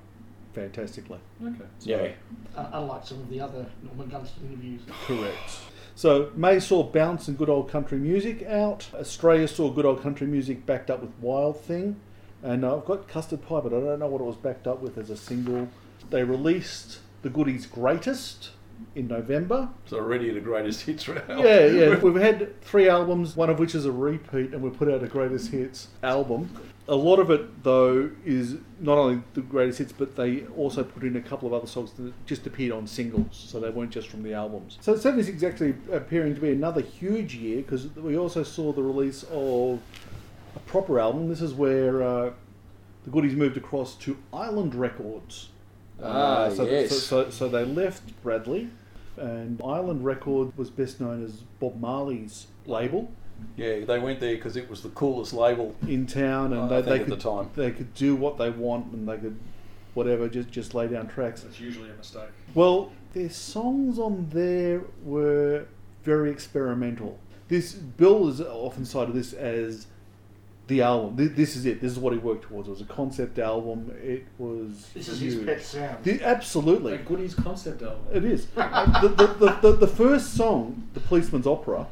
fantastically. 0.55 1.19
Okay. 1.45 1.65
Yeah. 1.81 2.09
Uh, 2.57 2.71
unlike 2.73 3.07
some 3.07 3.21
of 3.21 3.31
the 3.31 3.41
other 3.41 3.67
Norman 3.83 4.09
Gunston 4.09 4.49
interviews. 4.49 4.83
Correct. 5.07 5.59
So 5.95 6.31
May 6.37 6.61
saw 6.61 6.83
Bounce 6.83 7.29
and 7.29 7.37
Good 7.37 7.49
Old 7.49 7.71
Country 7.71 7.99
Music 7.99 8.45
out. 8.45 8.89
Australia 8.95 9.49
saw 9.49 9.71
Good 9.71 9.85
Old 9.85 10.03
Country 10.03 10.27
Music 10.27 10.65
backed 10.65 10.91
up 10.91 11.01
with 11.01 11.11
Wild 11.21 11.61
Thing. 11.61 12.01
And 12.43 12.65
uh, 12.65 12.77
I've 12.77 12.85
got 12.85 13.09
Custard 13.09 13.43
Pie, 13.43 13.61
but 13.61 13.73
I 13.73 13.81
don't 13.81 13.99
know 13.99 14.07
what 14.07 14.21
it 14.21 14.25
was 14.25 14.37
backed 14.37 14.67
up 14.69 14.81
with 14.81 14.97
as 14.97 15.11
a 15.11 15.17
single. 15.17 15.69
They 16.11 16.23
released 16.23 17.01
The 17.23 17.31
Goodies 17.31 17.67
Greatest 17.67 18.51
in 18.95 19.09
November. 19.09 19.71
So 19.87 19.97
already 19.97 20.31
the 20.31 20.41
greatest 20.41 20.83
hits 20.83 21.09
round. 21.09 21.43
Yeah, 21.43 21.67
yeah. 21.67 21.99
We've 21.99 22.15
had 22.15 22.61
three 22.61 22.89
albums, 22.89 23.35
one 23.35 23.51
of 23.51 23.59
which 23.59 23.75
is 23.75 23.85
a 23.85 23.93
repeat, 23.93 24.53
and 24.55 24.63
we 24.63 24.71
put 24.71 24.89
out 24.89 25.03
a 25.03 25.09
greatest 25.09 25.51
hits 25.51 25.89
album. 26.05 26.51
A 26.91 26.95
lot 26.95 27.19
of 27.19 27.31
it, 27.31 27.65
though, 27.65 28.11
is 28.25 28.57
not 28.81 28.97
only 28.97 29.23
the 29.35 29.43
greatest 29.43 29.79
hits, 29.79 29.93
but 29.93 30.17
they 30.17 30.47
also 30.57 30.83
put 30.83 31.03
in 31.03 31.17
a 31.17 31.21
couple 31.21 31.47
of 31.47 31.53
other 31.53 31.67
songs 31.67 31.93
that 31.93 32.13
just 32.25 32.47
appeared 32.47 32.73
on 32.73 32.87
singles, 32.87 33.27
so 33.33 33.61
they 33.61 33.69
weren't 33.69 33.91
just 33.91 34.09
from 34.09 34.23
the 34.23 34.33
albums. 34.33 34.79
So 34.81 34.97
76 34.97 35.37
is 35.37 35.45
actually 35.45 35.75
appearing 35.93 36.35
to 36.35 36.41
be 36.41 36.51
another 36.51 36.81
huge 36.81 37.35
year 37.35 37.59
because 37.59 37.95
we 37.95 38.17
also 38.17 38.43
saw 38.43 38.73
the 38.73 38.83
release 38.83 39.23
of 39.31 39.81
a 40.57 40.61
proper 40.61 40.99
album. 40.99 41.29
This 41.29 41.43
is 41.43 41.53
where 41.53 42.03
uh, 42.03 42.31
the 43.05 43.11
goodies 43.11 43.35
moved 43.35 43.59
across 43.59 43.95
to 43.97 44.17
Island 44.33 44.75
Records. 44.75 45.51
Ah, 46.03 46.49
so, 46.49 46.65
yes. 46.65 46.89
so, 46.89 47.25
so, 47.25 47.31
so 47.31 47.49
they 47.51 47.67
left 47.67 48.03
Bradley, 48.23 48.71
and 49.19 49.61
Island 49.63 50.07
Record 50.07 50.57
was 50.57 50.71
best 50.71 51.03
known 51.03 51.23
as 51.23 51.43
Bob 51.61 51.79
Marley's 51.79 52.47
label 52.65 53.11
Yeah, 53.57 53.85
they 53.85 53.99
went 53.99 54.21
there 54.21 54.35
because 54.37 54.57
it 54.57 54.69
was 54.71 54.83
the 54.83 54.89
coolest 54.91 55.33
label. 55.33 55.75
in 55.87 56.07
town, 56.07 56.53
and 56.53 56.63
I 56.73 56.81
they, 56.81 56.91
they 56.91 57.01
at 57.01 57.07
could 57.07 57.13
the 57.19 57.23
time. 57.23 57.51
they 57.57 57.71
could 57.73 57.93
do 57.95 58.15
what 58.15 58.39
they 58.39 58.51
want, 58.51 58.93
and 58.93 59.09
they 59.09 59.17
could 59.19 59.39
whatever 59.95 60.29
just 60.29 60.51
just 60.51 60.75
lay 60.75 60.87
down 60.89 61.09
tracks. 61.09 61.43
That's 61.43 61.59
usually 61.61 61.91
a 61.91 61.95
mistake. 61.95 62.29
Well, 62.55 62.93
their 63.15 63.31
songs 63.31 63.99
on 63.99 64.29
there 64.31 64.83
were 65.05 65.67
very 66.05 66.31
experimental. 66.31 67.19
This 67.49 67.73
Bill 67.73 68.29
is 68.29 68.41
often 68.41 68.85
cited 68.85 69.15
this 69.15 69.33
as 69.33 69.87
the 70.69 70.83
album. 70.83 71.17
Th- 71.17 71.33
This 71.33 71.57
is 71.57 71.65
it. 71.65 71.81
This 71.81 71.91
is 71.93 71.99
what 71.99 72.13
he 72.13 72.19
worked 72.19 72.43
towards. 72.45 72.69
It 72.69 72.73
was 72.73 72.81
a 72.83 72.85
concept 72.85 73.39
album. 73.39 73.91
It 74.03 74.27
was. 74.39 74.91
This 74.95 75.09
is 75.09 75.19
his 75.21 75.37
pet 75.37 75.63
sound. 75.63 76.05
The- 76.05 76.23
absolutely. 76.23 76.93
A 76.93 76.99
Goodies 76.99 77.35
concept 77.35 77.83
album. 77.83 78.03
It 78.13 78.25
is. 78.25 78.47
the, 78.55 79.15
the, 79.17 79.27
the, 79.47 79.59
the, 79.63 79.77
the 79.79 79.87
first 79.89 80.35
song, 80.35 80.87
The 80.93 81.01
Policeman's 81.01 81.47
Opera, 81.47 81.87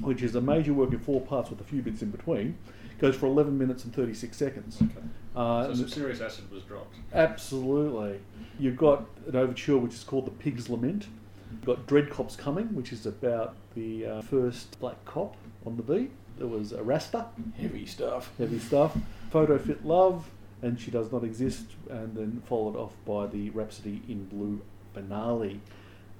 which 0.00 0.22
is 0.22 0.34
a 0.34 0.40
major 0.40 0.72
work 0.72 0.92
in 0.92 0.98
four 0.98 1.20
parts 1.20 1.50
with 1.50 1.60
a 1.60 1.64
few 1.64 1.82
bits 1.82 2.02
in 2.02 2.10
between, 2.10 2.56
goes 2.98 3.14
for 3.16 3.26
11 3.26 3.56
minutes 3.56 3.84
and 3.84 3.94
36 3.94 4.36
seconds. 4.36 4.78
Okay. 4.82 4.92
Uh, 5.36 5.66
So 5.68 5.74
some 5.74 5.88
serious 5.88 6.20
acid 6.20 6.50
was 6.50 6.62
dropped. 6.64 6.96
absolutely. 7.14 8.20
You've 8.58 8.76
got 8.76 9.06
an 9.28 9.36
overture 9.36 9.78
which 9.78 9.94
is 9.94 10.02
called 10.04 10.26
The 10.26 10.30
Pig's 10.32 10.68
Lament. 10.68 11.06
You've 11.52 11.64
got 11.64 11.86
Dread 11.86 12.10
Cops 12.10 12.34
Coming, 12.36 12.74
which 12.74 12.92
is 12.92 13.06
about 13.06 13.54
the 13.74 14.04
uh, 14.06 14.20
first 14.22 14.78
black 14.80 15.02
cop 15.04 15.36
on 15.64 15.76
the 15.76 15.82
beat. 15.82 16.10
There 16.38 16.46
was 16.48 16.72
a 16.72 16.82
Rasta, 16.82 17.26
Heavy 17.56 17.86
stuff. 17.86 18.30
heavy 18.38 18.58
stuff. 18.58 18.96
Photo 19.30 19.58
Fit 19.58 19.84
Love, 19.84 20.28
and 20.62 20.78
She 20.80 20.90
Does 20.90 21.10
Not 21.12 21.24
Exist, 21.24 21.64
and 21.88 22.14
then 22.16 22.42
followed 22.46 22.76
off 22.76 22.92
by 23.06 23.26
the 23.26 23.50
Rhapsody 23.50 24.02
in 24.08 24.24
Blue 24.26 24.60
finale. 24.94 25.60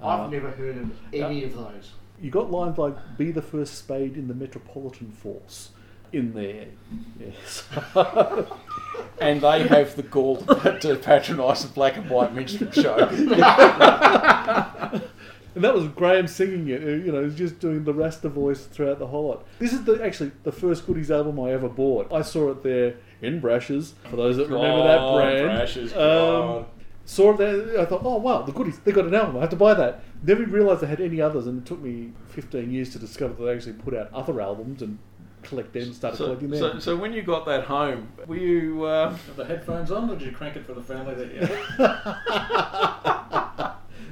I've 0.01 0.21
Uh, 0.21 0.29
never 0.29 0.49
heard 0.51 0.77
of 0.77 0.91
any 1.13 1.43
of 1.43 1.53
those. 1.55 1.91
You 2.21 2.31
got 2.31 2.51
lines 2.51 2.77
like 2.77 2.95
"Be 3.17 3.31
the 3.31 3.41
first 3.41 3.75
spade 3.75 4.15
in 4.15 4.27
the 4.27 4.33
Metropolitan 4.33 5.11
Force" 5.11 5.71
in 6.11 6.33
there. 6.33 6.67
Yes. 7.19 7.67
And 9.21 9.41
they 9.41 9.67
have 9.67 9.95
the 9.97 10.03
gall 10.03 10.37
to 10.37 10.95
patronise 10.95 11.63
the 11.63 11.67
black 11.73 11.97
and 11.97 12.09
white 12.09 12.33
minstrel 12.33 12.71
show. 12.71 12.95
and 15.55 15.63
that 15.63 15.73
was 15.73 15.87
Graham 15.89 16.27
singing 16.27 16.69
it. 16.69 16.81
You 16.81 17.11
know, 17.11 17.29
just 17.29 17.59
doing 17.59 17.83
the 17.83 17.93
Rasta 17.93 18.29
voice 18.29 18.65
throughout 18.65 18.99
the 18.99 19.07
whole 19.07 19.27
lot. 19.27 19.45
This 19.59 19.73
is 19.73 19.83
the 19.83 20.01
actually 20.03 20.31
the 20.43 20.53
first 20.53 20.85
Goodies 20.85 21.11
album 21.11 21.37
I 21.39 21.51
ever 21.51 21.67
bought. 21.67 22.13
I 22.13 22.21
saw 22.21 22.51
it 22.51 22.63
there 22.63 22.95
in 23.21 23.41
Brash's. 23.41 23.93
For 24.09 24.15
those 24.15 24.37
that 24.37 24.47
remember 24.47 24.83
that 24.83 25.13
brand. 25.13 25.45
Brash's, 25.45 25.93
Um. 25.93 26.65
Saw 27.09 27.31
it 27.33 27.37
there. 27.37 27.79
I 27.81 27.85
thought, 27.85 28.01
oh 28.03 28.17
wow, 28.17 28.43
the 28.43 28.51
Goodies. 28.51 28.79
They 28.79 28.91
got 28.91 29.05
an 29.05 29.15
album. 29.15 29.37
I 29.37 29.41
have 29.41 29.49
to 29.49 29.55
buy 29.55 29.73
that. 29.73 30.03
Never 30.23 30.43
realised 30.45 30.81
they 30.81 30.87
had 30.87 31.01
any 31.01 31.19
others, 31.21 31.47
and 31.47 31.61
it 31.61 31.65
took 31.65 31.79
me 31.81 32.11
15 32.29 32.71
years 32.71 32.89
to 32.91 32.99
discover 32.99 33.33
that 33.33 33.43
they 33.45 33.53
actually 33.53 33.73
put 33.73 33.93
out 33.95 34.11
other 34.13 34.39
albums 34.39 34.81
and 34.81 34.99
collect 35.41 35.73
them. 35.73 35.91
Started 35.93 36.17
So, 36.17 36.25
collecting 36.25 36.49
them. 36.51 36.59
so, 36.59 36.79
so 36.79 36.95
when 36.97 37.13
you 37.13 37.21
got 37.23 37.45
that 37.45 37.63
home, 37.65 38.09
were 38.27 38.35
you? 38.37 38.83
Uh, 38.85 39.09
Have 39.11 39.35
the 39.37 39.45
headphones 39.45 39.89
on, 39.91 40.09
or 40.09 40.15
did 40.17 40.27
you 40.27 40.31
crank 40.33 40.55
it 40.55 40.65
for 40.65 40.73
the 40.73 40.83
family 40.83 41.15
that 41.15 41.33
you 41.33 41.47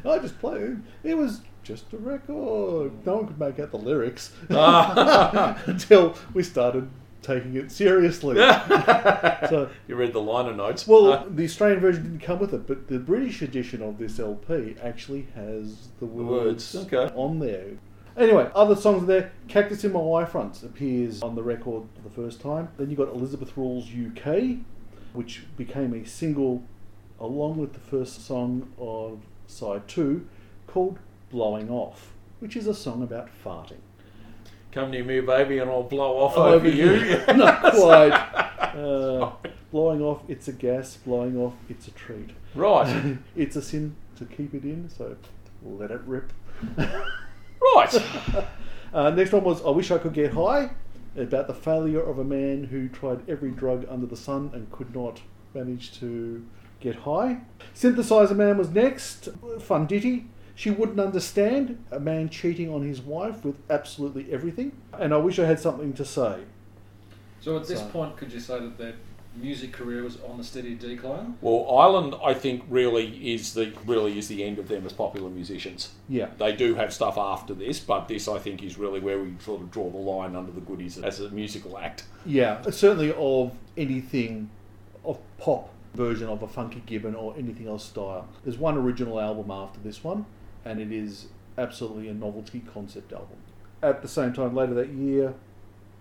I 0.11 0.19
just 0.19 0.39
played. 0.39 0.81
It 1.03 1.17
was 1.17 1.41
just 1.63 1.91
a 1.93 1.97
record. 1.97 3.05
No 3.05 3.17
one 3.17 3.27
could 3.27 3.39
make 3.39 3.59
out 3.59 3.71
the 3.71 3.77
lyrics 3.77 4.31
Ah. 4.49 5.61
until 5.65 6.15
we 6.33 6.43
started 6.43 6.89
taking 7.27 7.55
it 7.55 7.71
seriously. 7.71 8.35
so, 9.49 9.69
you 9.87 9.95
read 9.95 10.13
the 10.13 10.21
liner 10.21 10.53
notes. 10.53 10.87
well, 10.87 11.11
Uh, 11.11 11.25
the 11.29 11.43
Australian 11.43 11.79
version 11.79 12.03
didn't 12.03 12.21
come 12.21 12.39
with 12.39 12.53
it, 12.53 12.65
but 12.65 12.87
the 12.87 12.99
British 12.99 13.41
edition 13.41 13.81
of 13.81 13.97
this 13.97 14.19
LP 14.19 14.75
actually 14.81 15.27
has 15.35 15.89
the 15.99 16.05
words, 16.05 16.73
words, 16.73 16.93
okay. 16.93 17.13
on 17.15 17.39
there. 17.39 17.77
Anyway, 18.15 18.49
other 18.55 18.75
songs 18.75 19.05
there. 19.05 19.31
Cactus 19.47 19.83
in 19.83 19.91
My 19.91 19.99
Y-Front 19.99 20.63
appears 20.63 21.21
on 21.21 21.35
the 21.35 21.43
record 21.43 21.83
for 21.95 22.01
the 22.01 22.09
first 22.09 22.41
time. 22.41 22.69
Then 22.77 22.89
you 22.89 22.95
got 22.95 23.09
Elizabeth 23.09 23.55
Rules 23.55 23.85
UK, 23.85 24.57
which 25.13 25.43
became 25.55 25.93
a 25.93 26.05
single 26.05 26.63
along 27.19 27.57
with 27.57 27.73
the 27.73 27.79
first 27.79 28.25
song 28.25 28.71
of 28.79 29.21
side 29.47 29.87
two 29.87 30.27
called 30.65 30.99
Blowing 31.29 31.69
Off, 31.69 32.13
which 32.39 32.55
is 32.55 32.67
a 32.67 32.73
song 32.73 33.03
about 33.03 33.29
farting. 33.43 33.81
Come 34.71 34.91
near 34.91 35.03
me, 35.03 35.19
baby, 35.21 35.59
and 35.59 35.69
I'll 35.69 35.83
blow 35.83 36.17
off 36.17 36.37
Over 36.37 36.55
over 36.55 36.69
you. 36.69 36.93
you. 36.93 37.23
Not 37.35 37.73
quite. 37.73 38.43
Uh, 38.77 39.31
blowing 39.71 40.01
off, 40.03 40.21
it's 40.27 40.47
a 40.47 40.51
gas. 40.51 40.97
Blowing 40.97 41.35
off, 41.35 41.53
it's 41.67 41.87
a 41.87 41.91
treat. 41.91 42.29
right, 42.53 43.17
it's 43.35 43.55
a 43.55 43.61
sin 43.61 43.95
to 44.17 44.25
keep 44.25 44.53
it 44.53 44.63
in, 44.63 44.87
so 44.87 45.15
let 45.63 45.89
it 45.89 46.01
rip. 46.05 46.31
right. 46.77 48.03
Uh, 48.93 49.09
next 49.11 49.31
one 49.31 49.43
was 49.43 49.63
I 49.65 49.69
Wish 49.69 49.89
I 49.89 49.97
Could 49.97 50.13
Get 50.13 50.33
High, 50.33 50.71
about 51.15 51.47
the 51.47 51.53
failure 51.55 52.01
of 52.01 52.19
a 52.19 52.23
man 52.23 52.65
who 52.65 52.87
tried 52.87 53.27
every 53.27 53.49
drug 53.51 53.85
under 53.89 54.05
the 54.05 54.17
sun 54.17 54.51
and 54.53 54.71
could 54.71 54.93
not 54.95 55.21
manage 55.55 55.99
to 55.99 56.45
get 56.79 56.95
high. 56.97 57.39
Synthesizer 57.75 58.35
Man 58.35 58.57
was 58.59 58.69
next. 58.69 59.29
Fun 59.59 59.87
ditty. 59.87 60.27
She 60.57 60.71
wouldn't 60.71 60.99
understand 60.99 61.77
a 61.91 61.99
man 61.99 62.29
cheating 62.29 62.73
on 62.73 62.81
his 62.81 62.99
wife 62.99 63.45
with 63.45 63.57
absolutely 63.69 64.25
everything. 64.31 64.71
And 64.91 65.13
I 65.13 65.17
wish 65.17 65.37
I 65.37 65.45
had 65.45 65.59
something 65.59 65.93
to 65.93 66.03
say. 66.03 66.39
So 67.41 67.55
at 67.57 67.67
this 67.67 67.79
So- 67.79 67.85
point, 67.89 68.17
could 68.17 68.33
you 68.33 68.39
say 68.39 68.59
that 68.59 68.75
their 68.79 68.93
music 69.39 69.71
career 69.71 70.01
was 70.01 70.17
on 70.27 70.39
a 70.39 70.43
steady 70.43 70.73
decline? 70.73 71.37
Well, 71.41 71.69
Island, 71.77 72.15
I 72.25 72.33
think, 72.33 72.63
really 72.71 73.33
is 73.35 73.53
the 73.53 73.71
really 73.85 74.17
is 74.17 74.29
the 74.29 74.43
end 74.43 74.57
of 74.57 74.67
them 74.67 74.83
as 74.83 74.93
popular 74.93 75.29
musicians. 75.29 75.91
Yeah. 76.09 76.29
They 76.39 76.55
do 76.55 76.73
have 76.73 76.91
stuff 76.91 77.19
after 77.19 77.53
this, 77.53 77.79
but 77.79 78.07
this, 78.07 78.27
I 78.27 78.39
think, 78.39 78.63
is 78.63 78.79
really 78.79 78.99
where 78.99 79.21
we 79.21 79.33
sort 79.39 79.61
of 79.61 79.69
draw 79.69 79.91
the 79.91 79.97
line 79.99 80.35
under 80.35 80.51
the 80.51 80.61
goodies 80.61 80.97
as 80.97 81.19
a 81.19 81.29
musical 81.29 81.77
act. 81.77 82.05
Yeah, 82.25 82.67
certainly 82.71 83.13
of 83.15 83.51
anything 83.77 84.49
of 85.05 85.19
pop 85.37 85.69
version 85.93 86.27
of 86.29 86.41
a 86.41 86.47
Funky 86.47 86.81
Gibbon 86.87 87.13
or 87.13 87.35
anything 87.37 87.67
else 87.67 87.85
style. 87.85 88.27
There's 88.43 88.57
one 88.57 88.75
original 88.75 89.19
album 89.19 89.51
after 89.51 89.79
this 89.83 90.03
one, 90.03 90.25
and 90.67 90.79
it 90.81 90.91
is 90.91 91.27
absolutely 91.57 92.09
a 92.09 92.13
novelty 92.13 92.61
concept 92.73 93.13
album. 93.13 93.37
At 93.81 94.01
the 94.01 94.07
same 94.07 94.33
time, 94.33 94.55
later 94.55 94.73
that 94.75 94.89
year, 94.89 95.33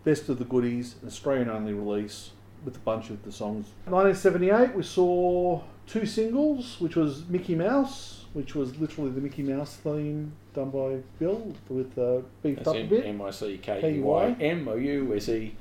Best 0.04 0.28
of 0.28 0.38
the 0.38 0.44
Goodies, 0.44 0.96
an 1.02 1.08
Australian 1.08 1.48
only 1.48 1.72
release 1.72 2.30
with 2.64 2.76
a 2.76 2.80
bunch 2.80 3.10
of 3.10 3.22
the 3.24 3.32
songs. 3.32 3.66
1978, 3.84 4.74
we 4.74 4.82
saw 4.82 5.62
two 5.86 6.06
singles, 6.06 6.80
which 6.80 6.96
was 6.96 7.26
Mickey 7.28 7.54
Mouse, 7.54 8.24
which 8.32 8.54
was 8.54 8.76
literally 8.78 9.10
the 9.10 9.20
Mickey 9.20 9.42
Mouse 9.42 9.76
theme 9.76 10.32
done 10.54 10.70
by 10.70 10.98
Bill 11.18 11.54
with 11.68 11.96
uh, 11.98 12.22
beefed 12.42 12.58
That's 12.64 12.68
up 12.68 12.76
a 12.76 12.84
bit. 12.84 13.06
M 13.06 13.22
I 13.22 13.30
C 13.30 13.58
K 13.58 13.96
E 13.96 14.00
Y 14.00 14.36
M 14.40 14.68
O 14.68 14.74
U 14.74 15.14
S 15.14 15.28
E. 15.28 15.54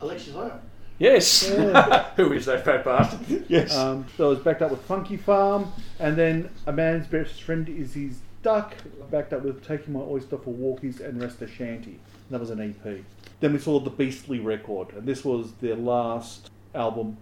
Alexis 0.00 0.34
Owen. 0.34 0.52
Yes. 0.98 1.50
Yeah. 1.50 2.10
Who 2.16 2.32
is 2.32 2.46
that 2.46 2.64
fat 2.64 2.84
bastard? 2.84 3.44
Yes. 3.48 3.76
Um, 3.76 4.06
so 4.16 4.26
it 4.26 4.36
was 4.36 4.38
backed 4.40 4.62
up 4.62 4.70
with 4.70 4.82
Funky 4.82 5.16
Farm, 5.16 5.72
and 5.98 6.16
then 6.16 6.50
A 6.66 6.72
Man's 6.72 7.06
Best 7.06 7.42
Friend 7.42 7.68
is 7.68 7.94
His 7.94 8.20
Duck, 8.44 8.74
backed 9.10 9.32
up 9.32 9.42
with 9.42 9.66
Taking 9.66 9.94
My 9.94 10.00
Oyster 10.00 10.36
for 10.36 10.52
Walkies 10.52 11.00
and 11.00 11.18
Rasta 11.20 11.48
Shanty. 11.48 11.98
That 12.30 12.40
was 12.40 12.50
an 12.50 12.60
EP. 12.60 13.02
Then 13.40 13.54
we 13.54 13.58
saw 13.58 13.80
the 13.80 13.88
Beastly 13.88 14.38
record, 14.38 14.92
and 14.92 15.06
this 15.06 15.24
was 15.24 15.52
their 15.62 15.76
last 15.76 16.50
album. 16.74 17.16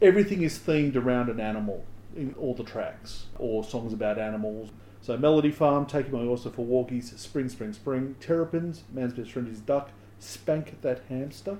Everything 0.00 0.42
is 0.42 0.56
themed 0.56 0.94
around 0.94 1.30
an 1.30 1.40
animal 1.40 1.84
in 2.16 2.32
all 2.38 2.54
the 2.54 2.62
tracks, 2.62 3.26
or 3.40 3.64
songs 3.64 3.92
about 3.92 4.20
animals. 4.20 4.70
So 5.02 5.16
Melody 5.16 5.50
Farm, 5.50 5.84
Taking 5.84 6.12
My 6.12 6.20
Oyster 6.20 6.50
for 6.50 6.64
Walkies, 6.64 7.16
Spring, 7.18 7.48
Spring, 7.48 7.72
Spring, 7.72 8.14
Terrapins, 8.20 8.84
Man's 8.92 9.14
Best 9.14 9.32
Friend 9.32 9.48
is 9.48 9.58
Duck, 9.58 9.90
Spank 10.20 10.80
That 10.82 11.02
Hamster. 11.08 11.56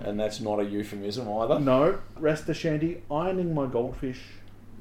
and 0.00 0.18
that's 0.18 0.40
not 0.40 0.60
a 0.60 0.64
euphemism 0.64 1.30
either. 1.30 1.58
No, 1.60 1.98
Rasta 2.18 2.54
Shanty, 2.54 3.02
Ironing 3.10 3.52
My 3.52 3.66
Goldfish, 3.66 4.22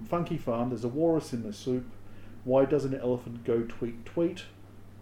Funky 0.09 0.37
Farm, 0.37 0.69
There's 0.69 0.85
a 0.85 0.89
Walrus 0.89 1.33
in 1.33 1.43
the 1.43 1.51
Soup, 1.51 1.85
Why 2.45 2.63
Doesn't 2.65 2.93
an 2.93 3.01
Elephant 3.01 3.43
Go 3.43 3.63
Tweet 3.63 4.05
Tweet, 4.05 4.43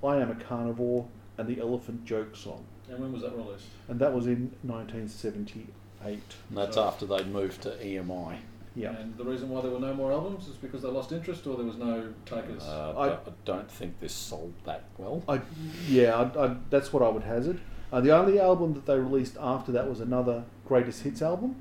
I 0.04 0.16
Am 0.18 0.32
a 0.32 0.36
Carnivore, 0.36 1.08
and 1.38 1.48
the 1.48 1.60
Elephant 1.62 2.06
Joke 2.06 2.36
Song. 2.36 2.66
And 2.90 3.00
when 3.00 3.12
was 3.14 3.22
that 3.22 3.36
released? 3.36 3.66
And 3.88 4.00
that 4.00 4.14
was 4.14 4.26
in 4.28 4.52
1978. 4.64 5.68
And 6.50 6.58
that's 6.58 6.76
So- 6.76 6.84
after 6.86 7.06
they'd 7.06 7.28
moved 7.28 7.62
to 7.64 7.72
EMI. 7.86 8.38
Yeah. 8.76 8.96
And 8.98 9.16
the 9.18 9.24
reason 9.24 9.50
why 9.50 9.62
there 9.62 9.70
were 9.70 9.80
no 9.80 9.94
more 9.94 10.12
albums 10.12 10.48
is 10.48 10.56
because 10.56 10.82
they 10.82 10.88
lost 10.90 11.12
interest 11.12 11.46
or 11.46 11.56
there 11.56 11.66
was 11.66 11.78
no 11.78 12.12
takers? 12.26 12.64
Uh, 12.64 12.94
I- 12.98 13.08
I, 13.10 13.14
I 13.14 13.18
don't 13.46 13.70
think 13.70 14.00
this 14.00 14.14
sold 14.14 14.54
that 14.66 14.86
well. 14.98 15.22
I, 15.30 15.42
yeah, 15.88 16.16
I, 16.36 16.46
I, 16.46 16.56
that's 16.72 16.92
what 16.92 17.04
I 17.04 17.10
would 17.10 17.24
hazard. 17.24 17.60
Uh, 17.92 18.02
the 18.02 18.10
only 18.12 18.40
album 18.40 18.74
that 18.74 18.88
they 18.88 18.98
released 18.98 19.38
after 19.40 19.72
that 19.74 19.88
was 19.88 20.00
another 20.00 20.46
greatest 20.66 21.04
hits 21.04 21.22
album. 21.22 21.56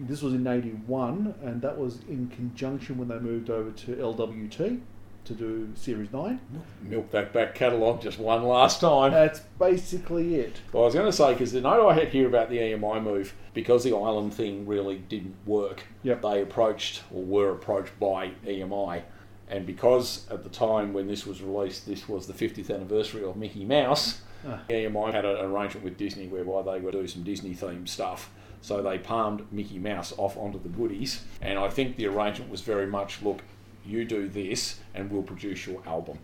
This 0.00 0.20
was 0.22 0.32
in 0.34 0.46
'81, 0.46 1.34
and 1.42 1.62
that 1.62 1.78
was 1.78 2.00
in 2.08 2.28
conjunction 2.28 2.98
when 2.98 3.06
they 3.08 3.18
moved 3.20 3.50
over 3.50 3.70
to 3.70 3.94
LWT 3.96 4.80
to 5.28 5.34
do 5.34 5.68
Series 5.74 6.12
Nine. 6.12 6.40
Milk 6.82 7.10
that 7.12 7.32
back 7.32 7.54
catalogue 7.54 8.02
just 8.02 8.18
one 8.18 8.42
last 8.42 8.80
time. 8.80 9.12
That's 9.12 9.40
basically 9.58 10.36
it. 10.36 10.56
Well, 10.72 10.82
I 10.82 10.86
was 10.86 10.94
going 10.94 11.06
to 11.06 11.12
say 11.12 11.32
because 11.32 11.52
the 11.52 11.60
note 11.60 11.88
I 11.88 11.94
had 11.94 12.08
here 12.08 12.26
about 12.26 12.50
the 12.50 12.58
EMI 12.58 13.02
move, 13.02 13.34
because 13.54 13.84
the 13.84 13.94
island 13.94 14.34
thing 14.34 14.66
really 14.66 14.98
didn't 14.98 15.36
work. 15.46 15.84
Yep. 16.02 16.22
They 16.22 16.42
approached 16.42 17.02
or 17.12 17.22
were 17.22 17.52
approached 17.52 17.98
by 18.00 18.32
EMI, 18.46 19.02
and 19.48 19.66
because 19.66 20.26
at 20.30 20.42
the 20.42 20.50
time 20.50 20.92
when 20.92 21.06
this 21.06 21.26
was 21.26 21.42
released, 21.42 21.86
this 21.86 22.08
was 22.08 22.26
the 22.26 22.32
50th 22.32 22.74
anniversary 22.74 23.22
of 23.22 23.36
Mickey 23.36 23.64
Mouse. 23.64 24.22
Ah. 24.46 24.60
EMI 24.70 25.12
had 25.12 25.24
an 25.24 25.44
arrangement 25.44 25.84
with 25.84 25.96
Disney 25.96 26.26
whereby 26.26 26.62
they 26.62 26.80
would 26.80 26.92
do 26.92 27.06
some 27.06 27.22
Disney 27.22 27.54
themed 27.54 27.88
stuff. 27.88 28.30
So 28.60 28.82
they 28.82 28.98
palmed 28.98 29.46
Mickey 29.52 29.78
Mouse 29.78 30.12
off 30.16 30.36
onto 30.36 30.60
the 30.60 30.68
goodies, 30.68 31.22
and 31.40 31.58
I 31.58 31.68
think 31.68 31.96
the 31.96 32.06
arrangement 32.06 32.50
was 32.50 32.60
very 32.60 32.86
much 32.86 33.22
look, 33.22 33.42
you 33.88 34.04
do 34.04 34.28
this, 34.28 34.80
and 34.94 35.10
we'll 35.10 35.22
produce 35.22 35.66
your 35.66 35.82
album. 35.86 36.18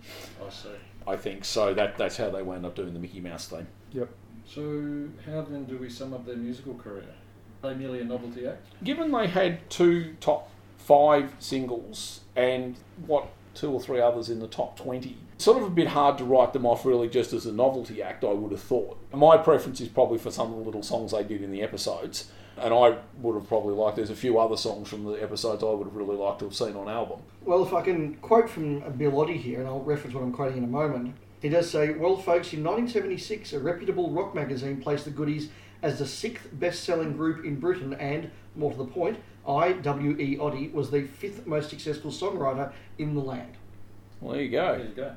I 0.45 0.51
see. 0.51 0.69
I 1.07 1.17
think 1.17 1.45
so. 1.45 1.75
That 1.75 1.97
that's 1.99 2.17
how 2.17 2.31
they 2.31 2.43
wound 2.43 2.65
up 2.67 2.75
doing 2.75 2.93
the 2.93 3.01
Mickey 3.01 3.21
Mouse 3.21 3.49
theme. 3.49 3.67
Yep. 3.93 4.09
So 4.47 5.09
how 5.27 5.43
then 5.43 5.65
do 5.65 5.79
we 5.79 5.89
sum 5.89 6.13
up 6.13 6.27
their 6.27 6.37
musical 6.37 6.75
career? 6.75 7.05
Are 7.63 7.71
they 7.71 7.77
merely 7.77 8.01
a 8.01 8.05
novelty 8.05 8.47
act? 8.47 8.67
given 8.85 9.11
they 9.11 9.27
had 9.27 9.69
two 9.71 10.15
top 10.21 10.51
five 10.77 11.33
singles 11.39 12.21
and 12.37 12.77
what 13.07 13.29
two 13.55 13.71
or 13.71 13.81
three 13.81 14.01
others 14.01 14.29
in 14.29 14.39
the 14.41 14.49
top 14.49 14.77
20 14.77 15.17
sort 15.39 15.57
of 15.57 15.63
a 15.63 15.71
bit 15.71 15.87
hard 15.87 16.19
to 16.19 16.25
write 16.25 16.53
them 16.53 16.67
off 16.67 16.85
really 16.85 17.09
just 17.09 17.33
as 17.33 17.47
a 17.47 17.53
novelty 17.53 18.03
act 18.03 18.23
i 18.23 18.33
would 18.33 18.53
have 18.53 18.61
thought 18.61 18.99
my 19.15 19.39
preference 19.39 19.81
is 19.81 19.89
probably 19.89 20.19
for 20.19 20.31
some 20.31 20.53
of 20.53 20.59
the 20.59 20.65
little 20.65 20.83
songs 20.83 21.13
they 21.13 21.23
did 21.23 21.41
in 21.41 21.51
the 21.53 21.63
episodes 21.63 22.31
and 22.59 22.73
i 22.75 22.97
would 23.21 23.35
have 23.35 23.49
probably 23.49 23.75
liked 23.75 23.97
there's 23.97 24.11
a 24.11 24.17
few 24.17 24.39
other 24.39 24.57
songs 24.57 24.89
from 24.89 25.05
the 25.05 25.15
episodes 25.23 25.63
i 25.63 25.67
would 25.67 25.87
have 25.87 25.97
really 25.97 26.17
liked 26.17 26.39
to 26.39 26.45
have 26.45 26.55
seen 26.55 26.77
on 26.77 26.89
album 26.89 27.21
Well, 27.43 27.63
if 27.63 27.75
I 27.75 27.83
can 27.83 28.15
quote 28.17 28.49
from 28.49 28.81
Bill 28.97 29.13
Oddie 29.13 29.37
here, 29.37 29.59
and 29.59 29.69
I'll 29.69 29.83
reference 29.83 30.15
what 30.15 30.23
I'm 30.25 30.33
quoting 30.33 30.59
in 30.59 30.65
a 30.65 30.67
moment, 30.83 31.15
he 31.43 31.51
does 31.51 31.69
say, 31.71 31.91
Well, 31.91 32.17
folks, 32.17 32.55
in 32.55 32.65
1976, 32.65 33.53
a 33.53 33.59
reputable 33.59 34.11
rock 34.11 34.35
magazine 34.35 34.81
placed 34.81 35.05
the 35.05 35.11
Goodies 35.11 35.51
as 35.83 35.99
the 35.99 36.07
sixth 36.07 36.49
best 36.55 36.85
selling 36.85 37.13
group 37.19 37.45
in 37.45 37.61
Britain, 37.61 37.93
and, 37.95 38.31
more 38.57 38.71
to 38.71 38.79
the 38.79 38.87
point, 38.87 39.19
I 39.47 39.73
W 39.73 40.13
E 40.13 40.37
W.E. 40.37 40.39
Oddie, 40.39 40.73
was 40.73 40.91
the 40.91 41.03
fifth 41.03 41.47
most 41.47 41.69
successful 41.69 42.11
songwriter 42.11 42.73
in 42.97 43.15
the 43.15 43.21
land. 43.21 43.53
well 44.23 44.33
there 44.33 44.43
you 44.43 44.51
go 44.51 44.79
There 44.79 44.87
you 44.87 44.95
go. 44.95 45.13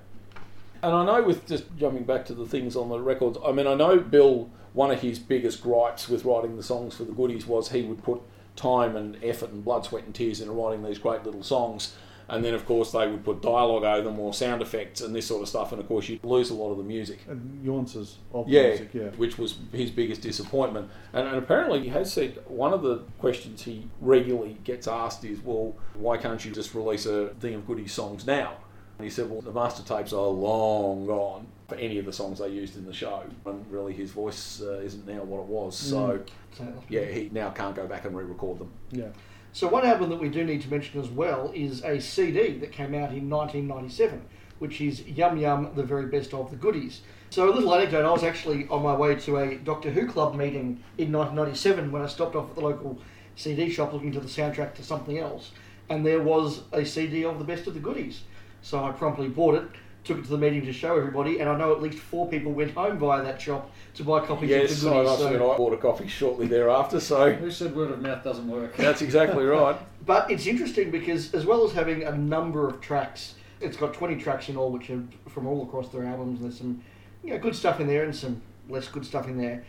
And 0.84 0.94
I 0.94 1.06
know 1.06 1.24
with 1.24 1.48
just 1.48 1.64
jumping 1.78 2.04
back 2.04 2.26
to 2.26 2.34
the 2.34 2.46
things 2.46 2.76
on 2.76 2.90
the 2.90 3.00
records, 3.00 3.38
I 3.46 3.54
mean, 3.54 3.68
I 3.68 3.74
know 3.74 4.00
Bill, 4.00 4.50
one 4.78 4.92
of 4.92 5.02
his 5.02 5.18
biggest 5.18 5.64
gripes 5.64 6.08
with 6.08 6.24
writing 6.24 6.56
the 6.56 6.62
songs 6.62 6.96
for 6.96 7.04
the 7.04 7.12
goodies 7.12 7.48
was 7.48 7.72
he 7.72 7.82
would 7.82 8.04
put 8.04 8.22
time 8.56 8.96
and 8.96 9.18
effort 9.24 9.50
and 9.50 9.66
blood, 9.66 9.84
sweat, 9.84 10.04
and 10.04 10.14
tears 10.14 10.40
into 10.40 10.54
writing 10.54 10.84
these 10.84 11.00
great 11.00 11.24
little 11.26 11.42
songs. 11.42 11.96
And 12.30 12.46
then, 12.46 12.54
of 12.54 12.64
course, 12.66 12.92
they 12.92 13.08
would 13.08 13.24
put 13.26 13.42
dialogue 13.42 13.86
over 13.86 14.04
them 14.08 14.20
or 14.20 14.34
sound 14.36 14.62
effects 14.62 15.02
and 15.02 15.16
this 15.16 15.26
sort 15.26 15.42
of 15.42 15.48
stuff. 15.50 15.72
And 15.72 15.82
of 15.82 15.88
course, 15.88 16.08
you'd 16.10 16.24
lose 16.24 16.52
a 16.52 16.54
lot 16.54 16.70
of 16.72 16.78
the 16.78 16.84
music. 16.84 17.20
And 17.28 17.64
nuances 17.64 18.18
of 18.34 18.48
Yeah, 18.48 18.68
music, 18.68 18.90
yeah. 18.94 19.10
which 19.16 19.40
was 19.40 19.56
his 19.72 19.90
biggest 19.90 20.22
disappointment. 20.22 20.92
And, 21.12 21.28
and 21.28 21.38
apparently, 21.38 21.82
he 21.82 21.90
has 21.90 22.14
said 22.14 22.38
one 22.46 22.72
of 22.74 22.84
the 22.84 22.98
questions 23.18 23.64
he 23.64 23.88
regularly 24.00 24.58
gets 24.64 24.88
asked 24.88 25.24
is, 25.24 25.40
"Well, 25.42 25.76
why 25.96 26.18
can't 26.18 26.44
you 26.46 26.52
just 26.52 26.76
release 26.76 27.06
a 27.08 27.30
thing 27.40 27.56
of 27.56 27.66
goodies 27.66 27.94
songs 27.94 28.28
now?" 28.28 28.58
And 28.98 29.06
he 29.06 29.12
said, 29.12 29.30
"Well, 29.30 29.42
the 29.42 29.52
master 29.52 29.84
tapes 29.84 30.12
are 30.12 30.28
long 30.28 31.06
gone 31.06 31.48
for 31.68 31.76
any 31.76 32.00
of 32.00 32.06
the 32.06 32.14
songs 32.14 32.40
they 32.40 32.48
used 32.50 32.78
in 32.78 32.86
the 32.86 32.94
show, 32.94 33.24
and 33.46 33.66
really 33.72 33.94
his 33.94 34.12
voice 34.12 34.62
uh, 34.62 34.80
isn't 34.80 35.08
now 35.08 35.22
what 35.24 35.42
it 35.42 35.46
was. 35.48 35.78
So, 35.78 36.22
So, 36.58 36.66
yeah, 36.90 37.06
he 37.06 37.30
now 37.32 37.50
can't 37.50 37.76
go 37.76 37.86
back 37.86 38.06
and 38.06 38.16
re-record 38.16 38.60
them. 38.60 38.72
Yeah. 38.92 39.10
So 39.54 39.68
one 39.68 39.86
album 39.86 40.10
that 40.10 40.20
we 40.20 40.30
do 40.30 40.44
need 40.44 40.62
to 40.62 40.70
mention 40.70 41.00
as 41.02 41.10
well 41.10 41.52
is 41.54 41.84
a 41.84 42.00
CD 42.00 42.58
that 42.60 42.72
came 42.72 42.94
out 42.94 43.12
in 43.14 43.30
1997, 43.30 44.22
which 44.60 44.82
is 44.82 45.02
Yum 45.02 45.38
Yum, 45.38 45.72
the 45.76 45.84
very 45.84 46.08
best 46.08 46.34
of 46.34 46.50
the 46.50 46.56
goodies. 46.56 47.02
So 47.30 47.50
a 47.50 47.54
little 47.54 47.74
anecdote, 47.74 48.06
I 48.06 48.12
was 48.12 48.24
actually 48.24 48.68
on 48.70 48.84
my 48.84 48.96
way 48.96 49.16
to 49.16 49.38
a 49.38 49.56
Doctor 49.56 49.90
Who 49.90 50.08
Club 50.08 50.36
meeting 50.36 50.84
in 50.98 51.12
1997 51.12 51.92
when 51.92 52.02
I 52.02 52.08
stopped 52.08 52.36
off 52.36 52.50
at 52.50 52.56
the 52.56 52.62
local 52.62 53.00
CD 53.36 53.70
shop 53.70 53.94
looking 53.94 54.12
to 54.14 54.20
the 54.20 54.28
soundtrack 54.28 54.74
to 54.76 54.84
something 54.84 55.18
else, 55.18 55.52
and 55.90 56.06
there 56.06 56.22
was 56.22 56.62
a 56.72 56.86
CD 56.86 57.26
of 57.26 57.38
the 57.40 57.46
best 57.46 57.68
of 57.68 57.74
the 57.74 57.80
goodies. 57.80 58.22
So 58.62 58.84
I 58.84 58.92
promptly 58.92 59.28
bought 59.30 59.56
it, 59.56 59.64
took 60.04 60.18
it 60.20 60.24
to 60.24 60.30
the 60.30 60.38
meeting 60.38 60.66
to 60.66 60.74
show 60.74 60.98
everybody, 60.98 61.40
and 61.40 61.50
I 61.50 61.58
know 61.58 61.72
at 61.74 61.82
least 61.82 62.00
four 62.00 62.28
people 62.28 62.52
went 62.52 62.72
home 62.72 62.98
via 62.98 63.24
that 63.24 63.42
shop 63.42 63.72
to 63.96 64.04
buy 64.04 64.26
copies 64.26 64.50
Yes, 64.50 64.72
of 64.72 64.82
the 64.82 64.90
I 64.90 64.94
goodies. 64.94 65.08
must 65.10 65.20
so- 65.20 65.26
admit, 65.28 65.42
I 65.42 65.58
bought 65.58 65.74
a 65.74 65.78
coffee 65.78 66.08
shortly 66.08 66.48
thereafter, 66.48 67.00
so 67.00 67.32
Who 67.34 67.52
said 67.52 67.76
word 67.76 67.92
of 67.92 68.02
mouth 68.02 68.24
doesn't 68.24 68.48
work? 68.48 68.76
that's 68.78 69.02
exactly 69.02 69.46
right. 69.46 69.78
But 70.06 70.30
it's 70.32 70.48
interesting 70.48 70.92
because 70.92 71.34
as 71.34 71.46
well 71.46 71.64
as 71.66 71.74
having 71.74 72.04
a 72.04 72.18
number 72.18 72.68
of 72.68 72.80
tracks, 72.82 73.36
it's 73.60 73.76
got 73.78 73.94
20 73.94 74.16
tracks 74.18 74.50
in 74.50 74.56
all, 74.58 74.72
which 74.72 74.90
are 74.90 75.04
from 75.30 75.48
all 75.48 75.64
across 75.64 75.90
their 75.90 76.06
albums. 76.06 76.42
There's 76.42 76.58
some 76.58 76.82
you 77.24 77.32
know, 77.32 77.40
good 77.40 77.56
stuff 77.56 77.80
in 77.80 77.88
there 77.88 78.04
and 78.04 78.16
some 78.16 78.42
less 78.70 78.88
good 78.88 79.06
stuff 79.06 79.28
in 79.28 79.38
there. 79.38 79.64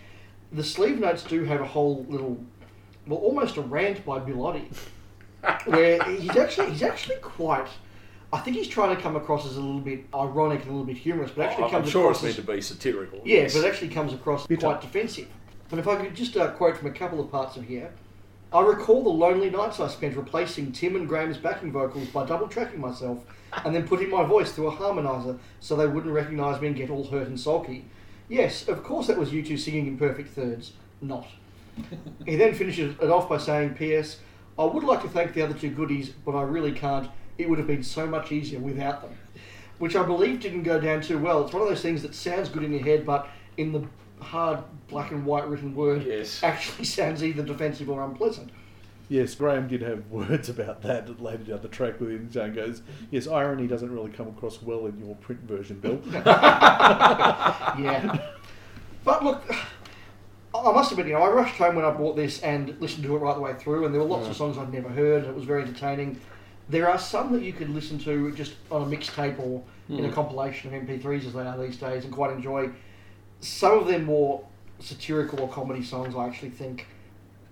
The 0.52 0.62
sleeve 0.64 1.00
notes 1.00 1.22
do 1.24 1.44
have 1.44 1.60
a 1.60 1.66
whole 1.66 2.04
little, 2.08 2.38
well, 3.06 3.18
almost 3.18 3.56
a 3.56 3.60
rant 3.62 4.04
by 4.04 4.18
Bill 4.18 4.36
Oddie, 4.46 4.68
where 5.66 6.02
he's 6.04 6.36
actually 6.36 6.70
he's 6.70 6.82
actually 6.82 7.16
quite. 7.16 7.68
I 8.32 8.38
think 8.40 8.56
he's 8.56 8.68
trying 8.68 8.94
to 8.94 9.00
come 9.00 9.16
across 9.16 9.46
as 9.46 9.56
a 9.56 9.60
little 9.60 9.80
bit 9.80 10.04
ironic 10.14 10.60
and 10.60 10.68
a 10.68 10.72
little 10.72 10.86
bit 10.86 10.98
humorous, 10.98 11.30
but 11.30 11.46
actually 11.46 11.64
I'm 11.64 11.70
comes 11.70 11.90
sure 11.90 12.02
across 12.02 12.16
it's 12.16 12.24
meant 12.24 12.38
as 12.38 12.44
to 12.44 12.52
be 12.52 12.60
satirical. 12.60 13.20
yeah, 13.24 13.42
yes. 13.42 13.54
but 13.54 13.64
it 13.64 13.68
actually 13.68 13.88
comes 13.88 14.12
across 14.12 14.46
Bitter. 14.46 14.60
quite 14.60 14.80
defensive. 14.82 15.28
And 15.70 15.80
if 15.80 15.88
I 15.88 15.96
could 15.96 16.14
just 16.14 16.36
uh, 16.36 16.50
quote 16.52 16.76
from 16.76 16.88
a 16.88 16.92
couple 16.92 17.20
of 17.20 17.30
parts 17.30 17.56
of 17.56 17.64
here, 17.64 17.90
I 18.52 18.60
recall 18.60 19.02
the 19.02 19.10
lonely 19.10 19.50
nights 19.50 19.80
I 19.80 19.88
spent 19.88 20.16
replacing 20.16 20.72
Tim 20.72 20.96
and 20.96 21.08
Graham's 21.08 21.36
backing 21.36 21.72
vocals 21.72 22.08
by 22.08 22.24
double 22.24 22.48
tracking 22.48 22.80
myself 22.80 23.24
and 23.64 23.74
then 23.74 23.86
putting 23.86 24.10
my 24.10 24.24
voice 24.24 24.52
through 24.52 24.68
a 24.68 24.76
harmonizer 24.76 25.38
so 25.60 25.76
they 25.76 25.86
wouldn't 25.86 26.12
recognise 26.12 26.60
me 26.60 26.68
and 26.68 26.76
get 26.76 26.90
all 26.90 27.04
hurt 27.04 27.28
and 27.28 27.38
sulky. 27.38 27.84
Yes, 28.28 28.68
of 28.68 28.82
course 28.82 29.06
that 29.06 29.18
was 29.18 29.32
you 29.32 29.42
two 29.42 29.56
singing 29.56 29.86
in 29.86 29.98
perfect 29.98 30.30
thirds. 30.30 30.72
Not. 31.00 31.26
he 32.26 32.36
then 32.36 32.54
finishes 32.54 32.94
it 33.00 33.10
off 33.10 33.28
by 33.28 33.38
saying, 33.38 33.74
P.S. 33.74 34.18
I 34.58 34.64
would 34.64 34.84
like 34.84 35.02
to 35.02 35.08
thank 35.08 35.34
the 35.34 35.42
other 35.42 35.54
two 35.54 35.70
goodies, 35.70 36.10
but 36.10 36.32
I 36.32 36.42
really 36.42 36.72
can't. 36.72 37.08
It 37.38 37.48
would 37.48 37.58
have 37.58 37.68
been 37.68 37.82
so 37.82 38.06
much 38.06 38.32
easier 38.32 38.58
without 38.58 39.02
them. 39.02 39.16
Which 39.78 39.94
I 39.94 40.02
believe 40.02 40.40
didn't 40.40 40.64
go 40.64 40.80
down 40.80 41.00
too 41.00 41.18
well. 41.18 41.44
It's 41.44 41.52
one 41.52 41.62
of 41.62 41.68
those 41.68 41.82
things 41.82 42.02
that 42.02 42.14
sounds 42.14 42.48
good 42.48 42.64
in 42.64 42.72
your 42.72 42.82
head, 42.82 43.06
but 43.06 43.28
in 43.56 43.72
the 43.72 43.84
hard 44.20 44.58
black 44.88 45.12
and 45.12 45.24
white 45.24 45.46
written 45.48 45.74
word, 45.74 46.04
Yes. 46.04 46.40
actually 46.42 46.84
sounds 46.84 47.22
either 47.22 47.42
defensive 47.42 47.88
or 47.88 48.04
unpleasant. 48.04 48.50
Yes, 49.08 49.34
Graham 49.34 49.68
did 49.68 49.80
have 49.82 50.06
words 50.10 50.48
about 50.48 50.82
that 50.82 51.06
that 51.06 51.22
later 51.22 51.44
down 51.44 51.62
the 51.62 51.68
track 51.68 52.00
with 52.00 52.10
him. 52.10 52.28
Jane 52.30 52.54
goes, 52.54 52.82
Yes, 53.10 53.26
irony 53.26 53.66
doesn't 53.66 53.90
really 53.90 54.10
come 54.10 54.28
across 54.28 54.60
well 54.60 54.86
in 54.86 54.98
your 54.98 55.14
print 55.16 55.40
version, 55.42 55.78
Bill. 55.78 56.00
Yeah. 57.78 58.18
but 59.04 59.24
look, 59.24 59.44
I 60.54 60.72
must 60.72 60.90
admit, 60.90 61.06
you 61.06 61.12
know, 61.12 61.22
I 61.22 61.28
rushed 61.28 61.56
home 61.56 61.76
when 61.76 61.84
I 61.84 61.90
bought 61.90 62.16
this 62.16 62.40
and 62.40 62.76
listened 62.80 63.04
to 63.04 63.14
it 63.14 63.18
right 63.20 63.34
the 63.34 63.40
way 63.40 63.54
through, 63.54 63.84
and 63.84 63.94
there 63.94 64.00
were 64.00 64.08
lots 64.08 64.26
of 64.26 64.34
mm. 64.34 64.38
songs 64.38 64.58
I'd 64.58 64.72
never 64.72 64.88
heard, 64.88 65.22
and 65.22 65.30
it 65.30 65.34
was 65.34 65.44
very 65.44 65.62
entertaining. 65.62 66.20
There 66.68 66.88
are 66.88 66.98
some 66.98 67.32
that 67.32 67.42
you 67.42 67.52
could 67.52 67.70
listen 67.70 67.98
to 68.00 68.30
just 68.32 68.54
on 68.70 68.82
a 68.82 68.96
mixtape 68.96 69.38
or 69.38 69.62
in 69.88 70.04
a 70.04 70.08
hmm. 70.08 70.14
compilation 70.14 70.74
of 70.74 70.82
MP3s 70.82 71.26
as 71.26 71.32
they 71.32 71.40
are 71.40 71.56
these 71.58 71.78
days 71.78 72.04
and 72.04 72.12
quite 72.12 72.32
enjoy. 72.32 72.70
Some 73.40 73.78
of 73.78 73.86
them 73.86 74.04
more 74.04 74.44
satirical 74.80 75.40
or 75.40 75.48
comedy 75.48 75.82
songs, 75.82 76.14
I 76.14 76.26
actually 76.26 76.50
think, 76.50 76.86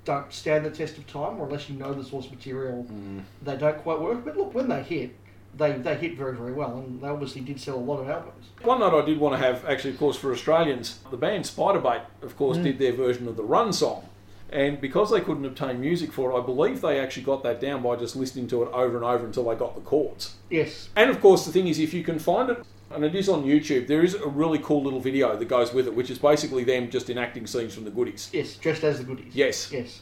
don't 0.04 0.32
stand 0.32 0.64
the 0.64 0.70
test 0.70 0.98
of 0.98 1.06
time, 1.06 1.38
or 1.38 1.46
unless 1.46 1.68
you 1.68 1.76
know 1.76 1.92
the 1.92 2.04
source 2.04 2.30
material, 2.30 2.82
hmm. 2.82 3.20
they 3.42 3.56
don't 3.56 3.78
quite 3.78 4.00
work. 4.00 4.24
But 4.24 4.36
look, 4.36 4.54
when 4.54 4.68
they 4.68 4.82
hit, 4.82 5.14
they, 5.56 5.72
they 5.72 5.96
hit 5.96 6.16
very, 6.16 6.36
very 6.36 6.52
well, 6.52 6.78
and 6.78 7.00
they 7.00 7.08
obviously 7.08 7.40
did 7.40 7.60
sell 7.60 7.76
a 7.76 7.80
lot 7.80 8.00
of 8.00 8.08
albums. 8.08 8.46
One 8.62 8.80
note 8.80 9.02
I 9.02 9.04
did 9.04 9.18
want 9.18 9.34
to 9.34 9.44
have, 9.44 9.64
actually, 9.64 9.90
of 9.90 9.98
course, 9.98 10.16
for 10.16 10.32
Australians, 10.32 11.00
the 11.10 11.16
band 11.16 11.44
Spiderbait, 11.44 12.02
of 12.22 12.36
course, 12.36 12.56
hmm. 12.56 12.64
did 12.64 12.78
their 12.78 12.92
version 12.92 13.26
of 13.28 13.36
the 13.36 13.42
Run 13.42 13.72
song. 13.72 14.08
And 14.50 14.80
because 14.80 15.10
they 15.10 15.20
couldn't 15.20 15.44
obtain 15.44 15.80
music 15.80 16.12
for 16.12 16.30
it, 16.30 16.40
I 16.40 16.44
believe 16.44 16.80
they 16.80 17.00
actually 17.00 17.24
got 17.24 17.42
that 17.42 17.60
down 17.60 17.82
by 17.82 17.96
just 17.96 18.14
listening 18.14 18.46
to 18.48 18.62
it 18.62 18.68
over 18.72 18.96
and 18.96 19.04
over 19.04 19.24
until 19.26 19.44
they 19.44 19.56
got 19.56 19.74
the 19.74 19.80
chords. 19.80 20.36
Yes, 20.50 20.88
And 20.94 21.10
of 21.10 21.20
course, 21.20 21.44
the 21.44 21.52
thing 21.52 21.66
is, 21.66 21.78
if 21.80 21.92
you 21.92 22.04
can 22.04 22.18
find 22.20 22.50
it, 22.50 22.64
and 22.92 23.04
it 23.04 23.16
is 23.16 23.28
on 23.28 23.42
YouTube, 23.42 23.88
there 23.88 24.04
is 24.04 24.14
a 24.14 24.28
really 24.28 24.60
cool 24.60 24.84
little 24.84 25.00
video 25.00 25.36
that 25.36 25.48
goes 25.48 25.74
with 25.74 25.88
it, 25.88 25.94
which 25.96 26.10
is 26.10 26.18
basically 26.18 26.62
them 26.62 26.88
just 26.88 27.10
enacting 27.10 27.46
scenes 27.48 27.74
from 27.74 27.82
the 27.84 27.90
goodies. 27.90 28.30
yes, 28.32 28.54
dressed 28.56 28.84
as 28.84 28.98
the 28.98 29.04
goodies. 29.04 29.34
Yes. 29.34 29.72
Yes. 29.72 30.00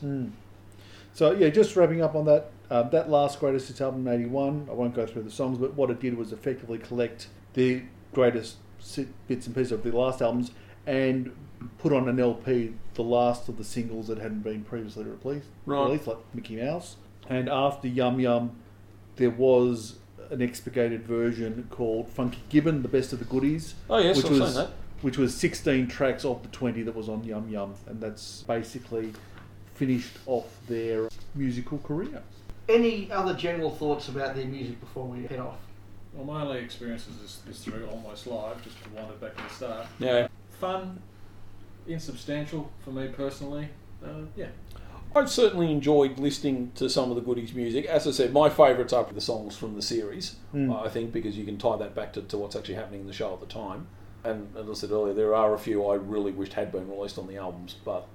So 1.14 1.32
yeah, 1.32 1.48
just 1.48 1.74
wrapping 1.76 2.02
up 2.02 2.14
on 2.14 2.26
that. 2.26 2.50
Uh, 2.70 2.82
that 2.82 3.08
last 3.08 3.40
greatest 3.40 3.68
hits 3.68 3.80
album, 3.80 4.06
'81. 4.06 4.68
I 4.70 4.74
won't 4.74 4.94
go 4.94 5.06
through 5.06 5.22
the 5.22 5.30
songs, 5.30 5.58
but 5.58 5.74
what 5.74 5.90
it 5.90 6.00
did 6.00 6.16
was 6.16 6.32
effectively 6.32 6.78
collect 6.78 7.28
the 7.54 7.82
greatest 8.12 8.56
bits 9.28 9.46
and 9.46 9.54
pieces 9.54 9.72
of 9.72 9.82
the 9.82 9.90
last 9.92 10.20
albums 10.20 10.50
and 10.86 11.34
put 11.78 11.92
on 11.92 12.08
an 12.08 12.18
LP 12.20 12.74
the 12.94 13.02
last 13.02 13.48
of 13.48 13.56
the 13.58 13.64
singles 13.64 14.08
that 14.08 14.18
hadn't 14.18 14.40
been 14.42 14.62
previously 14.64 15.04
released, 15.04 15.48
Right. 15.66 15.84
released 15.84 16.06
like 16.06 16.18
Mickey 16.34 16.56
Mouse. 16.56 16.96
And 17.28 17.48
after 17.48 17.88
Yum 17.88 18.20
Yum, 18.20 18.52
there 19.16 19.30
was 19.30 19.96
an 20.30 20.40
expurgated 20.40 21.02
version 21.02 21.66
called 21.70 22.08
Funky 22.08 22.38
Gibbon, 22.48 22.82
the 22.82 22.88
best 22.88 23.12
of 23.12 23.18
the 23.18 23.24
goodies. 23.24 23.74
Oh, 23.90 23.98
yes, 23.98 24.16
which 24.16 24.26
I've 24.26 24.30
was 24.32 24.54
seen 24.54 24.62
that. 24.64 24.70
which 25.02 25.18
was 25.18 25.34
16 25.34 25.86
tracks 25.88 26.24
of 26.24 26.42
the 26.42 26.48
20 26.48 26.82
that 26.82 26.94
was 26.94 27.08
on 27.08 27.24
Yum 27.24 27.48
Yum, 27.48 27.74
and 27.86 28.00
that's 28.00 28.42
basically 28.42 29.12
finished 29.74 30.16
off 30.26 30.56
their 30.68 31.08
musical 31.34 31.78
career. 31.78 32.22
Any 32.68 33.10
other 33.10 33.34
general 33.34 33.70
thoughts 33.70 34.08
about 34.08 34.34
their 34.34 34.46
music 34.46 34.80
before 34.80 35.04
we 35.06 35.26
head 35.26 35.40
off? 35.40 35.58
Well, 36.14 36.24
my 36.24 36.42
only 36.42 36.60
experience 36.60 37.06
is 37.08 37.16
this, 37.18 37.36
this 37.46 37.64
through 37.64 37.86
almost 37.90 38.26
live, 38.26 38.62
just 38.62 38.82
to 38.84 38.88
wind 38.90 39.10
it 39.10 39.20
back 39.20 39.36
to 39.36 39.42
the 39.42 39.48
start. 39.50 39.86
Yeah. 39.98 40.28
Fun, 40.60 41.02
insubstantial 41.86 42.70
for 42.84 42.90
me 42.90 43.08
personally. 43.08 43.68
Uh, 44.04 44.26
yeah, 44.36 44.48
I've 45.16 45.30
certainly 45.30 45.70
enjoyed 45.70 46.18
listening 46.18 46.72
to 46.74 46.90
some 46.90 47.10
of 47.10 47.16
the 47.16 47.22
goodies 47.22 47.54
music. 47.54 47.86
As 47.86 48.06
I 48.06 48.10
said, 48.10 48.32
my 48.32 48.48
favourites 48.48 48.92
are 48.92 49.04
the 49.04 49.20
songs 49.20 49.56
from 49.56 49.76
the 49.76 49.82
series, 49.82 50.36
I 50.72 50.88
think, 50.88 51.12
because 51.12 51.36
you 51.36 51.44
can 51.44 51.56
tie 51.56 51.76
that 51.76 51.94
back 51.94 52.12
to, 52.14 52.22
to 52.22 52.38
what's 52.38 52.56
actually 52.56 52.74
happening 52.74 53.02
in 53.02 53.06
the 53.06 53.12
show 53.12 53.32
at 53.32 53.40
the 53.40 53.46
time. 53.46 53.86
And 54.24 54.56
as 54.56 54.68
I 54.68 54.72
said 54.72 54.90
earlier, 54.90 55.14
there 55.14 55.34
are 55.34 55.54
a 55.54 55.58
few 55.58 55.86
I 55.86 55.94
really 55.96 56.32
wished 56.32 56.54
had 56.54 56.72
been 56.72 56.88
released 56.90 57.18
on 57.18 57.28
the 57.28 57.36
albums, 57.36 57.76
but 57.84 58.08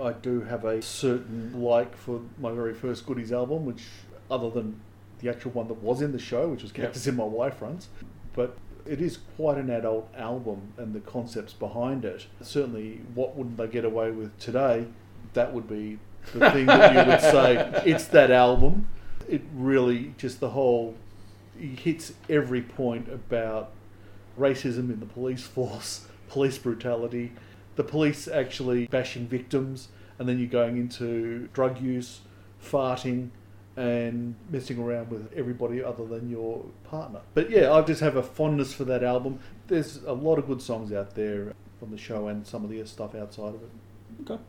I 0.00 0.12
do 0.12 0.42
have 0.42 0.64
a 0.64 0.80
certain 0.82 1.60
like 1.60 1.96
for 1.96 2.20
my 2.38 2.52
very 2.52 2.74
first 2.74 3.06
Goodies 3.06 3.32
album, 3.32 3.64
which, 3.64 3.84
other 4.30 4.50
than 4.50 4.80
the 5.20 5.30
actual 5.30 5.52
one 5.52 5.66
that 5.68 5.82
was 5.82 6.02
in 6.02 6.12
the 6.12 6.18
show, 6.18 6.48
which 6.48 6.62
was 6.62 6.70
Cactus 6.70 7.06
in 7.06 7.16
My 7.16 7.24
Y-Fronts, 7.24 7.88
but 8.34 8.56
it 8.86 9.00
is 9.00 9.18
quite 9.36 9.58
an 9.58 9.70
adult 9.70 10.12
album 10.16 10.72
and 10.76 10.94
the 10.94 11.00
concepts 11.00 11.52
behind 11.52 12.04
it. 12.04 12.26
Certainly, 12.40 13.00
what 13.14 13.36
wouldn't 13.36 13.56
they 13.56 13.66
get 13.66 13.84
away 13.84 14.10
with 14.10 14.38
today? 14.38 14.86
That 15.32 15.52
would 15.52 15.68
be 15.68 15.98
the 16.32 16.50
thing 16.50 16.66
that 16.66 16.92
you 16.92 17.10
would 17.10 17.20
say. 17.20 17.82
It's 17.90 18.06
that 18.08 18.30
album. 18.30 18.88
It 19.28 19.42
really 19.54 20.14
just 20.18 20.40
the 20.40 20.50
whole 20.50 20.94
it 21.58 21.80
hits 21.80 22.12
every 22.28 22.62
point 22.62 23.08
about 23.08 23.70
racism 24.38 24.92
in 24.92 25.00
the 25.00 25.06
police 25.06 25.44
force, 25.44 26.06
police 26.28 26.58
brutality, 26.58 27.32
the 27.76 27.84
police 27.84 28.28
actually 28.28 28.86
bashing 28.86 29.26
victims, 29.26 29.88
and 30.18 30.28
then 30.28 30.38
you're 30.38 30.48
going 30.48 30.76
into 30.76 31.48
drug 31.52 31.80
use, 31.80 32.20
farting, 32.62 33.30
and 33.76 34.36
messing 34.50 34.78
around 34.78 35.10
with 35.10 35.32
everybody 35.34 35.82
other 35.82 36.06
than 36.06 36.30
your 36.30 36.64
partner. 36.84 37.20
But 37.34 37.50
yeah, 37.50 37.72
I 37.72 37.82
just 37.82 38.00
have 38.00 38.16
a 38.16 38.22
fondness 38.22 38.72
for 38.72 38.84
that 38.84 39.02
album. 39.02 39.40
There's 39.66 40.02
a 40.04 40.12
lot 40.12 40.38
of 40.38 40.46
good 40.46 40.62
songs 40.62 40.92
out 40.92 41.14
there 41.14 41.54
from 41.80 41.90
the 41.90 41.98
show 41.98 42.28
and 42.28 42.46
some 42.46 42.64
of 42.64 42.70
the 42.70 42.84
stuff 42.86 43.14
outside 43.14 43.54
of 43.54 43.62
it. 43.62 43.70
okay. 44.22 44.42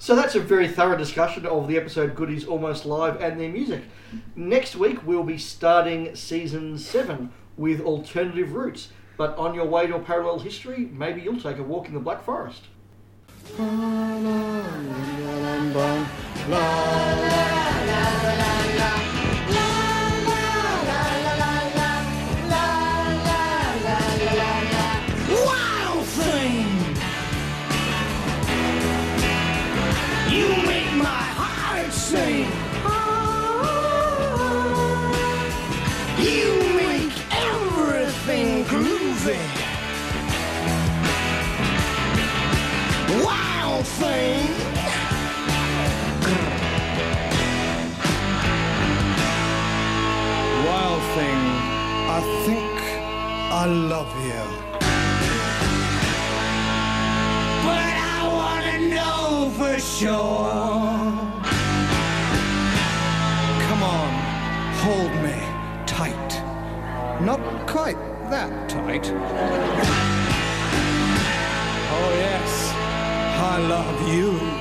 So 0.00 0.14
that's 0.14 0.36
a 0.36 0.40
very 0.40 0.68
thorough 0.68 0.96
discussion 0.96 1.44
of 1.46 1.66
the 1.66 1.76
episode 1.76 2.14
Goodies 2.14 2.44
Almost 2.44 2.86
Live 2.86 3.20
and 3.20 3.40
their 3.40 3.48
music. 3.48 3.82
Next 4.36 4.76
week 4.76 5.04
we'll 5.04 5.24
be 5.24 5.38
starting 5.38 6.14
season 6.14 6.78
7 6.78 7.32
with 7.56 7.80
Alternative 7.80 8.52
Routes. 8.52 8.88
But 9.16 9.36
on 9.36 9.54
your 9.54 9.64
way 9.64 9.88
to 9.88 9.96
a 9.96 9.98
parallel 9.98 10.38
history, 10.38 10.88
maybe 10.92 11.20
you'll 11.20 11.40
take 11.40 11.58
a 11.58 11.64
walk 11.64 11.88
in 11.88 11.94
the 11.94 12.00
Black 12.00 12.24
Forest. 12.24 12.62
Wild 13.58 14.24
thing, 15.74 17.52
you 17.52 17.57
make 30.66 30.92
my 30.96 31.24
heart 31.40 31.92
sing. 31.92 32.46
You 36.18 36.48
make 36.76 37.14
everything 37.30 38.64
groovy. 38.64 39.38
Wild 43.24 43.86
thing. 43.86 44.47
I 53.60 53.66
love 53.66 54.14
you. 54.24 54.44
But 57.66 57.92
I 58.14 58.20
wanna 58.38 58.78
know 58.94 59.50
for 59.58 59.80
sure. 59.80 60.52
Come 63.66 63.82
on, 63.82 64.10
hold 64.84 65.12
me 65.24 65.38
tight. 65.86 66.30
Not 67.20 67.40
quite 67.66 67.98
that 68.30 68.68
tight. 68.68 69.10
Oh, 71.96 72.10
yes, 72.26 72.72
I 73.50 73.58
love 73.74 74.08
you. 74.14 74.57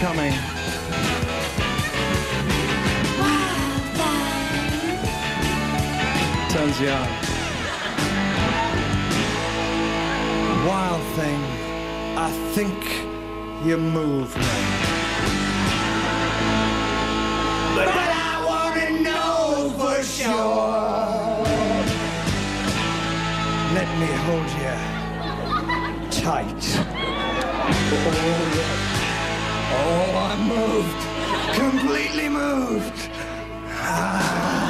Coming. 0.00 0.32
Turns 6.50 6.80
you 6.80 6.90
on. 6.90 7.08
Wild 10.68 11.02
thing, 11.16 11.40
I 12.16 12.30
think 12.54 12.78
you 13.66 13.76
move 13.76 14.36
me. 14.36 14.42
But 17.74 17.88
I 17.88 18.44
wanna 18.46 18.90
know 19.00 19.72
for 19.78 20.02
sure. 20.04 21.42
Let 23.74 23.88
me 23.98 24.10
hold 24.26 24.50
you 24.62 24.76
tight. 26.22 26.62
Oh, 29.70 30.10
I'm 30.30 30.42
moved. 30.48 31.02
Completely 31.54 32.28
moved. 32.28 33.10
Wow 33.66 34.67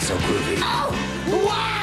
so 0.00 0.14
groovy. 0.16 0.58
Oh, 0.60 1.44
wow 1.46 1.75